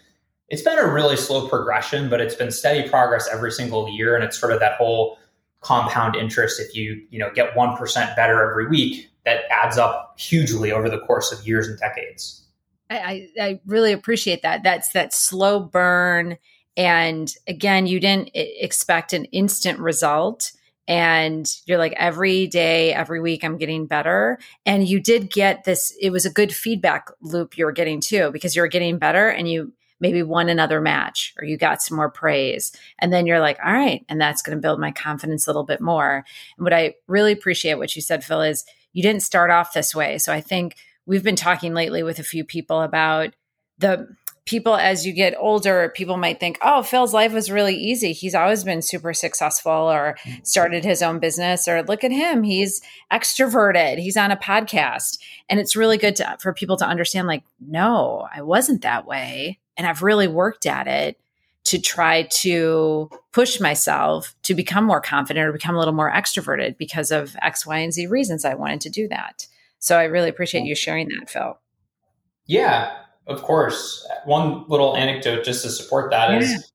it's 0.50 0.62
been 0.62 0.78
a 0.78 0.88
really 0.88 1.18
slow 1.18 1.48
progression, 1.48 2.10
but 2.10 2.22
it's 2.22 2.36
been 2.36 2.52
steady 2.52 2.88
progress 2.90 3.28
every 3.32 3.52
single 3.52 3.90
year. 3.90 4.16
And 4.16 4.24
it's 4.24 4.38
sort 4.38 4.52
of 4.52 4.60
that 4.60 4.78
whole 4.78 5.18
compound 5.62 6.16
interest. 6.16 6.60
If 6.60 6.76
you, 6.76 7.02
you 7.10 7.20
know, 7.20 7.32
get 7.34 7.56
1% 7.56 8.16
better 8.16 8.50
every 8.50 8.68
week, 8.68 9.10
that 9.26 9.44
adds 9.50 9.78
up 9.78 10.16
hugely 10.20 10.72
over 10.72 10.90
the 10.90 11.00
course 11.00 11.32
of 11.32 11.48
years 11.48 11.68
and 11.68 11.80
decades. 11.80 12.46
I, 12.90 13.30
I 13.40 13.60
really 13.66 13.94
appreciate 13.94 14.42
that. 14.44 14.64
That's 14.64 14.90
that 14.90 15.14
slow 15.14 15.60
burn. 15.60 16.38
And 16.76 17.34
again, 17.48 17.88
you 17.88 18.00
didn't 18.00 18.30
expect 18.34 19.14
an 19.14 19.26
instant 19.26 19.80
result 19.80 20.52
and 20.88 21.48
you're 21.66 21.78
like 21.78 21.94
every 21.96 22.46
day 22.48 22.94
every 22.94 23.22
week 23.22 23.44
i'm 23.44 23.58
getting 23.58 23.86
better 23.86 24.38
and 24.66 24.86
you 24.86 25.00
did 25.00 25.32
get 25.32 25.64
this 25.64 25.96
it 26.02 26.10
was 26.10 26.26
a 26.26 26.30
good 26.30 26.54
feedback 26.54 27.10
loop 27.22 27.58
you 27.58 27.64
were 27.64 27.72
getting 27.72 28.02
too 28.02 28.30
because 28.32 28.54
you 28.54 28.62
were 28.62 28.68
getting 28.68 28.98
better 28.98 29.30
and 29.30 29.50
you 29.50 29.72
maybe 30.04 30.22
won 30.22 30.50
another 30.50 30.82
match 30.82 31.34
or 31.39 31.46
you 31.46 31.58
got 31.58 31.82
some 31.82 31.96
more 31.96 32.10
praise. 32.10 32.74
And 33.00 33.12
then 33.12 33.26
you're 33.26 33.39
like 33.39 33.58
all 33.66 33.72
right 33.72 34.06
and 34.10 34.20
that's 34.20 34.42
going 34.42 34.56
to 34.56 34.62
build 34.62 34.78
my 34.78 34.92
confidence 34.92 35.48
a 35.48 35.50
little 35.50 35.63
bit 35.63 35.80
more. 35.80 36.26
And 36.58 36.63
what 36.63 36.74
i 36.74 36.96
really 37.08 37.32
appreciate 37.32 37.76
what 37.76 37.96
you 37.96 38.02
said 38.02 38.24
phil 38.24 38.42
is 38.42 38.66
you 38.92 39.02
didn't 39.02 39.24
start 39.24 39.50
off 39.50 39.74
this 39.74 39.96
way. 39.96 40.18
So 40.18 40.34
i 40.34 40.42
think 40.42 40.76
we've 41.06 41.24
been 41.24 41.38
talking 41.38 41.74
lately 41.74 42.04
with 42.04 42.20
a 42.20 42.24
few 42.24 42.44
people 42.44 42.82
about 42.82 43.34
the 43.78 44.13
people 44.46 44.76
as 44.76 45.08
you 45.08 45.13
get 45.13 45.34
older 45.39 45.94
people 45.96 46.18
might 46.18 46.38
think 46.38 46.58
oh 46.62 46.84
phil's 46.84 47.13
life 47.13 47.32
was 47.32 47.50
really 47.50 47.76
easy. 47.78 48.12
He's 48.12 48.36
always 48.36 48.66
been 48.66 48.82
super 48.82 49.13
successful 49.13 49.72
or 49.72 50.18
mm-hmm. 50.20 50.44
started 50.44 50.84
his 50.84 51.02
own 51.02 51.20
business 51.20 51.66
or 51.66 51.82
look 51.84 52.04
at 52.04 52.12
him 52.12 52.44
he's 52.44 52.82
extroverted 53.10 54.00
he's 54.00 54.18
on 54.18 54.32
a 54.32 54.38
podcast. 54.38 55.18
And 55.48 55.62
it's 55.62 55.78
really 55.78 55.98
good 55.98 56.18
to, 56.18 56.38
for 56.42 56.54
people 56.54 56.76
to 56.76 56.86
understand 56.86 57.26
like 57.26 57.46
no 57.62 58.28
i 58.36 58.42
wasn't 58.42 58.82
that 58.82 59.08
way 59.08 59.60
and 59.78 59.88
i've 59.88 60.02
really 60.02 60.28
worked 60.28 60.66
at 60.66 60.88
it 60.88 61.20
to 61.64 61.80
try 61.80 62.24
to 62.24 63.10
push 63.32 63.60
myself 63.60 64.36
to 64.44 64.54
become 64.54 64.84
more 64.84 65.00
confident 65.02 65.48
or 65.48 65.54
become 65.54 65.76
a 65.76 65.80
little 65.80 65.94
more 65.94 66.12
extroverted 66.12 66.78
because 66.78 67.12
of 67.12 67.36
x 67.42 67.66
y 67.66 67.78
and 67.78 67.94
z 67.94 68.08
reasons 68.08 68.46
i 68.46 68.54
wanted 68.54 68.82
to 68.82 68.90
do 68.90 69.08
that 69.08 69.48
so 69.80 69.98
i 69.98 70.04
really 70.04 70.30
appreciate 70.30 70.66
you 70.66 70.76
sharing 70.76 71.08
that 71.08 71.30
phil 71.30 71.60
yeah 72.46 72.98
of 73.28 73.42
course. 73.42 74.08
One 74.26 74.66
little 74.68 74.96
anecdote 74.96 75.44
just 75.44 75.64
to 75.64 75.70
support 75.70 76.12
that 76.12 76.32
yeah. 76.32 76.40
is 76.40 76.72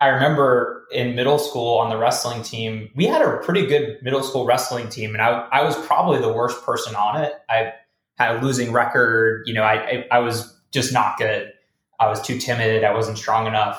I 0.00 0.08
remember 0.08 0.84
in 0.90 1.14
middle 1.14 1.38
school 1.38 1.78
on 1.78 1.88
the 1.88 1.96
wrestling 1.96 2.42
team, 2.42 2.90
we 2.96 3.06
had 3.06 3.22
a 3.22 3.38
pretty 3.38 3.66
good 3.66 3.98
middle 4.02 4.22
school 4.22 4.44
wrestling 4.44 4.88
team, 4.88 5.14
and 5.14 5.22
I, 5.22 5.46
I 5.52 5.62
was 5.62 5.76
probably 5.86 6.20
the 6.20 6.32
worst 6.32 6.64
person 6.64 6.96
on 6.96 7.22
it. 7.22 7.34
I 7.48 7.72
had 8.18 8.36
a 8.36 8.40
losing 8.42 8.72
record. 8.72 9.44
You 9.46 9.54
know, 9.54 9.62
I, 9.62 9.74
I, 9.74 10.06
I 10.10 10.18
was 10.18 10.58
just 10.72 10.92
not 10.92 11.18
good. 11.18 11.52
I 12.02 12.08
was 12.08 12.20
too 12.20 12.38
timid. 12.38 12.84
I 12.84 12.92
wasn't 12.92 13.18
strong 13.18 13.46
enough. 13.46 13.78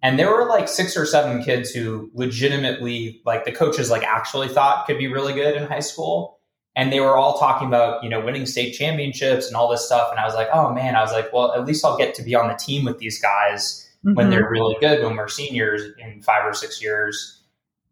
And 0.00 0.18
there 0.18 0.30
were 0.30 0.46
like 0.46 0.68
six 0.68 0.96
or 0.96 1.04
seven 1.04 1.42
kids 1.42 1.70
who 1.70 2.10
legitimately, 2.14 3.20
like 3.26 3.44
the 3.44 3.52
coaches, 3.52 3.90
like 3.90 4.04
actually 4.04 4.48
thought 4.48 4.86
could 4.86 4.98
be 4.98 5.08
really 5.08 5.32
good 5.32 5.56
in 5.56 5.66
high 5.66 5.80
school 5.80 6.38
and 6.78 6.92
they 6.92 7.00
were 7.00 7.16
all 7.16 7.38
talking 7.38 7.66
about 7.66 8.02
you 8.04 8.08
know 8.08 8.20
winning 8.20 8.46
state 8.46 8.72
championships 8.72 9.48
and 9.48 9.56
all 9.56 9.68
this 9.68 9.84
stuff 9.84 10.08
and 10.10 10.18
i 10.20 10.24
was 10.24 10.34
like 10.34 10.48
oh 10.54 10.72
man 10.72 10.94
i 10.94 11.02
was 11.02 11.12
like 11.12 11.30
well 11.32 11.52
at 11.52 11.66
least 11.66 11.84
i'll 11.84 11.98
get 11.98 12.14
to 12.14 12.22
be 12.22 12.34
on 12.34 12.48
the 12.48 12.54
team 12.54 12.84
with 12.84 12.98
these 12.98 13.20
guys 13.20 13.90
mm-hmm. 14.04 14.14
when 14.14 14.30
they're 14.30 14.48
really 14.48 14.76
good 14.80 15.04
when 15.04 15.16
we're 15.16 15.28
seniors 15.28 15.82
in 15.98 16.22
five 16.22 16.44
or 16.46 16.54
six 16.54 16.80
years 16.80 17.42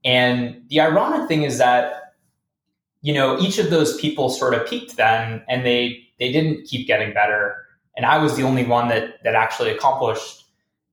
and 0.04 0.62
the 0.68 0.80
ironic 0.80 1.28
thing 1.28 1.42
is 1.42 1.58
that 1.58 2.14
you 3.02 3.12
know 3.12 3.38
each 3.40 3.58
of 3.58 3.70
those 3.70 4.00
people 4.00 4.30
sort 4.30 4.54
of 4.54 4.66
peaked 4.66 4.96
then 4.96 5.42
and 5.48 5.66
they 5.66 6.00
they 6.18 6.30
didn't 6.32 6.64
keep 6.64 6.86
getting 6.86 7.12
better 7.12 7.65
and 7.96 8.06
i 8.06 8.18
was 8.18 8.36
the 8.36 8.42
only 8.42 8.64
one 8.64 8.88
that 8.88 9.22
that 9.24 9.34
actually 9.34 9.70
accomplished 9.70 10.44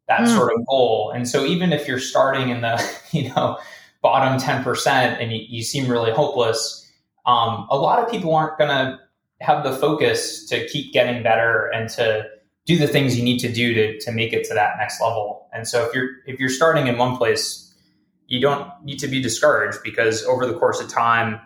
that 0.08 0.22
mm. 0.22 0.36
sort 0.36 0.52
of 0.54 0.66
goal 0.68 1.12
and 1.16 1.28
so 1.28 1.46
even 1.46 1.72
if 1.72 1.88
you're 1.88 2.00
starting 2.00 2.50
in 2.50 2.62
the 2.62 2.98
you 3.12 3.30
know 3.30 3.58
bottom 4.02 4.38
10% 4.38 4.86
and 4.88 5.32
you, 5.32 5.46
you 5.48 5.64
seem 5.64 5.90
really 5.90 6.12
hopeless 6.12 6.84
um, 7.26 7.68
a 7.70 7.78
lot 7.78 8.04
of 8.04 8.12
people 8.12 8.36
aren't 8.36 8.58
going 8.58 8.70
to 8.70 9.00
have 9.44 9.64
the 9.64 9.74
focus 9.74 10.46
to 10.46 10.68
keep 10.68 10.94
getting 10.94 11.24
better 11.24 11.68
and 11.74 11.90
to 11.90 12.26
do 12.66 12.78
the 12.78 12.88
things 12.88 13.18
you 13.18 13.24
need 13.24 13.40
to 13.40 13.52
do 13.52 13.74
to, 13.74 14.00
to 14.00 14.12
make 14.12 14.34
it 14.34 14.46
to 14.46 14.54
that 14.54 14.78
next 14.78 15.02
level. 15.02 15.48
And 15.54 15.68
so 15.68 15.86
if 15.86 15.94
you're 15.94 16.10
if 16.26 16.40
you're 16.40 16.50
starting 16.50 16.88
in 16.88 16.98
one 16.98 17.18
place, 17.18 17.74
you 18.28 18.40
don't 18.40 18.70
need 18.84 19.00
to 19.00 19.08
be 19.08 19.22
discouraged 19.22 19.80
because 19.84 20.24
over 20.24 20.46
the 20.46 20.58
course 20.58 20.80
of 20.80 20.90
time, 20.90 21.40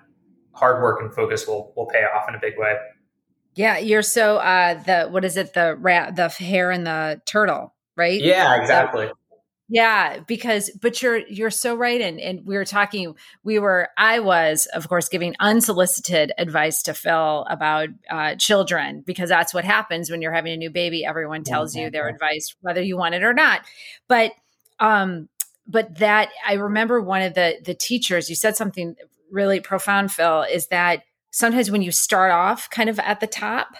hard 0.51 0.81
work 0.81 1.01
and 1.01 1.13
focus 1.13 1.47
will 1.47 1.73
will 1.75 1.87
pay 1.87 2.03
off 2.03 2.29
in 2.29 2.35
a 2.35 2.39
big 2.39 2.57
way. 2.57 2.77
Yeah, 3.57 3.79
you're 3.79 4.03
so 4.03 4.37
uh 4.37 4.75
the 4.83 5.09
what 5.09 5.25
is 5.25 5.35
it 5.35 5.55
the 5.55 5.75
rat 5.75 6.15
the 6.15 6.29
hare 6.29 6.69
and 6.69 6.85
the 6.85 7.21
turtle, 7.25 7.73
right? 7.95 8.21
Yeah, 8.21 8.55
exactly. 8.55 9.09
Yeah, 9.67 10.19
because 10.27 10.69
but 10.79 11.01
you're 11.01 11.17
you're 11.27 11.49
so 11.49 11.75
right 11.75 11.99
and 11.99 12.19
and 12.19 12.45
we 12.45 12.55
were 12.55 12.65
talking 12.65 13.15
we 13.43 13.57
were 13.57 13.89
I 13.97 14.19
was 14.19 14.67
of 14.67 14.87
course 14.87 15.09
giving 15.09 15.35
unsolicited 15.39 16.31
advice 16.37 16.83
to 16.83 16.93
Phil 16.93 17.47
about 17.49 17.89
uh, 18.11 18.35
children 18.35 19.03
because 19.05 19.27
that's 19.27 19.55
what 19.55 19.65
happens 19.65 20.11
when 20.11 20.21
you're 20.21 20.31
having 20.31 20.53
a 20.53 20.57
new 20.57 20.69
baby 20.69 21.03
everyone 21.03 21.43
tells 21.43 21.75
you 21.75 21.89
their 21.89 22.07
advice 22.07 22.55
whether 22.61 22.81
you 22.81 22.95
want 22.95 23.15
it 23.15 23.23
or 23.23 23.33
not. 23.33 23.61
But 24.07 24.33
um 24.79 25.29
but 25.67 25.97
that 25.97 26.29
I 26.47 26.53
remember 26.53 27.01
one 27.01 27.23
of 27.23 27.33
the 27.33 27.57
the 27.65 27.73
teachers 27.73 28.29
you 28.29 28.35
said 28.35 28.55
something 28.55 28.95
really 29.31 29.59
profound 29.61 30.11
Phil 30.11 30.43
is 30.43 30.67
that 30.67 31.01
sometimes 31.31 31.69
when 31.71 31.81
you 31.81 31.91
start 31.91 32.31
off 32.31 32.69
kind 32.69 32.89
of 32.89 32.99
at 32.99 33.19
the 33.19 33.27
top 33.27 33.75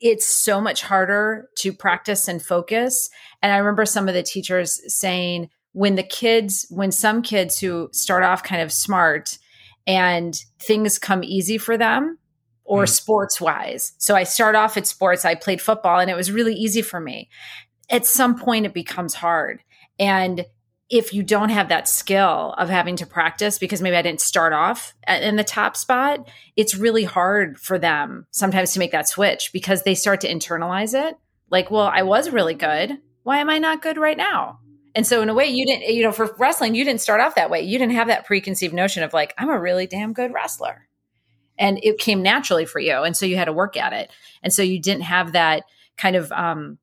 it's 0.00 0.26
so 0.26 0.60
much 0.60 0.82
harder 0.82 1.48
to 1.56 1.72
practice 1.72 2.28
and 2.28 2.42
focus. 2.42 3.08
And 3.42 3.52
I 3.52 3.58
remember 3.58 3.86
some 3.86 4.08
of 4.08 4.14
the 4.14 4.22
teachers 4.22 4.80
saying 4.94 5.48
when 5.72 5.94
the 5.94 6.02
kids, 6.02 6.66
when 6.70 6.92
some 6.92 7.22
kids 7.22 7.58
who 7.58 7.88
start 7.92 8.22
off 8.22 8.42
kind 8.42 8.62
of 8.62 8.72
smart 8.72 9.38
and 9.86 10.38
things 10.60 10.98
come 10.98 11.22
easy 11.24 11.58
for 11.58 11.76
them 11.76 12.18
or 12.64 12.84
mm. 12.84 12.88
sports 12.88 13.40
wise. 13.40 13.92
So 13.98 14.14
I 14.14 14.24
start 14.24 14.54
off 14.54 14.76
at 14.76 14.86
sports, 14.86 15.24
I 15.24 15.34
played 15.34 15.62
football 15.62 16.00
and 16.00 16.10
it 16.10 16.16
was 16.16 16.32
really 16.32 16.54
easy 16.54 16.82
for 16.82 17.00
me. 17.00 17.28
At 17.88 18.04
some 18.04 18.38
point, 18.38 18.66
it 18.66 18.74
becomes 18.74 19.14
hard. 19.14 19.62
And 19.98 20.44
if 20.88 21.12
you 21.12 21.22
don't 21.22 21.48
have 21.48 21.68
that 21.68 21.88
skill 21.88 22.54
of 22.58 22.68
having 22.68 22.96
to 22.96 23.06
practice 23.06 23.58
because 23.58 23.82
maybe 23.82 23.96
I 23.96 24.02
didn't 24.02 24.20
start 24.20 24.52
off 24.52 24.94
in 25.08 25.36
the 25.36 25.44
top 25.44 25.76
spot, 25.76 26.28
it's 26.54 26.76
really 26.76 27.04
hard 27.04 27.58
for 27.58 27.78
them 27.78 28.26
sometimes 28.30 28.72
to 28.72 28.78
make 28.78 28.92
that 28.92 29.08
switch 29.08 29.50
because 29.52 29.82
they 29.82 29.96
start 29.96 30.20
to 30.20 30.32
internalize 30.32 30.94
it. 30.94 31.16
Like, 31.50 31.70
well, 31.70 31.90
I 31.92 32.02
was 32.02 32.30
really 32.30 32.54
good. 32.54 32.98
Why 33.24 33.38
am 33.38 33.50
I 33.50 33.58
not 33.58 33.82
good 33.82 33.96
right 33.96 34.16
now? 34.16 34.60
And 34.94 35.06
so, 35.06 35.20
in 35.20 35.28
a 35.28 35.34
way, 35.34 35.46
you 35.46 35.66
didn't, 35.66 35.92
you 35.92 36.02
know, 36.02 36.12
for 36.12 36.34
wrestling, 36.38 36.74
you 36.74 36.84
didn't 36.84 37.02
start 37.02 37.20
off 37.20 37.34
that 37.34 37.50
way. 37.50 37.60
You 37.60 37.78
didn't 37.78 37.94
have 37.94 38.06
that 38.06 38.24
preconceived 38.24 38.72
notion 38.72 39.02
of 39.02 39.12
like, 39.12 39.34
I'm 39.36 39.50
a 39.50 39.60
really 39.60 39.86
damn 39.86 40.12
good 40.12 40.32
wrestler. 40.32 40.88
And 41.58 41.78
it 41.82 41.98
came 41.98 42.22
naturally 42.22 42.64
for 42.64 42.78
you. 42.78 43.02
And 43.02 43.16
so 43.16 43.26
you 43.26 43.36
had 43.36 43.44
to 43.46 43.52
work 43.52 43.76
at 43.76 43.92
it. 43.92 44.10
And 44.42 44.52
so 44.52 44.62
you 44.62 44.80
didn't 44.80 45.02
have 45.02 45.32
that 45.32 45.64
kind 45.98 46.16
of, 46.16 46.32
um, 46.32 46.78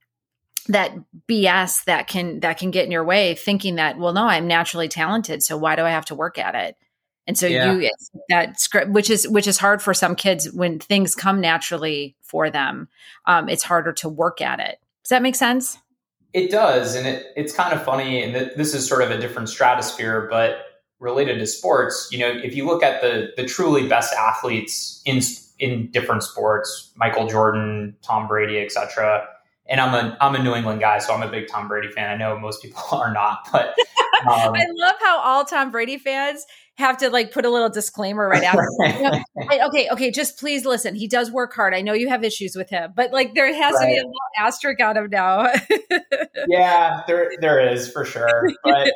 that 0.68 0.94
BS 1.28 1.84
that 1.86 2.08
can 2.08 2.40
that 2.40 2.58
can 2.58 2.72
get 2.72 2.86
in 2.86 2.92
your 2.92 3.04
way, 3.04 3.36
thinking 3.36 3.76
that 3.76 3.98
well, 3.98 4.14
no, 4.14 4.24
I'm 4.24 4.48
naturally 4.48 4.88
talented, 4.88 5.44
so 5.44 5.58
why 5.58 5.76
do 5.76 5.84
I 5.84 5.90
have 5.90 6.06
to 6.06 6.16
work 6.16 6.38
at 6.38 6.56
it? 6.56 6.76
And 7.26 7.38
so 7.38 7.48
yeah. 7.48 7.74
you 7.74 7.90
that 8.30 8.60
script, 8.60 8.92
which 8.92 9.10
is 9.10 9.28
which 9.28 9.48
is 9.48 9.58
hard 9.58 9.82
for 9.82 9.94
some 9.94 10.16
kids 10.16 10.52
when 10.52 10.80
things 10.80 11.16
come 11.16 11.40
naturally 11.40 12.16
for 12.22 12.50
them. 12.50 12.90
Um, 13.26 13.50
it's 13.50 13.64
harder 13.64 13.94
to 13.94 14.10
work 14.10 14.42
at 14.42 14.60
it. 14.60 14.80
Does 15.04 15.10
that 15.10 15.22
make 15.22 15.36
sense? 15.36 15.78
It 16.34 16.50
does, 16.50 16.96
and 16.96 17.08
it, 17.08 17.28
it's 17.36 17.54
kind 17.54 17.74
of 17.74 17.84
funny, 17.84 18.24
and 18.24 18.34
this 18.34 18.74
is 18.74 18.88
sort 18.88 19.04
of 19.04 19.12
a 19.12 19.20
different 19.20 19.50
stratosphere, 19.50 20.28
but 20.32 20.66
related 21.00 21.38
to 21.40 21.46
sports. 21.46 22.10
You 22.12 22.20
know, 22.20 22.30
if 22.30 22.56
you 22.56 22.66
look 22.66 22.84
at 22.84 23.02
the 23.02 23.32
the 23.38 23.46
truly 23.46 23.88
best 23.88 24.14
athletes 24.14 25.02
in 25.06 25.22
in 25.60 25.92
different 25.92 26.24
sports, 26.24 26.92
Michael 26.96 27.28
Jordan, 27.28 27.96
Tom 28.02 28.28
Brady, 28.28 28.60
etc 28.60 29.28
and 29.68 29.80
I'm 29.80 29.94
a 29.94 30.18
I'm 30.20 30.36
a 30.36 30.44
New 30.44 30.54
England 30.56 30.82
guy, 30.82 31.00
so 31.00 31.14
I'm 31.14 31.24
a 31.24 31.30
big 31.30 31.48
Tom 31.48 31.68
Brady 31.68 31.90
fan. 31.90 32.10
I 32.10 32.18
know 32.18 32.38
most 32.38 32.62
people 32.62 32.82
are 32.92 33.14
not, 33.14 33.48
but 33.52 33.70
um, 34.28 34.54
I 34.56 34.66
love 34.76 34.96
how 35.02 35.20
all 35.20 35.46
Tom 35.46 35.72
Brady 35.72 35.98
fans 35.98 36.46
have 36.76 36.98
to 36.98 37.10
like 37.10 37.32
put 37.32 37.46
a 37.46 37.50
little 37.50 37.70
disclaimer 37.70 38.28
right 38.28 38.44
after. 38.44 38.68
okay, 39.68 39.90
okay, 39.90 40.12
just 40.12 40.40
please 40.40 40.66
listen. 40.66 40.96
He 40.96 41.08
does 41.08 41.32
work 41.32 41.54
hard. 41.54 41.74
I 41.74 41.82
know 41.82 41.94
you 41.94 42.10
have 42.10 42.24
issues 42.24 42.56
with 42.56 42.70
him, 42.70 42.94
but 42.96 43.14
like 43.14 43.36
there 43.36 43.54
has 43.54 43.74
right. 43.76 43.82
to 43.82 43.88
be 43.88 43.98
a 43.98 43.98
little 43.98 44.14
asterisk 44.40 44.82
on 44.82 44.98
him 44.98 45.08
now. 45.10 45.52
yeah, 46.48 47.02
there 47.08 47.32
there 47.40 47.66
is 47.72 47.92
for 47.92 48.04
sure, 48.04 48.50
but 48.64 48.92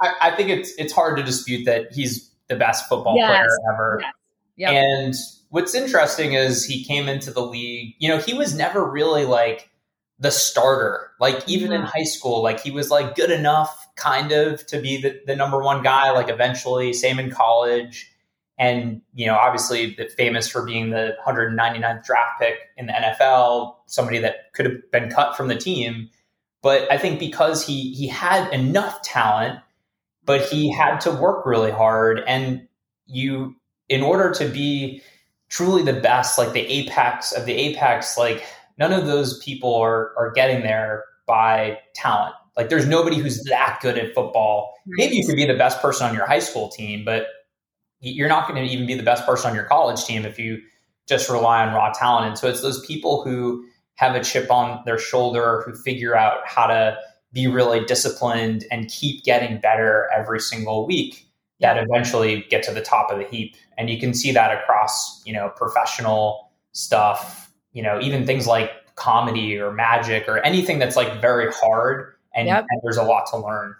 I, 0.00 0.12
I, 0.22 0.36
think 0.36 0.50
it's 0.50 0.72
it's 0.78 0.92
hard 0.92 1.16
to 1.16 1.22
dispute 1.22 1.64
that 1.64 1.92
he's 1.92 2.30
the 2.48 2.56
best 2.56 2.88
football 2.88 3.16
yes. 3.16 3.28
player 3.28 3.48
ever. 3.72 3.98
Yes. 4.02 4.12
Yep. 4.56 4.72
And 4.72 5.14
what's 5.50 5.74
interesting 5.74 6.32
is 6.32 6.64
he 6.64 6.84
came 6.84 7.08
into 7.08 7.30
the 7.30 7.42
league. 7.42 7.94
You 7.98 8.08
know, 8.08 8.18
he 8.18 8.34
was 8.34 8.54
never 8.54 8.88
really 8.88 9.24
like 9.24 9.70
the 10.18 10.30
starter. 10.30 11.10
Like 11.20 11.48
even 11.48 11.72
in 11.72 11.82
high 11.82 12.04
school, 12.04 12.42
like 12.42 12.60
he 12.60 12.70
was 12.70 12.90
like 12.90 13.14
good 13.14 13.30
enough 13.30 13.86
kind 13.96 14.32
of 14.32 14.66
to 14.66 14.80
be 14.80 15.00
the, 15.00 15.20
the 15.26 15.36
number 15.36 15.62
one 15.62 15.82
guy, 15.82 16.10
like 16.10 16.28
eventually, 16.28 16.92
same 16.92 17.18
in 17.18 17.30
college. 17.30 18.10
And, 18.58 19.02
you 19.14 19.26
know, 19.26 19.36
obviously 19.36 19.96
famous 20.16 20.48
for 20.48 20.64
being 20.64 20.90
the 20.90 21.16
199th 21.24 22.04
draft 22.04 22.40
pick 22.40 22.56
in 22.76 22.86
the 22.86 22.92
NFL, 22.92 23.76
somebody 23.86 24.18
that 24.18 24.52
could 24.52 24.66
have 24.66 24.90
been 24.90 25.10
cut 25.10 25.36
from 25.36 25.46
the 25.46 25.54
team. 25.56 26.10
but 26.62 26.90
I 26.90 26.98
think 26.98 27.20
because 27.20 27.64
he 27.64 27.94
he 27.94 28.08
had 28.08 28.52
enough 28.52 29.02
talent, 29.02 29.60
but 30.24 30.42
he 30.48 30.72
had 30.72 30.98
to 31.02 31.12
work 31.12 31.46
really 31.46 31.70
hard. 31.70 32.20
And 32.26 32.66
you, 33.06 33.54
in 33.88 34.02
order 34.02 34.32
to 34.34 34.48
be 34.48 35.02
truly 35.48 35.82
the 35.82 36.00
best, 36.00 36.36
like 36.36 36.52
the 36.52 36.66
apex 36.66 37.32
of 37.32 37.46
the 37.46 37.54
apex, 37.54 38.18
like 38.18 38.44
none 38.78 38.92
of 38.92 39.06
those 39.06 39.38
people 39.38 39.74
are 39.74 40.12
are 40.16 40.32
getting 40.32 40.62
there 40.62 41.04
by 41.26 41.78
talent. 41.94 42.34
Like 42.56 42.68
there's 42.68 42.86
nobody 42.86 43.16
who's 43.16 43.42
that 43.44 43.78
good 43.80 43.98
at 43.98 44.14
football. 44.14 44.74
Maybe 44.86 45.16
you 45.16 45.26
could 45.26 45.36
be 45.36 45.46
the 45.46 45.54
best 45.54 45.80
person 45.80 46.06
on 46.08 46.14
your 46.14 46.26
high 46.26 46.40
school 46.40 46.68
team, 46.68 47.04
but 47.04 47.26
you're 48.00 48.28
not 48.28 48.48
going 48.48 48.64
to 48.64 48.72
even 48.72 48.86
be 48.86 48.94
the 48.94 49.02
best 49.02 49.24
person 49.26 49.50
on 49.50 49.54
your 49.54 49.64
college 49.64 50.04
team 50.04 50.24
if 50.24 50.38
you 50.38 50.60
just 51.08 51.28
rely 51.28 51.66
on 51.66 51.74
raw 51.74 51.92
talent. 51.92 52.26
And 52.26 52.38
so 52.38 52.48
it's 52.48 52.60
those 52.60 52.84
people 52.86 53.22
who 53.22 53.64
have 53.96 54.14
a 54.14 54.22
chip 54.22 54.50
on 54.50 54.82
their 54.86 54.98
shoulder, 54.98 55.62
who 55.64 55.74
figure 55.74 56.16
out 56.16 56.40
how 56.46 56.66
to 56.66 56.96
be 57.32 57.46
really 57.46 57.84
disciplined 57.84 58.64
and 58.70 58.88
keep 58.88 59.24
getting 59.24 59.60
better 59.60 60.08
every 60.16 60.40
single 60.40 60.86
week 60.86 61.26
that 61.60 61.76
eventually 61.76 62.46
get 62.48 62.62
to 62.62 62.72
the 62.72 62.80
top 62.80 63.10
of 63.10 63.18
the 63.18 63.24
heap. 63.24 63.56
And 63.76 63.90
you 63.90 63.98
can 63.98 64.14
see 64.14 64.32
that 64.32 64.56
across, 64.56 65.22
you 65.26 65.32
know, 65.32 65.52
professional 65.56 66.50
stuff, 66.72 67.47
you 67.72 67.82
know, 67.82 68.00
even 68.00 68.26
things 68.26 68.46
like 68.46 68.72
comedy 68.94 69.58
or 69.58 69.72
magic 69.72 70.28
or 70.28 70.38
anything 70.38 70.78
that's 70.78 70.96
like 70.96 71.20
very 71.20 71.52
hard 71.52 72.14
and, 72.34 72.48
yep. 72.48 72.64
and 72.68 72.80
there's 72.82 72.96
a 72.96 73.02
lot 73.02 73.26
to 73.30 73.38
learn. 73.38 73.74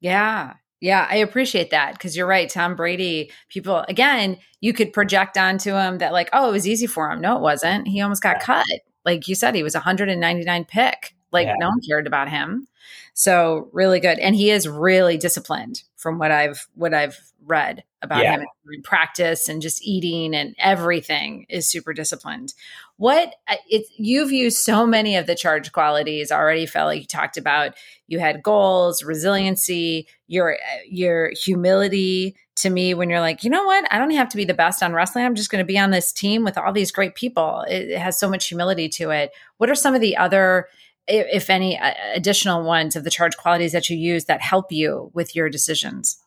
Yeah. 0.00 0.54
Yeah, 0.80 1.06
I 1.08 1.16
appreciate 1.16 1.70
that 1.70 1.94
because 1.94 2.14
you're 2.14 2.26
right. 2.26 2.48
Tom 2.48 2.76
Brady, 2.76 3.30
people, 3.48 3.86
again, 3.88 4.36
you 4.60 4.74
could 4.74 4.92
project 4.92 5.38
onto 5.38 5.74
him 5.74 5.96
that, 5.98 6.12
like, 6.12 6.28
oh, 6.34 6.50
it 6.50 6.52
was 6.52 6.68
easy 6.68 6.86
for 6.86 7.10
him. 7.10 7.22
No, 7.22 7.36
it 7.36 7.40
wasn't. 7.40 7.88
He 7.88 8.02
almost 8.02 8.22
got 8.22 8.36
yeah. 8.36 8.44
cut. 8.44 8.66
Like 9.02 9.26
you 9.26 9.34
said, 9.34 9.54
he 9.54 9.62
was 9.62 9.72
199 9.72 10.64
pick. 10.66 11.14
Like, 11.32 11.46
yeah. 11.46 11.54
no 11.58 11.68
one 11.68 11.80
cared 11.88 12.06
about 12.06 12.28
him. 12.28 12.66
So 13.14 13.70
really 13.72 13.98
good. 13.98 14.18
And 14.18 14.36
he 14.36 14.50
is 14.50 14.68
really 14.68 15.16
disciplined 15.16 15.84
from 16.04 16.18
what 16.18 16.30
I've 16.30 16.68
what 16.74 16.92
I've 16.92 17.18
read 17.46 17.82
about 18.02 18.22
yeah. 18.22 18.34
him 18.34 18.46
in 18.70 18.82
practice 18.82 19.48
and 19.48 19.62
just 19.62 19.82
eating 19.82 20.34
and 20.34 20.54
everything 20.58 21.46
is 21.48 21.66
super 21.66 21.94
disciplined. 21.94 22.52
What 22.98 23.34
uh, 23.48 23.56
it 23.70 23.86
you've 23.96 24.30
used 24.30 24.58
so 24.58 24.86
many 24.86 25.16
of 25.16 25.26
the 25.26 25.34
charge 25.34 25.72
qualities 25.72 26.30
already. 26.30 26.68
Like 26.74 27.00
you 27.00 27.06
talked 27.06 27.38
about 27.38 27.74
you 28.06 28.18
had 28.18 28.42
goals, 28.42 29.02
resiliency, 29.02 30.06
your 30.26 30.56
uh, 30.56 30.80
your 30.86 31.32
humility 31.42 32.36
to 32.56 32.68
me 32.68 32.92
when 32.92 33.08
you're 33.08 33.20
like, 33.20 33.42
you 33.42 33.48
know 33.48 33.64
what? 33.64 33.90
I 33.90 33.98
don't 33.98 34.10
have 34.10 34.28
to 34.28 34.36
be 34.36 34.44
the 34.44 34.52
best 34.52 34.82
on 34.82 34.92
wrestling. 34.92 35.24
I'm 35.24 35.34
just 35.34 35.50
going 35.50 35.64
to 35.64 35.66
be 35.66 35.78
on 35.78 35.90
this 35.90 36.12
team 36.12 36.44
with 36.44 36.58
all 36.58 36.74
these 36.74 36.92
great 36.92 37.14
people. 37.14 37.64
It, 37.66 37.92
it 37.92 37.98
has 37.98 38.18
so 38.18 38.28
much 38.28 38.46
humility 38.46 38.90
to 38.90 39.08
it. 39.08 39.30
What 39.56 39.70
are 39.70 39.74
some 39.74 39.94
of 39.94 40.02
the 40.02 40.18
other 40.18 40.68
if 41.06 41.50
any 41.50 41.78
additional 42.14 42.64
ones 42.64 42.96
of 42.96 43.04
the 43.04 43.10
charge 43.10 43.36
qualities 43.36 43.72
that 43.72 43.90
you 43.90 43.96
use 43.96 44.24
that 44.24 44.40
help 44.40 44.72
you 44.72 45.10
with 45.14 45.36
your 45.36 45.48
decisions? 45.48 46.18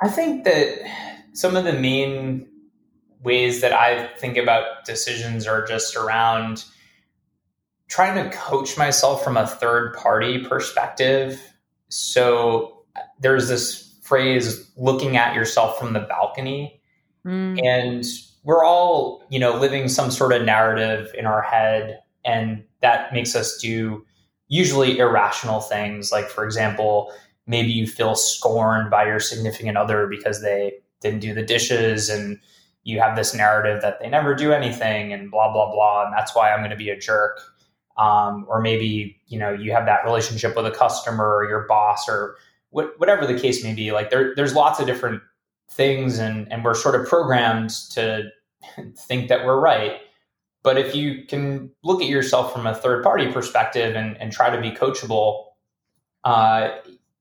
I 0.00 0.08
think 0.08 0.44
that 0.44 0.78
some 1.32 1.56
of 1.56 1.64
the 1.64 1.72
main 1.72 2.48
ways 3.22 3.60
that 3.60 3.72
I 3.72 4.08
think 4.18 4.36
about 4.36 4.84
decisions 4.84 5.46
are 5.46 5.64
just 5.66 5.96
around 5.96 6.64
trying 7.88 8.22
to 8.22 8.36
coach 8.36 8.76
myself 8.76 9.22
from 9.22 9.36
a 9.36 9.46
third 9.46 9.94
party 9.94 10.44
perspective. 10.44 11.40
So 11.88 12.84
there's 13.20 13.48
this 13.48 13.98
phrase 14.02 14.70
looking 14.76 15.16
at 15.16 15.34
yourself 15.34 15.78
from 15.78 15.92
the 15.92 16.00
balcony. 16.00 16.80
Mm. 17.26 17.64
And 17.64 18.04
we're 18.42 18.64
all, 18.64 19.26
you 19.30 19.38
know, 19.38 19.56
living 19.56 19.88
some 19.88 20.10
sort 20.10 20.32
of 20.32 20.42
narrative 20.42 21.10
in 21.16 21.24
our 21.24 21.40
head 21.40 22.00
and 22.24 22.64
that 22.80 23.12
makes 23.12 23.34
us 23.34 23.56
do 23.58 24.04
usually 24.48 24.98
irrational 24.98 25.60
things. 25.60 26.12
Like 26.12 26.28
for 26.28 26.44
example 26.44 27.12
maybe 27.46 27.68
you 27.68 27.86
feel 27.86 28.14
scorned 28.14 28.90
by 28.90 29.04
your 29.04 29.20
significant 29.20 29.76
other 29.76 30.06
because 30.06 30.42
they 30.42 30.72
didn't 31.00 31.20
do 31.20 31.34
the 31.34 31.42
dishes 31.42 32.08
and 32.08 32.38
you 32.84 33.00
have 33.00 33.16
this 33.16 33.34
narrative 33.34 33.82
that 33.82 34.00
they 34.00 34.08
never 34.08 34.34
do 34.34 34.52
anything 34.52 35.12
and 35.12 35.30
blah 35.30 35.52
blah 35.52 35.70
blah 35.70 36.04
and 36.04 36.12
that's 36.12 36.34
why 36.34 36.52
i'm 36.52 36.60
going 36.60 36.70
to 36.70 36.76
be 36.76 36.90
a 36.90 36.98
jerk. 36.98 37.40
Um, 37.96 38.44
or 38.48 38.60
maybe 38.60 39.20
you 39.28 39.38
know 39.38 39.52
you 39.52 39.70
have 39.70 39.86
that 39.86 40.04
relationship 40.04 40.56
with 40.56 40.66
a 40.66 40.70
customer 40.72 41.36
or 41.36 41.48
your 41.48 41.64
boss 41.68 42.08
or 42.08 42.36
wh- 42.70 42.98
whatever 42.98 43.24
the 43.24 43.38
case 43.38 43.62
may 43.62 43.72
be. 43.72 43.92
Like 43.92 44.10
there, 44.10 44.34
there's 44.34 44.52
lots 44.52 44.80
of 44.80 44.86
different 44.86 45.22
things 45.70 46.18
and 46.18 46.50
and 46.52 46.64
we're 46.64 46.74
sort 46.74 47.00
of 47.00 47.06
programmed 47.06 47.70
to 47.92 48.24
think 48.96 49.28
that 49.28 49.44
we're 49.44 49.60
right 49.60 50.00
but 50.64 50.78
if 50.78 50.96
you 50.96 51.24
can 51.26 51.70
look 51.84 52.02
at 52.02 52.08
yourself 52.08 52.52
from 52.52 52.66
a 52.66 52.74
third 52.74 53.04
party 53.04 53.30
perspective 53.30 53.94
and, 53.94 54.16
and 54.16 54.32
try 54.32 54.48
to 54.48 54.60
be 54.60 54.70
coachable, 54.70 55.44
uh, 56.24 56.70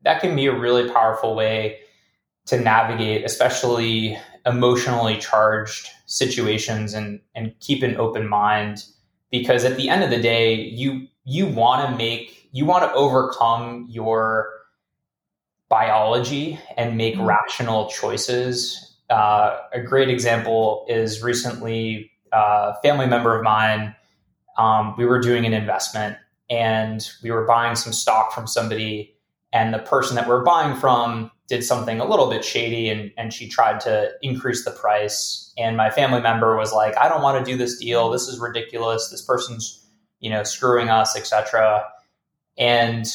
that 0.03 0.21
can 0.21 0.33
be 0.35 0.47
a 0.47 0.57
really 0.57 0.89
powerful 0.89 1.35
way 1.35 1.79
to 2.45 2.59
navigate, 2.59 3.25
especially 3.25 4.17
emotionally 4.45 5.17
charged 5.17 5.89
situations 6.05 6.93
and, 6.93 7.19
and 7.35 7.53
keep 7.59 7.83
an 7.83 7.97
open 7.97 8.27
mind. 8.27 8.85
Because 9.29 9.65
at 9.65 9.75
the 9.75 9.89
end 9.89 10.03
of 10.03 10.09
the 10.09 10.21
day, 10.21 10.55
you 10.55 11.07
you 11.25 11.45
want 11.45 11.89
to 11.89 11.97
make 11.97 12.47
you 12.51 12.65
want 12.65 12.83
to 12.83 12.93
overcome 12.93 13.87
your 13.89 14.49
biology 15.69 16.59
and 16.77 16.95
make 16.95 17.15
mm-hmm. 17.15 17.25
rational 17.25 17.89
choices. 17.89 18.95
Uh, 19.09 19.57
a 19.73 19.81
great 19.81 20.09
example 20.09 20.85
is 20.87 21.23
recently 21.23 22.12
family 22.81 23.07
member 23.07 23.35
of 23.35 23.43
mine, 23.43 23.95
um, 24.57 24.95
we 24.97 25.05
were 25.05 25.19
doing 25.19 25.45
an 25.45 25.53
investment 25.53 26.17
and 26.49 27.09
we 27.23 27.31
were 27.31 27.45
buying 27.45 27.75
some 27.75 27.93
stock 27.93 28.33
from 28.33 28.47
somebody, 28.47 29.15
and 29.51 29.73
the 29.73 29.79
person 29.79 30.15
that 30.15 30.27
we 30.27 30.33
are 30.33 30.43
buying 30.43 30.75
from 30.75 31.31
did 31.47 31.63
something 31.63 31.99
a 31.99 32.05
little 32.05 32.29
bit 32.29 32.43
shady 32.43 32.89
and, 32.89 33.11
and 33.17 33.33
she 33.33 33.47
tried 33.47 33.79
to 33.81 34.11
increase 34.21 34.65
the 34.65 34.71
price. 34.71 35.53
And 35.57 35.77
my 35.77 35.89
family 35.89 36.21
member 36.21 36.57
was 36.57 36.73
like, 36.73 36.97
I 36.97 37.09
don't 37.09 37.21
want 37.21 37.43
to 37.43 37.51
do 37.51 37.57
this 37.57 37.77
deal. 37.77 38.09
This 38.09 38.27
is 38.27 38.39
ridiculous. 38.39 39.09
This 39.09 39.21
person's, 39.21 39.85
you 40.19 40.29
know, 40.29 40.43
screwing 40.43 40.89
us, 40.89 41.15
etc. 41.15 41.85
And 42.57 43.05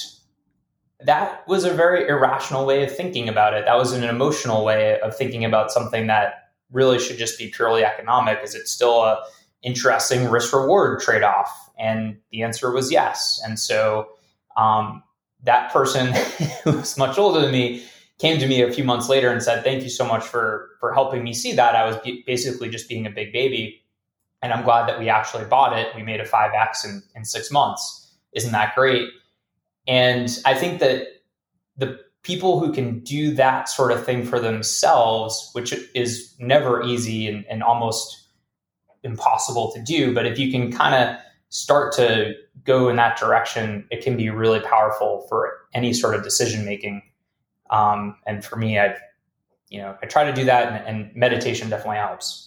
that 1.01 1.47
was 1.49 1.65
a 1.65 1.73
very 1.73 2.07
irrational 2.09 2.67
way 2.67 2.85
of 2.85 2.95
thinking 2.95 3.29
about 3.29 3.55
it. 3.55 3.65
That 3.65 3.77
was 3.77 3.93
an 3.93 4.05
emotional 4.05 4.65
way 4.65 5.01
of 5.01 5.17
thinking 5.17 5.45
about 5.45 5.71
something 5.71 6.07
that 6.09 6.48
really 6.73 6.99
should 6.99 7.19
just 7.19 7.39
be 7.39 7.49
purely 7.49 7.85
economic? 7.85 8.41
Is 8.43 8.55
it 8.55 8.69
still 8.69 9.03
a 9.03 9.23
interesting 9.63 10.29
risk 10.29 10.53
reward 10.53 11.01
trade 11.01 11.23
off? 11.23 11.71
And 11.79 12.19
the 12.31 12.43
answer 12.43 12.71
was 12.71 12.91
yes. 12.91 13.41
And 13.45 13.59
so 13.59 14.09
um, 14.57 15.03
that 15.45 15.73
person 15.73 16.13
who 16.65 16.73
was 16.73 16.97
much 16.97 17.19
older 17.19 17.41
than 17.41 17.53
me 17.53 17.85
came 18.19 18.39
to 18.41 18.47
me 18.47 18.63
a 18.63 18.73
few 18.73 18.85
months 18.85 19.09
later 19.09 19.31
and 19.31 19.43
said, 19.43 19.63
"Thank 19.63 19.83
you 19.83 19.91
so 19.91 20.05
much 20.05 20.25
for 20.25 20.71
for 20.81 20.93
helping 20.93 21.23
me 21.23 21.33
see 21.33 21.53
that. 21.55 21.75
I 21.75 21.87
was 21.87 21.97
basically 22.27 22.69
just 22.69 22.89
being 22.89 23.07
a 23.07 23.11
big 23.11 23.33
baby, 23.33 23.83
and 24.43 24.53
I'm 24.53 24.65
glad 24.65 24.89
that 24.89 24.99
we 24.99 25.09
actually 25.09 25.45
bought 25.45 25.79
it. 25.79 25.95
We 25.95 26.03
made 26.03 26.21
a 26.21 26.25
five 26.25 26.51
x 26.55 26.85
in 26.85 27.03
in 27.15 27.25
six 27.25 27.51
months. 27.51 28.13
Isn't 28.33 28.53
that 28.53 28.75
great?" 28.75 29.09
And 29.87 30.29
I 30.45 30.55
think 30.55 30.81
that 30.81 31.07
the 31.77 32.01
people 32.29 32.61
who 32.61 32.71
can 32.71 33.01
do 33.01 33.33
that 33.33 33.71
sort 33.71 33.91
of 33.91 34.05
thing 34.05 34.23
for 34.23 34.39
themselves, 34.39 35.49
which 35.55 35.73
is 35.95 36.35
never 36.39 36.83
easy 36.83 37.27
and, 37.27 37.47
and 37.49 37.63
almost 37.63 38.29
impossible 39.03 39.73
to 39.73 39.81
do, 39.81 40.13
but 40.13 40.27
if 40.27 40.39
you 40.39 40.53
can 40.53 40.71
kind 40.71 40.95
of 40.95 41.17
start 41.49 41.91
to 41.95 42.35
go 42.65 42.91
in 42.91 42.97
that 42.97 43.17
direction, 43.17 43.87
it 43.91 44.05
can 44.05 44.15
be 44.15 44.29
really 44.29 44.61
powerful 44.61 45.25
for 45.31 45.55
any 45.73 45.95
sort 45.95 46.15
of 46.15 46.23
decision 46.23 46.67
making. 46.67 47.01
Um, 47.71 48.17
and 48.27 48.45
for 48.45 48.57
me, 48.57 48.79
I've, 48.79 48.99
you 49.71 49.81
know, 49.81 49.97
I 50.03 50.07
try 50.07 50.25
to 50.25 50.33
do 50.35 50.45
that, 50.45 50.87
and, 50.87 50.87
and 50.87 51.17
meditation 51.17 51.71
definitely 51.71 51.97
helps. 51.97 52.45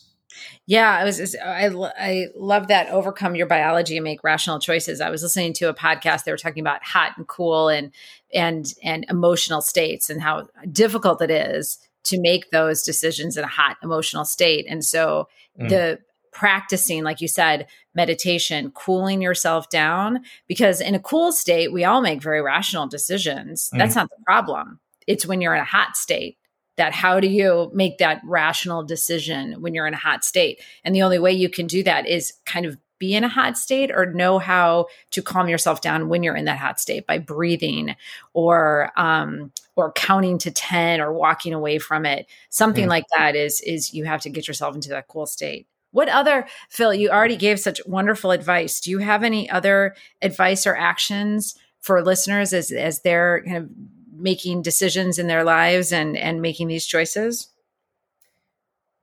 Yeah, 0.65 0.89
I 0.89 1.03
was. 1.03 1.35
I 1.35 1.69
I 1.99 2.27
love 2.35 2.67
that. 2.67 2.89
Overcome 2.89 3.35
your 3.35 3.47
biology 3.47 3.97
and 3.97 4.03
make 4.03 4.23
rational 4.23 4.59
choices. 4.59 5.01
I 5.01 5.09
was 5.09 5.23
listening 5.23 5.53
to 5.53 5.69
a 5.69 5.73
podcast. 5.73 6.23
They 6.23 6.31
were 6.31 6.37
talking 6.37 6.61
about 6.61 6.83
hot 6.83 7.13
and 7.17 7.27
cool 7.27 7.67
and 7.67 7.91
and 8.33 8.73
and 8.83 9.05
emotional 9.09 9.61
states 9.61 10.09
and 10.09 10.21
how 10.21 10.47
difficult 10.71 11.21
it 11.21 11.31
is 11.31 11.79
to 12.03 12.19
make 12.19 12.49
those 12.51 12.83
decisions 12.83 13.37
in 13.37 13.43
a 13.43 13.47
hot 13.47 13.77
emotional 13.83 14.25
state. 14.25 14.65
And 14.67 14.83
so 14.83 15.27
mm. 15.59 15.69
the 15.69 15.99
practicing, 16.31 17.03
like 17.03 17.21
you 17.21 17.27
said, 17.27 17.67
meditation, 17.93 18.71
cooling 18.71 19.21
yourself 19.21 19.69
down, 19.69 20.21
because 20.47 20.81
in 20.81 20.95
a 20.95 20.99
cool 20.99 21.31
state, 21.31 21.73
we 21.73 21.83
all 21.83 22.01
make 22.01 22.21
very 22.21 22.41
rational 22.41 22.87
decisions. 22.87 23.69
Mm. 23.73 23.77
That's 23.77 23.95
not 23.95 24.09
the 24.09 24.23
problem. 24.25 24.79
It's 25.07 25.25
when 25.25 25.41
you're 25.41 25.55
in 25.55 25.61
a 25.61 25.65
hot 25.65 25.95
state 25.95 26.37
that 26.77 26.93
how 26.93 27.19
do 27.19 27.27
you 27.27 27.69
make 27.73 27.97
that 27.97 28.21
rational 28.23 28.83
decision 28.83 29.61
when 29.61 29.73
you're 29.73 29.87
in 29.87 29.93
a 29.93 29.97
hot 29.97 30.23
state 30.23 30.61
and 30.83 30.95
the 30.95 31.01
only 31.01 31.19
way 31.19 31.31
you 31.31 31.49
can 31.49 31.67
do 31.67 31.83
that 31.83 32.07
is 32.07 32.33
kind 32.45 32.65
of 32.65 32.77
be 33.01 33.15
in 33.15 33.23
a 33.23 33.27
hot 33.27 33.57
state 33.57 33.91
or 33.91 34.05
know 34.05 34.37
how 34.37 34.85
to 35.09 35.23
calm 35.23 35.49
yourself 35.49 35.81
down 35.81 36.07
when 36.07 36.21
you're 36.21 36.35
in 36.35 36.45
that 36.45 36.59
hot 36.59 36.79
state 36.79 37.07
by 37.07 37.17
breathing 37.17 37.95
or 38.33 38.91
um, 38.95 39.51
or 39.75 39.91
counting 39.93 40.37
to 40.37 40.51
10 40.51 41.01
or 41.01 41.11
walking 41.11 41.53
away 41.53 41.79
from 41.79 42.05
it 42.05 42.27
something 42.49 42.85
mm. 42.85 42.89
like 42.89 43.05
that 43.17 43.35
is 43.35 43.59
is 43.61 43.91
you 43.93 44.05
have 44.05 44.21
to 44.21 44.29
get 44.29 44.47
yourself 44.47 44.75
into 44.75 44.89
that 44.89 45.07
cool 45.07 45.25
state 45.25 45.65
What 45.89 46.09
other, 46.09 46.45
Phil, 46.69 46.93
you 46.93 47.09
already 47.09 47.35
gave 47.35 47.59
such 47.59 47.81
wonderful 47.85 48.31
advice. 48.31 48.79
Do 48.79 48.91
you 48.91 48.99
have 48.99 49.23
any 49.23 49.49
other 49.49 49.95
advice 50.21 50.67
or 50.67 50.75
actions 50.75 51.55
for 51.81 52.03
listeners 52.03 52.53
as, 52.53 52.71
as 52.71 53.01
they're 53.01 53.43
kind 53.43 53.57
of 53.57 53.69
making 54.15 54.61
decisions 54.61 55.17
in 55.17 55.27
their 55.27 55.43
lives 55.43 55.91
and, 55.91 56.15
and 56.15 56.41
making 56.41 56.67
these 56.67 56.85
choices? 56.85 57.49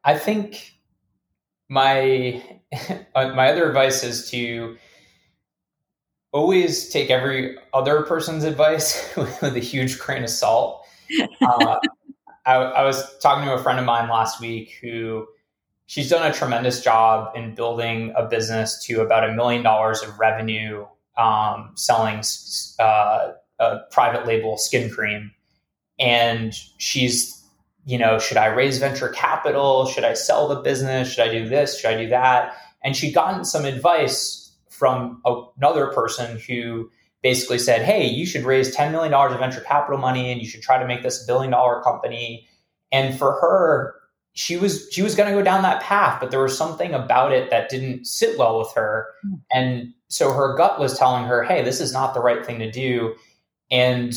I 0.05 0.17
think 0.17 0.78
my 1.69 2.43
my 3.15 3.51
other 3.51 3.69
advice 3.69 4.03
is 4.03 4.31
to 4.31 4.77
always 6.33 6.89
take 6.91 7.11
every 7.11 7.57
other 7.73 8.03
person's 8.03 8.45
advice 8.45 9.13
with 9.17 9.43
a 9.43 9.61
huge 9.61 9.99
grain 9.99 10.23
of 10.25 10.31
salt. 10.31 10.85
Uh, 11.41 11.77
I, 12.47 12.55
I, 12.55 12.85
was 12.85 13.19
talking 13.19 13.45
to 13.47 13.55
a 13.55 13.63
friend 13.63 13.79
of 13.79 13.85
mine 13.85 14.09
last 14.09 14.41
week 14.41 14.79
who 14.81 15.27
she's 15.87 16.09
done 16.09 16.31
a 16.31 16.33
tremendous 16.33 16.83
job 16.83 17.35
in 17.35 17.55
building 17.55 18.13
a 18.17 18.27
business 18.27 18.83
to 18.87 19.01
about 19.01 19.29
a 19.29 19.35
million 19.35 19.63
dollars 19.63 20.03
of 20.03 20.19
revenue 20.19 20.87
um, 21.17 21.73
selling 21.75 22.23
uh, 22.79 23.33
a 23.59 23.79
private 23.91 24.27
label 24.27 24.57
skin 24.57 24.91
cream. 24.91 25.33
And 25.99 26.55
she's, 26.79 27.38
you 27.89 27.97
know, 27.97 28.19
should 28.19 28.37
I 28.37 28.47
raise 28.49 28.77
venture 28.77 29.09
capital? 29.09 29.87
Should 29.87 30.05
I 30.05 30.13
sell 30.13 30.47
the 30.47 30.57
business? 30.57 31.11
Should 31.11 31.27
I 31.27 31.33
do 31.33 31.49
this? 31.49 31.81
Should 31.81 31.91
I 31.91 32.03
do 32.03 32.09
that? 32.11 32.55
And 32.85 32.95
she'd 32.95 33.15
gotten 33.15 33.47
some 33.47 33.65
advice 33.65 34.53
from 34.69 35.23
another 35.25 35.87
person 35.87 36.39
who 36.47 36.91
basically 37.23 37.59
said, 37.59 37.81
Hey, 37.81 38.07
you 38.07 38.27
should 38.27 38.45
raise 38.45 38.77
$10 38.77 38.93
million 38.93 39.15
of 39.15 39.39
venture 39.39 39.63
capital 39.63 39.99
money 39.99 40.31
and 40.31 40.39
you 40.39 40.47
should 40.47 40.61
try 40.61 40.79
to 40.79 40.87
make 40.87 41.03
this 41.03 41.25
a 41.25 41.27
billion 41.27 41.51
dollar 41.51 41.81
company. 41.81 42.47
And 42.93 43.19
for 43.19 43.33
her, 43.41 43.95
she 44.35 44.59
was 44.59 44.87
she 44.93 45.01
was 45.01 45.15
going 45.15 45.29
to 45.31 45.37
go 45.37 45.43
down 45.43 45.63
that 45.63 45.83
path 45.83 46.21
but 46.21 46.31
there 46.31 46.41
was 46.41 46.57
something 46.57 46.95
about 46.95 47.33
it 47.33 47.51
that 47.51 47.69
didn't 47.69 48.07
sit 48.07 48.39
well 48.39 48.57
with 48.57 48.71
her 48.73 49.09
hmm. 49.23 49.35
and 49.53 49.93
so 50.07 50.33
her 50.33 50.55
gut 50.57 50.79
was 50.79 50.97
telling 50.97 51.25
her 51.25 51.43
hey 51.43 51.65
this 51.65 51.81
is 51.81 51.93
not 51.93 52.15
the 52.15 52.21
right 52.21 52.47
thing 52.47 52.61
to 52.61 52.71
do 52.71 53.17
and 53.73 54.15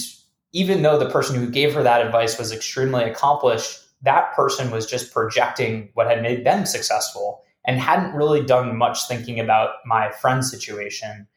even 0.54 0.82
though 0.82 0.98
the 0.98 1.10
person 1.10 1.36
who 1.36 1.50
gave 1.50 1.74
her 1.74 1.84
that 1.84 2.06
advice 2.06 2.38
was 2.38 2.52
extremely 2.52 3.04
accomplished 3.04 3.80
that 4.04 4.34
person 4.34 4.72
was 4.72 4.88
just 4.88 5.14
projecting 5.14 5.90
what 5.94 6.08
had 6.08 6.24
made 6.24 6.44
them 6.44 6.66
successful 6.66 7.44
and 7.66 7.80
hadn't 7.80 8.16
really 8.16 8.44
done 8.44 8.76
much 8.76 9.08
thinking 9.08 9.40
about 9.40 9.76
my 9.86 10.12
friend's 10.12 10.50
situation 10.50 11.28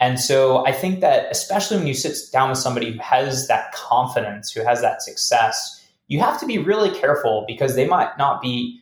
and 0.00 0.20
so 0.20 0.64
i 0.66 0.72
think 0.72 1.00
that 1.00 1.26
especially 1.30 1.76
when 1.76 1.86
you 1.86 1.94
sit 1.94 2.16
down 2.32 2.50
with 2.50 2.58
somebody 2.58 2.92
who 2.92 2.98
has 2.98 3.48
that 3.48 3.72
confidence 3.72 4.50
who 4.50 4.62
has 4.62 4.80
that 4.80 5.02
success 5.02 5.80
you 6.08 6.20
have 6.20 6.38
to 6.40 6.46
be 6.46 6.58
really 6.58 6.90
careful 6.90 7.44
because 7.46 7.74
they 7.74 7.86
might 7.86 8.16
not 8.18 8.42
be 8.42 8.80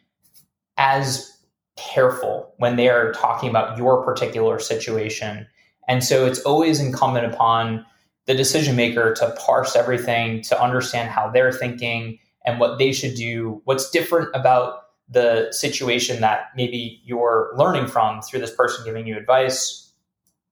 as 0.76 1.32
careful 1.76 2.54
when 2.58 2.76
they 2.76 2.88
are 2.88 3.12
talking 3.12 3.48
about 3.48 3.78
your 3.78 4.04
particular 4.04 4.58
situation. 4.58 5.46
And 5.88 6.02
so 6.04 6.26
it's 6.26 6.40
always 6.40 6.80
incumbent 6.80 7.32
upon 7.32 7.84
the 8.26 8.34
decision 8.34 8.76
maker 8.76 9.14
to 9.14 9.30
parse 9.38 9.74
everything, 9.74 10.42
to 10.42 10.60
understand 10.60 11.10
how 11.10 11.30
they're 11.30 11.52
thinking 11.52 12.18
and 12.44 12.60
what 12.60 12.78
they 12.78 12.92
should 12.92 13.14
do, 13.14 13.60
what's 13.64 13.90
different 13.90 14.28
about 14.34 14.82
the 15.08 15.50
situation 15.52 16.20
that 16.20 16.46
maybe 16.56 17.00
you're 17.04 17.52
learning 17.56 17.86
from 17.86 18.22
through 18.22 18.40
this 18.40 18.54
person 18.54 18.84
giving 18.84 19.06
you 19.06 19.16
advice. 19.16 19.92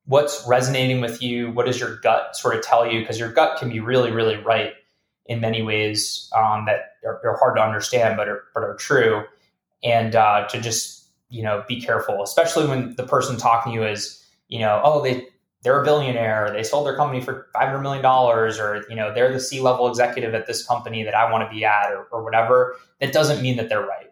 What's 0.05 0.45
resonating 0.47 1.01
with 1.01 1.23
you? 1.23 1.51
What 1.51 1.67
does 1.67 1.79
your 1.79 1.97
gut 1.97 2.37
sort 2.37 2.57
of 2.57 2.63
tell 2.63 2.91
you? 2.91 3.01
Because 3.01 3.19
your 3.19 3.33
gut 3.33 3.59
can 3.59 3.71
be 3.71 3.81
really, 3.81 4.11
really 4.11 4.37
right 4.37 4.73
in 5.27 5.41
many 5.41 5.63
ways 5.63 6.29
um, 6.37 6.67
that 6.67 6.97
are, 7.05 7.21
are, 7.25 7.37
hard 7.37 7.57
to 7.57 7.63
understand, 7.63 8.17
but 8.17 8.29
are, 8.29 8.43
but 8.53 8.65
are 8.65 8.75
true. 8.75 9.25
And 9.85 10.17
uh, 10.17 10.47
to 10.49 10.61
just 10.61 11.07
you 11.31 11.43
know 11.43 11.65
be 11.69 11.81
careful, 11.81 12.23
especially 12.23 12.67
when 12.67 12.97
the 12.97 13.07
person 13.07 13.37
talking 13.37 13.73
to 13.73 13.79
you 13.79 13.87
is 13.87 14.23
you 14.49 14.59
know 14.59 14.81
oh 14.85 15.03
they 15.03 15.27
they're 15.63 15.81
a 15.81 15.85
billionaire, 15.85 16.51
they 16.53 16.63
sold 16.63 16.87
their 16.87 16.97
company 16.97 17.21
for 17.21 17.49
five 17.53 17.69
hundred 17.69 17.83
million 17.83 18.03
dollars, 18.03 18.59
or 18.59 18.85
you 18.89 18.97
know 18.97 19.13
they're 19.13 19.33
the 19.33 19.41
C 19.41 19.61
level 19.61 19.89
executive 19.89 20.35
at 20.35 20.47
this 20.47 20.67
company 20.67 21.03
that 21.05 21.15
I 21.15 21.31
want 21.31 21.49
to 21.49 21.55
be 21.55 21.65
at, 21.65 21.93
or, 21.93 22.05
or 22.11 22.25
whatever. 22.25 22.77
That 23.01 23.13
doesn't 23.13 23.43
mean 23.43 23.57
that 23.57 23.69
they're 23.69 23.87
right. 23.87 24.11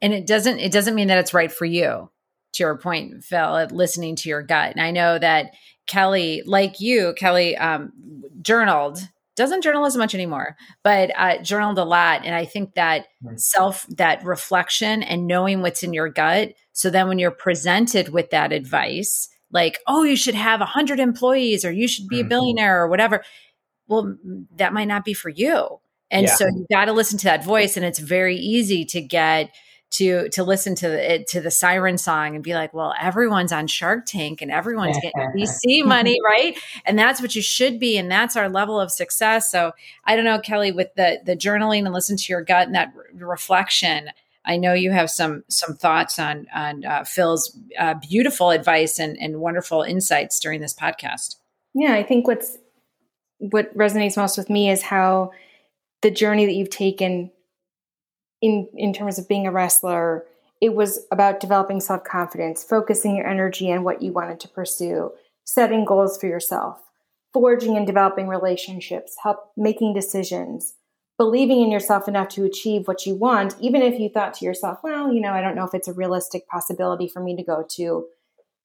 And 0.00 0.12
it 0.12 0.26
doesn't 0.26 0.58
it 0.58 0.72
doesn't 0.72 0.94
mean 0.94 1.08
that 1.08 1.18
it's 1.18 1.34
right 1.34 1.52
for 1.52 1.64
you. 1.64 2.10
To 2.54 2.62
your 2.62 2.78
point, 2.78 3.24
Phil, 3.24 3.56
at 3.56 3.72
listening 3.72 4.14
to 4.16 4.28
your 4.28 4.42
gut, 4.42 4.72
and 4.72 4.80
I 4.80 4.92
know 4.92 5.18
that 5.18 5.54
Kelly, 5.86 6.42
like 6.46 6.80
you, 6.80 7.12
Kelly, 7.16 7.56
um, 7.56 7.92
journaled 8.40 9.00
doesn't 9.36 9.62
journal 9.62 9.84
as 9.84 9.96
much 9.96 10.14
anymore, 10.14 10.56
but 10.82 11.10
uh, 11.16 11.38
journaled 11.38 11.78
a 11.78 11.84
lot. 11.84 12.24
And 12.24 12.34
I 12.34 12.44
think 12.44 12.74
that 12.74 13.06
right. 13.22 13.40
self, 13.40 13.86
that 13.88 14.24
reflection 14.24 15.02
and 15.02 15.26
knowing 15.26 15.60
what's 15.60 15.82
in 15.82 15.92
your 15.92 16.08
gut. 16.08 16.52
So 16.72 16.90
then 16.90 17.08
when 17.08 17.18
you're 17.18 17.32
presented 17.32 18.10
with 18.10 18.30
that 18.30 18.52
advice, 18.52 19.28
like, 19.54 19.78
oh, 19.86 20.02
you 20.02 20.16
should 20.16 20.34
have 20.34 20.60
a 20.60 20.66
hundred 20.66 21.00
employees 21.00 21.64
or 21.64 21.72
you 21.72 21.88
should 21.88 22.08
be 22.08 22.16
mm-hmm. 22.16 22.26
a 22.26 22.28
billionaire 22.28 22.82
or 22.82 22.88
whatever. 22.88 23.24
Well, 23.86 24.16
that 24.56 24.74
might 24.74 24.88
not 24.88 25.04
be 25.04 25.14
for 25.14 25.30
you. 25.30 25.80
And 26.10 26.26
yeah. 26.26 26.34
so 26.34 26.46
you 26.46 26.66
got 26.70 26.86
to 26.86 26.92
listen 26.92 27.18
to 27.18 27.24
that 27.24 27.44
voice. 27.44 27.76
And 27.76 27.86
it's 27.86 27.98
very 27.98 28.36
easy 28.36 28.84
to 28.86 29.00
get 29.00 29.54
to 29.94 30.28
to 30.30 30.42
listen 30.42 30.74
to 30.74 31.12
it 31.12 31.28
to 31.28 31.40
the 31.40 31.50
siren 31.50 31.96
song 31.98 32.34
and 32.34 32.42
be 32.42 32.54
like, 32.54 32.74
well, 32.74 32.94
everyone's 33.00 33.52
on 33.52 33.68
Shark 33.68 34.06
Tank 34.06 34.42
and 34.42 34.50
everyone's 34.50 34.98
getting 35.00 35.30
VC 35.36 35.84
money, 35.84 36.18
right? 36.24 36.58
And 36.84 36.98
that's 36.98 37.22
what 37.22 37.36
you 37.36 37.42
should 37.42 37.78
be, 37.78 37.96
and 37.96 38.10
that's 38.10 38.36
our 38.36 38.48
level 38.48 38.80
of 38.80 38.90
success. 38.90 39.50
So 39.50 39.72
I 40.04 40.16
don't 40.16 40.24
know, 40.24 40.40
Kelly, 40.40 40.72
with 40.72 40.92
the 40.96 41.20
the 41.24 41.36
journaling 41.36 41.84
and 41.84 41.94
listen 41.94 42.16
to 42.16 42.32
your 42.32 42.42
gut 42.42 42.66
and 42.66 42.74
that 42.74 42.92
re- 42.94 43.24
reflection. 43.24 44.08
I 44.44 44.56
know 44.56 44.72
you 44.74 44.90
have 44.90 45.10
some 45.10 45.44
some 45.48 45.74
thoughts 45.76 46.18
on 46.18 46.46
on 46.54 46.84
uh, 46.84 47.04
Phil's 47.04 47.58
uh, 47.78 47.94
beautiful 47.94 48.50
advice 48.50 48.98
and, 48.98 49.16
and 49.18 49.40
wonderful 49.40 49.82
insights 49.82 50.38
during 50.40 50.60
this 50.60 50.74
podcast. 50.74 51.36
Yeah, 51.74 51.94
I 51.94 52.02
think 52.02 52.26
what's 52.26 52.58
what 53.38 53.76
resonates 53.76 54.16
most 54.16 54.38
with 54.38 54.50
me 54.50 54.70
is 54.70 54.82
how 54.82 55.32
the 56.02 56.10
journey 56.10 56.46
that 56.46 56.52
you've 56.52 56.70
taken 56.70 57.30
in 58.40 58.68
in 58.74 58.92
terms 58.92 59.18
of 59.18 59.28
being 59.28 59.46
a 59.46 59.50
wrestler 59.50 60.26
it 60.60 60.74
was 60.74 61.06
about 61.10 61.40
developing 61.40 61.80
self-confidence 61.80 62.62
focusing 62.62 63.16
your 63.16 63.26
energy 63.26 63.72
on 63.72 63.84
what 63.84 64.02
you 64.02 64.12
wanted 64.12 64.38
to 64.40 64.48
pursue 64.48 65.10
setting 65.44 65.84
goals 65.84 66.18
for 66.18 66.26
yourself 66.26 66.78
forging 67.32 67.76
and 67.76 67.86
developing 67.86 68.28
relationships 68.28 69.16
help 69.22 69.50
making 69.56 69.94
decisions 69.94 70.74
believing 71.16 71.60
in 71.60 71.70
yourself 71.70 72.08
enough 72.08 72.28
to 72.28 72.44
achieve 72.44 72.86
what 72.86 73.06
you 73.06 73.14
want 73.14 73.54
even 73.60 73.82
if 73.82 73.98
you 73.98 74.08
thought 74.08 74.34
to 74.34 74.44
yourself 74.44 74.78
well 74.82 75.12
you 75.12 75.20
know 75.20 75.32
i 75.32 75.40
don't 75.40 75.54
know 75.54 75.64
if 75.64 75.74
it's 75.74 75.88
a 75.88 75.92
realistic 75.92 76.46
possibility 76.48 77.08
for 77.08 77.22
me 77.22 77.36
to 77.36 77.42
go 77.42 77.64
to 77.68 78.06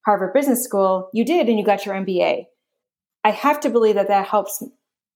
harvard 0.06 0.34
business 0.34 0.64
school 0.64 1.10
you 1.14 1.24
did 1.24 1.48
and 1.48 1.60
you 1.60 1.66
got 1.66 1.86
your 1.86 1.96
mba 1.96 2.46
i 3.24 3.32
have 3.32 3.60
to 3.60 3.70
believe 3.70 3.96
that 3.96 4.08
that 4.08 4.28
helps 4.28 4.64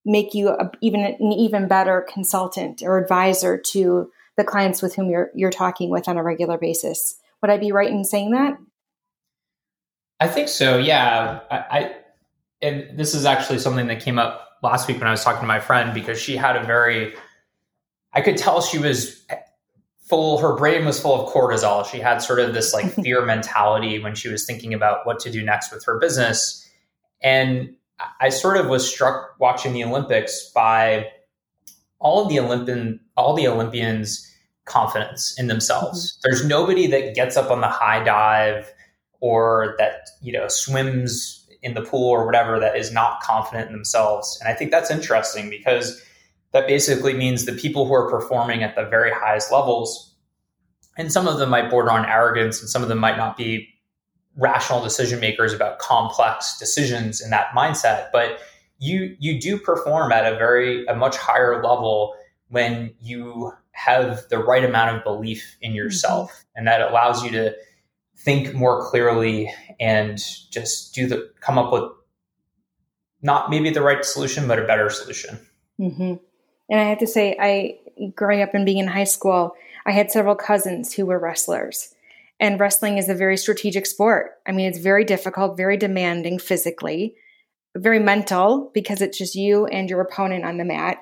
make 0.04 0.34
you 0.34 0.48
a, 0.48 0.70
even 0.80 1.00
an 1.00 1.32
even 1.32 1.66
better 1.66 2.06
consultant 2.12 2.82
or 2.82 2.98
advisor 2.98 3.58
to 3.58 4.10
the 4.36 4.44
clients 4.44 4.82
with 4.82 4.94
whom 4.94 5.10
you're 5.10 5.30
you're 5.34 5.50
talking 5.50 5.90
with 5.90 6.08
on 6.08 6.16
a 6.16 6.22
regular 6.22 6.58
basis. 6.58 7.16
Would 7.40 7.50
I 7.50 7.58
be 7.58 7.72
right 7.72 7.90
in 7.90 8.04
saying 8.04 8.32
that? 8.32 8.58
I 10.20 10.28
think 10.28 10.48
so. 10.48 10.78
Yeah, 10.78 11.40
I, 11.50 11.56
I 11.56 11.96
and 12.62 12.98
this 12.98 13.14
is 13.14 13.24
actually 13.24 13.58
something 13.58 13.86
that 13.88 14.00
came 14.00 14.18
up 14.18 14.58
last 14.62 14.88
week 14.88 14.98
when 14.98 15.06
I 15.06 15.10
was 15.10 15.22
talking 15.22 15.40
to 15.40 15.46
my 15.46 15.60
friend 15.60 15.92
because 15.94 16.20
she 16.20 16.36
had 16.36 16.56
a 16.56 16.64
very 16.64 17.14
I 18.14 18.20
could 18.20 18.36
tell 18.36 18.62
she 18.62 18.78
was 18.78 19.24
full 19.98 20.38
her 20.38 20.54
brain 20.54 20.84
was 20.84 21.00
full 21.00 21.26
of 21.26 21.32
cortisol. 21.32 21.84
She 21.86 21.98
had 21.98 22.18
sort 22.18 22.40
of 22.40 22.54
this 22.54 22.72
like 22.72 22.92
fear 23.02 23.24
mentality 23.24 23.98
when 23.98 24.14
she 24.14 24.28
was 24.28 24.46
thinking 24.46 24.74
about 24.74 25.06
what 25.06 25.18
to 25.20 25.30
do 25.30 25.42
next 25.42 25.72
with 25.72 25.84
her 25.84 25.98
business. 25.98 26.68
And 27.22 27.74
I 28.20 28.28
sort 28.28 28.56
of 28.56 28.66
was 28.66 28.88
struck 28.88 29.34
watching 29.38 29.72
the 29.72 29.84
Olympics 29.84 30.50
by 30.54 31.10
all 31.98 32.22
of 32.22 32.28
the 32.28 32.38
Olympian 32.38 33.00
all 33.16 33.34
the 33.34 33.48
Olympians 33.48 34.30
confidence 34.64 35.38
in 35.38 35.46
themselves. 35.46 36.12
Mm-hmm. 36.12 36.20
There's 36.24 36.44
nobody 36.44 36.86
that 36.88 37.14
gets 37.14 37.36
up 37.36 37.50
on 37.50 37.60
the 37.60 37.68
high 37.68 38.02
dive 38.02 38.72
or 39.20 39.74
that, 39.78 40.08
you 40.20 40.32
know, 40.32 40.48
swims 40.48 41.48
in 41.62 41.74
the 41.74 41.82
pool 41.82 42.10
or 42.10 42.26
whatever 42.26 42.60
that 42.60 42.76
is 42.76 42.92
not 42.92 43.20
confident 43.22 43.68
in 43.68 43.72
themselves. 43.72 44.38
And 44.40 44.52
I 44.52 44.54
think 44.54 44.70
that's 44.70 44.90
interesting 44.90 45.48
because 45.48 46.02
that 46.54 46.68
basically 46.68 47.14
means 47.14 47.44
the 47.44 47.52
people 47.52 47.84
who 47.84 47.92
are 47.94 48.08
performing 48.08 48.62
at 48.62 48.76
the 48.76 48.84
very 48.84 49.10
highest 49.10 49.50
levels, 49.50 50.14
and 50.96 51.12
some 51.12 51.26
of 51.26 51.38
them 51.38 51.50
might 51.50 51.68
border 51.68 51.90
on 51.90 52.06
arrogance 52.06 52.60
and 52.60 52.70
some 52.70 52.82
of 52.82 52.88
them 52.88 52.98
might 52.98 53.16
not 53.16 53.36
be 53.36 53.68
rational 54.36 54.80
decision 54.82 55.18
makers 55.18 55.52
about 55.52 55.80
complex 55.80 56.56
decisions 56.56 57.20
in 57.20 57.30
that 57.30 57.48
mindset, 57.56 58.06
but 58.12 58.38
you 58.78 59.16
you 59.18 59.40
do 59.40 59.58
perform 59.58 60.12
at 60.12 60.32
a 60.32 60.36
very 60.36 60.86
a 60.86 60.94
much 60.94 61.16
higher 61.16 61.60
level 61.62 62.14
when 62.48 62.94
you 63.00 63.52
have 63.72 64.22
the 64.30 64.38
right 64.38 64.64
amount 64.64 64.96
of 64.96 65.02
belief 65.02 65.56
in 65.60 65.72
yourself 65.72 66.30
mm-hmm. 66.30 66.58
and 66.58 66.68
that 66.68 66.80
allows 66.80 67.24
you 67.24 67.30
to 67.30 67.52
think 68.16 68.54
more 68.54 68.88
clearly 68.88 69.52
and 69.80 70.18
just 70.50 70.94
do 70.94 71.08
the 71.08 71.30
come 71.40 71.58
up 71.58 71.72
with 71.72 71.90
not 73.22 73.50
maybe 73.50 73.70
the 73.70 73.82
right 73.82 74.04
solution 74.04 74.46
but 74.46 74.58
a 74.58 74.64
better 74.64 74.90
solution 74.90 75.38
mm-hmm. 75.80 76.14
And 76.68 76.80
i 76.80 76.84
have 76.84 76.98
to 76.98 77.06
say 77.06 77.36
i 77.40 77.78
growing 78.14 78.42
up 78.42 78.54
and 78.54 78.66
being 78.66 78.78
in 78.78 78.88
high 78.88 79.04
school 79.04 79.54
i 79.86 79.92
had 79.92 80.10
several 80.10 80.34
cousins 80.34 80.92
who 80.94 81.06
were 81.06 81.18
wrestlers 81.18 81.94
And 82.40 82.58
wrestling 82.58 82.98
is 82.98 83.08
a 83.08 83.14
very 83.14 83.36
strategic 83.36 83.86
sport. 83.86 84.32
I 84.44 84.52
mean, 84.52 84.66
it's 84.68 84.78
very 84.78 85.04
difficult, 85.04 85.56
very 85.56 85.76
demanding 85.76 86.40
physically, 86.40 87.14
very 87.76 88.00
mental 88.00 88.70
because 88.74 89.00
it's 89.00 89.18
just 89.18 89.36
you 89.36 89.66
and 89.66 89.88
your 89.88 90.00
opponent 90.00 90.44
on 90.44 90.58
the 90.58 90.64
mat. 90.64 90.98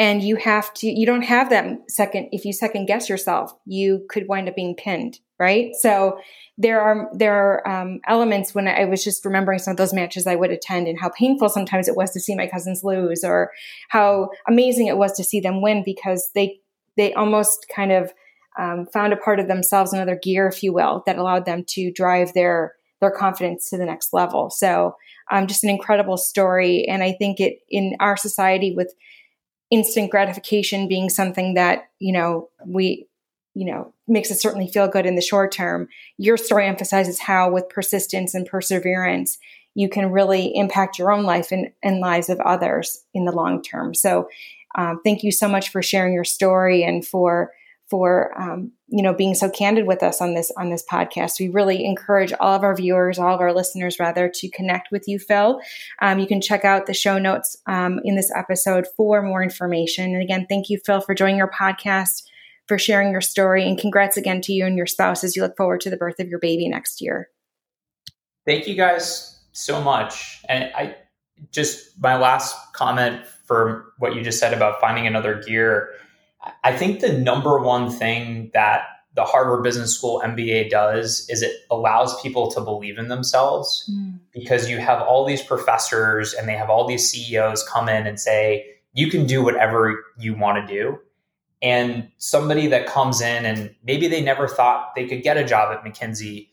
And 0.00 0.22
you 0.22 0.36
have 0.36 0.72
to, 0.76 0.86
you 0.88 1.04
don't 1.04 1.20
have 1.24 1.50
that 1.50 1.66
second, 1.90 2.30
if 2.32 2.46
you 2.46 2.54
second 2.54 2.86
guess 2.86 3.10
yourself, 3.10 3.52
you 3.66 4.06
could 4.08 4.28
wind 4.28 4.48
up 4.48 4.56
being 4.56 4.74
pinned, 4.74 5.18
right? 5.38 5.74
So 5.78 6.18
there 6.56 6.80
are 6.80 7.10
there 7.12 7.34
are 7.34 7.68
um, 7.68 8.00
elements 8.08 8.54
when 8.54 8.66
I 8.66 8.86
was 8.86 9.04
just 9.04 9.22
remembering 9.26 9.58
some 9.58 9.72
of 9.72 9.76
those 9.76 9.92
matches 9.92 10.26
I 10.26 10.36
would 10.36 10.52
attend 10.52 10.88
and 10.88 10.98
how 10.98 11.10
painful 11.10 11.50
sometimes 11.50 11.86
it 11.86 11.96
was 11.96 12.12
to 12.12 12.20
see 12.20 12.34
my 12.34 12.46
cousins 12.46 12.82
lose, 12.82 13.22
or 13.22 13.50
how 13.90 14.30
amazing 14.48 14.86
it 14.86 14.96
was 14.96 15.12
to 15.18 15.24
see 15.24 15.38
them 15.38 15.60
win 15.60 15.82
because 15.84 16.30
they 16.34 16.60
they 16.96 17.12
almost 17.12 17.66
kind 17.74 17.92
of 17.92 18.10
um, 18.58 18.86
found 18.86 19.12
a 19.12 19.18
part 19.18 19.38
of 19.38 19.48
themselves, 19.48 19.92
another 19.92 20.16
gear, 20.16 20.48
if 20.48 20.62
you 20.62 20.72
will, 20.72 21.02
that 21.04 21.18
allowed 21.18 21.44
them 21.44 21.62
to 21.74 21.92
drive 21.92 22.32
their 22.32 22.72
their 23.02 23.10
confidence 23.10 23.68
to 23.68 23.76
the 23.76 23.84
next 23.84 24.14
level. 24.14 24.48
So, 24.48 24.96
um, 25.30 25.46
just 25.46 25.62
an 25.62 25.68
incredible 25.68 26.16
story, 26.16 26.86
and 26.88 27.02
I 27.02 27.12
think 27.12 27.38
it 27.38 27.58
in 27.68 27.96
our 28.00 28.16
society 28.16 28.74
with 28.74 28.94
instant 29.70 30.10
gratification 30.10 30.88
being 30.88 31.08
something 31.08 31.54
that 31.54 31.90
you 31.98 32.12
know 32.12 32.48
we 32.66 33.06
you 33.54 33.64
know 33.64 33.92
makes 34.08 34.30
us 34.30 34.40
certainly 34.40 34.66
feel 34.66 34.88
good 34.88 35.06
in 35.06 35.16
the 35.16 35.22
short 35.22 35.52
term 35.52 35.88
your 36.18 36.36
story 36.36 36.66
emphasizes 36.66 37.20
how 37.20 37.50
with 37.50 37.68
persistence 37.68 38.34
and 38.34 38.46
perseverance 38.46 39.38
you 39.74 39.88
can 39.88 40.10
really 40.10 40.54
impact 40.54 40.98
your 40.98 41.12
own 41.12 41.24
life 41.24 41.52
and, 41.52 41.70
and 41.82 42.00
lives 42.00 42.28
of 42.28 42.40
others 42.40 43.04
in 43.14 43.24
the 43.24 43.32
long 43.32 43.62
term. 43.62 43.94
So 43.94 44.28
um, 44.76 45.00
thank 45.04 45.22
you 45.22 45.32
so 45.32 45.48
much 45.48 45.70
for 45.70 45.82
sharing 45.82 46.12
your 46.12 46.24
story 46.24 46.82
and 46.82 47.06
for 47.06 47.52
for 47.90 48.32
um, 48.40 48.72
you 48.88 49.02
know 49.02 49.12
being 49.12 49.34
so 49.34 49.50
candid 49.50 49.86
with 49.86 50.02
us 50.02 50.20
on 50.20 50.34
this 50.34 50.50
on 50.56 50.70
this 50.70 50.84
podcast 50.90 51.40
we 51.40 51.48
really 51.48 51.84
encourage 51.84 52.32
all 52.40 52.54
of 52.54 52.62
our 52.62 52.74
viewers 52.74 53.18
all 53.18 53.34
of 53.34 53.40
our 53.40 53.52
listeners 53.52 53.98
rather 53.98 54.30
to 54.32 54.48
connect 54.48 54.90
with 54.90 55.06
you 55.06 55.18
phil 55.18 55.60
um, 56.00 56.18
you 56.18 56.26
can 56.26 56.40
check 56.40 56.64
out 56.64 56.86
the 56.86 56.94
show 56.94 57.18
notes 57.18 57.56
um, 57.66 58.00
in 58.04 58.16
this 58.16 58.32
episode 58.34 58.86
for 58.96 59.20
more 59.20 59.42
information 59.42 60.14
and 60.14 60.22
again 60.22 60.46
thank 60.48 60.70
you 60.70 60.78
phil 60.86 61.00
for 61.00 61.14
joining 61.14 61.40
our 61.40 61.50
podcast 61.50 62.22
for 62.70 62.78
sharing 62.78 63.10
your 63.10 63.20
story. 63.20 63.66
And 63.66 63.76
congrats 63.76 64.16
again 64.16 64.40
to 64.42 64.52
you 64.52 64.64
and 64.64 64.76
your 64.76 64.86
spouse 64.86 65.24
as 65.24 65.34
you 65.34 65.42
look 65.42 65.56
forward 65.56 65.80
to 65.80 65.90
the 65.90 65.96
birth 65.96 66.20
of 66.20 66.28
your 66.28 66.38
baby 66.38 66.68
next 66.68 67.00
year. 67.00 67.28
Thank 68.46 68.68
you 68.68 68.76
guys 68.76 69.40
so 69.50 69.82
much. 69.82 70.40
And 70.48 70.70
I 70.76 70.94
just, 71.50 72.00
my 72.00 72.16
last 72.16 72.54
comment 72.72 73.26
for 73.26 73.92
what 73.98 74.14
you 74.14 74.22
just 74.22 74.38
said 74.38 74.54
about 74.54 74.80
finding 74.80 75.08
another 75.08 75.42
gear. 75.42 75.90
I 76.64 76.76
think 76.76 77.00
the 77.00 77.12
number 77.12 77.58
one 77.58 77.90
thing 77.90 78.50
that 78.54 78.82
the 79.14 79.24
Harvard 79.24 79.62
Business 79.62 79.96
School 79.96 80.22
MBA 80.24 80.70
does 80.70 81.26
is 81.28 81.42
it 81.42 81.52
allows 81.70 82.20
people 82.22 82.50
to 82.52 82.60
believe 82.60 82.98
in 82.98 83.08
themselves 83.08 83.90
mm. 83.92 84.18
because 84.32 84.70
you 84.70 84.78
have 84.78 85.02
all 85.02 85.26
these 85.26 85.42
professors 85.42 86.32
and 86.32 86.48
they 86.48 86.56
have 86.56 86.70
all 86.70 86.86
these 86.86 87.10
CEOs 87.10 87.66
come 87.68 87.88
in 87.88 88.06
and 88.06 88.20
say, 88.20 88.64
you 88.92 89.10
can 89.10 89.26
do 89.26 89.42
whatever 89.42 90.02
you 90.18 90.34
want 90.34 90.66
to 90.66 90.74
do 90.74 90.98
and 91.62 92.08
somebody 92.16 92.66
that 92.68 92.86
comes 92.86 93.20
in 93.20 93.44
and 93.44 93.74
maybe 93.84 94.08
they 94.08 94.22
never 94.22 94.48
thought 94.48 94.94
they 94.94 95.06
could 95.06 95.22
get 95.22 95.36
a 95.36 95.44
job 95.44 95.76
at 95.76 95.84
McKinsey, 95.84 96.48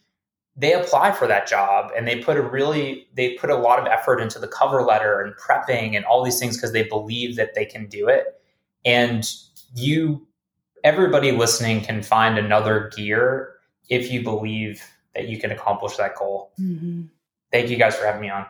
they 0.56 0.74
apply 0.74 1.12
for 1.12 1.28
that 1.28 1.48
job 1.48 1.92
and 1.96 2.08
they 2.08 2.20
put 2.20 2.36
a 2.36 2.42
really 2.42 3.08
they 3.14 3.34
put 3.36 3.50
a 3.50 3.56
lot 3.56 3.80
of 3.80 3.88
effort 3.88 4.20
into 4.20 4.40
the 4.40 4.48
cover 4.48 4.84
letter 4.84 5.22
and 5.22 5.34
prepping 5.36 5.96
and 5.96 6.04
all 6.06 6.24
these 6.24 6.40
things 6.40 6.58
because 6.58 6.74
they 6.74 6.84
believe 6.84 7.36
that 7.36 7.56
they 7.56 7.66
can 7.66 7.88
do 7.88 8.08
it. 8.08 8.26
And 8.84 9.30
you 9.76 10.28
everybody 10.84 11.32
listening 11.32 11.82
can 11.82 12.02
find 12.02 12.38
another 12.38 12.92
gear 12.96 13.56
if 13.90 14.12
you 14.12 14.24
believe 14.24 14.84
that 15.16 15.28
you 15.28 15.40
can 15.40 15.52
accomplish 15.52 15.98
that 15.98 16.16
goal. 16.16 16.52
Mm-hmm. 16.60 17.04
Thank 17.52 17.70
you 17.70 17.78
guys 17.78 17.96
for 17.96 18.06
having 18.06 18.22
me 18.22 18.30
on. 18.30 18.46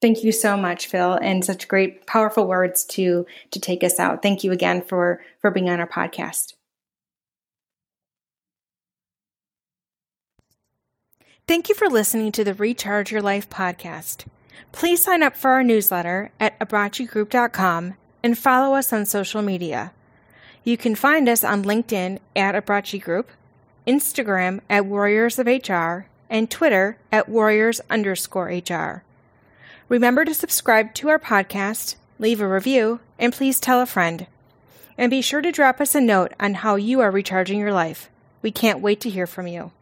Thank 0.00 0.24
you 0.24 0.32
so 0.32 0.56
much, 0.56 0.86
Phil, 0.86 1.14
and 1.22 1.44
such 1.44 1.68
great, 1.68 2.06
powerful 2.06 2.46
words 2.46 2.84
to 2.86 3.24
to 3.52 3.60
take 3.60 3.84
us 3.84 4.00
out. 4.00 4.22
Thank 4.22 4.42
you 4.42 4.52
again 4.52 4.82
for 4.82 5.20
for 5.40 5.50
being 5.50 5.70
on 5.70 5.80
our 5.80 5.86
podcast. 5.86 6.54
Thank 11.46 11.68
you 11.68 11.74
for 11.74 11.88
listening 11.88 12.32
to 12.32 12.44
the 12.44 12.54
Recharge 12.54 13.12
Your 13.12 13.22
Life 13.22 13.50
podcast. 13.50 14.26
Please 14.70 15.02
sign 15.02 15.22
up 15.22 15.36
for 15.36 15.50
our 15.50 15.62
newsletter 15.62 16.30
at 16.40 16.58
abbraccigroup.com 16.60 17.94
and 18.22 18.38
follow 18.38 18.74
us 18.74 18.92
on 18.92 19.04
social 19.04 19.42
media. 19.42 19.92
You 20.64 20.76
can 20.76 20.94
find 20.94 21.28
us 21.28 21.42
on 21.42 21.64
LinkedIn 21.64 22.20
at 22.36 22.54
Abbracci 22.54 23.02
Group, 23.02 23.30
Instagram 23.86 24.60
at 24.70 24.86
Warriors 24.86 25.38
of 25.38 25.48
HR, 25.48 26.06
and 26.30 26.48
Twitter 26.48 26.96
at 27.10 27.28
Warriors 27.28 27.80
underscore 27.90 28.46
HR. 28.46 29.02
Remember 29.88 30.24
to 30.24 30.32
subscribe 30.32 30.94
to 30.94 31.08
our 31.08 31.18
podcast, 31.18 31.96
leave 32.18 32.40
a 32.40 32.46
review, 32.46 33.00
and 33.18 33.32
please 33.32 33.58
tell 33.58 33.80
a 33.80 33.86
friend. 33.86 34.26
And 34.96 35.10
be 35.10 35.20
sure 35.20 35.42
to 35.42 35.50
drop 35.50 35.80
us 35.80 35.96
a 35.96 36.00
note 36.00 36.32
on 36.38 36.54
how 36.54 36.76
you 36.76 37.00
are 37.00 37.10
recharging 37.10 37.58
your 37.58 37.72
life. 37.72 38.08
We 38.40 38.52
can't 38.52 38.80
wait 38.80 39.00
to 39.00 39.10
hear 39.10 39.26
from 39.26 39.48
you. 39.48 39.72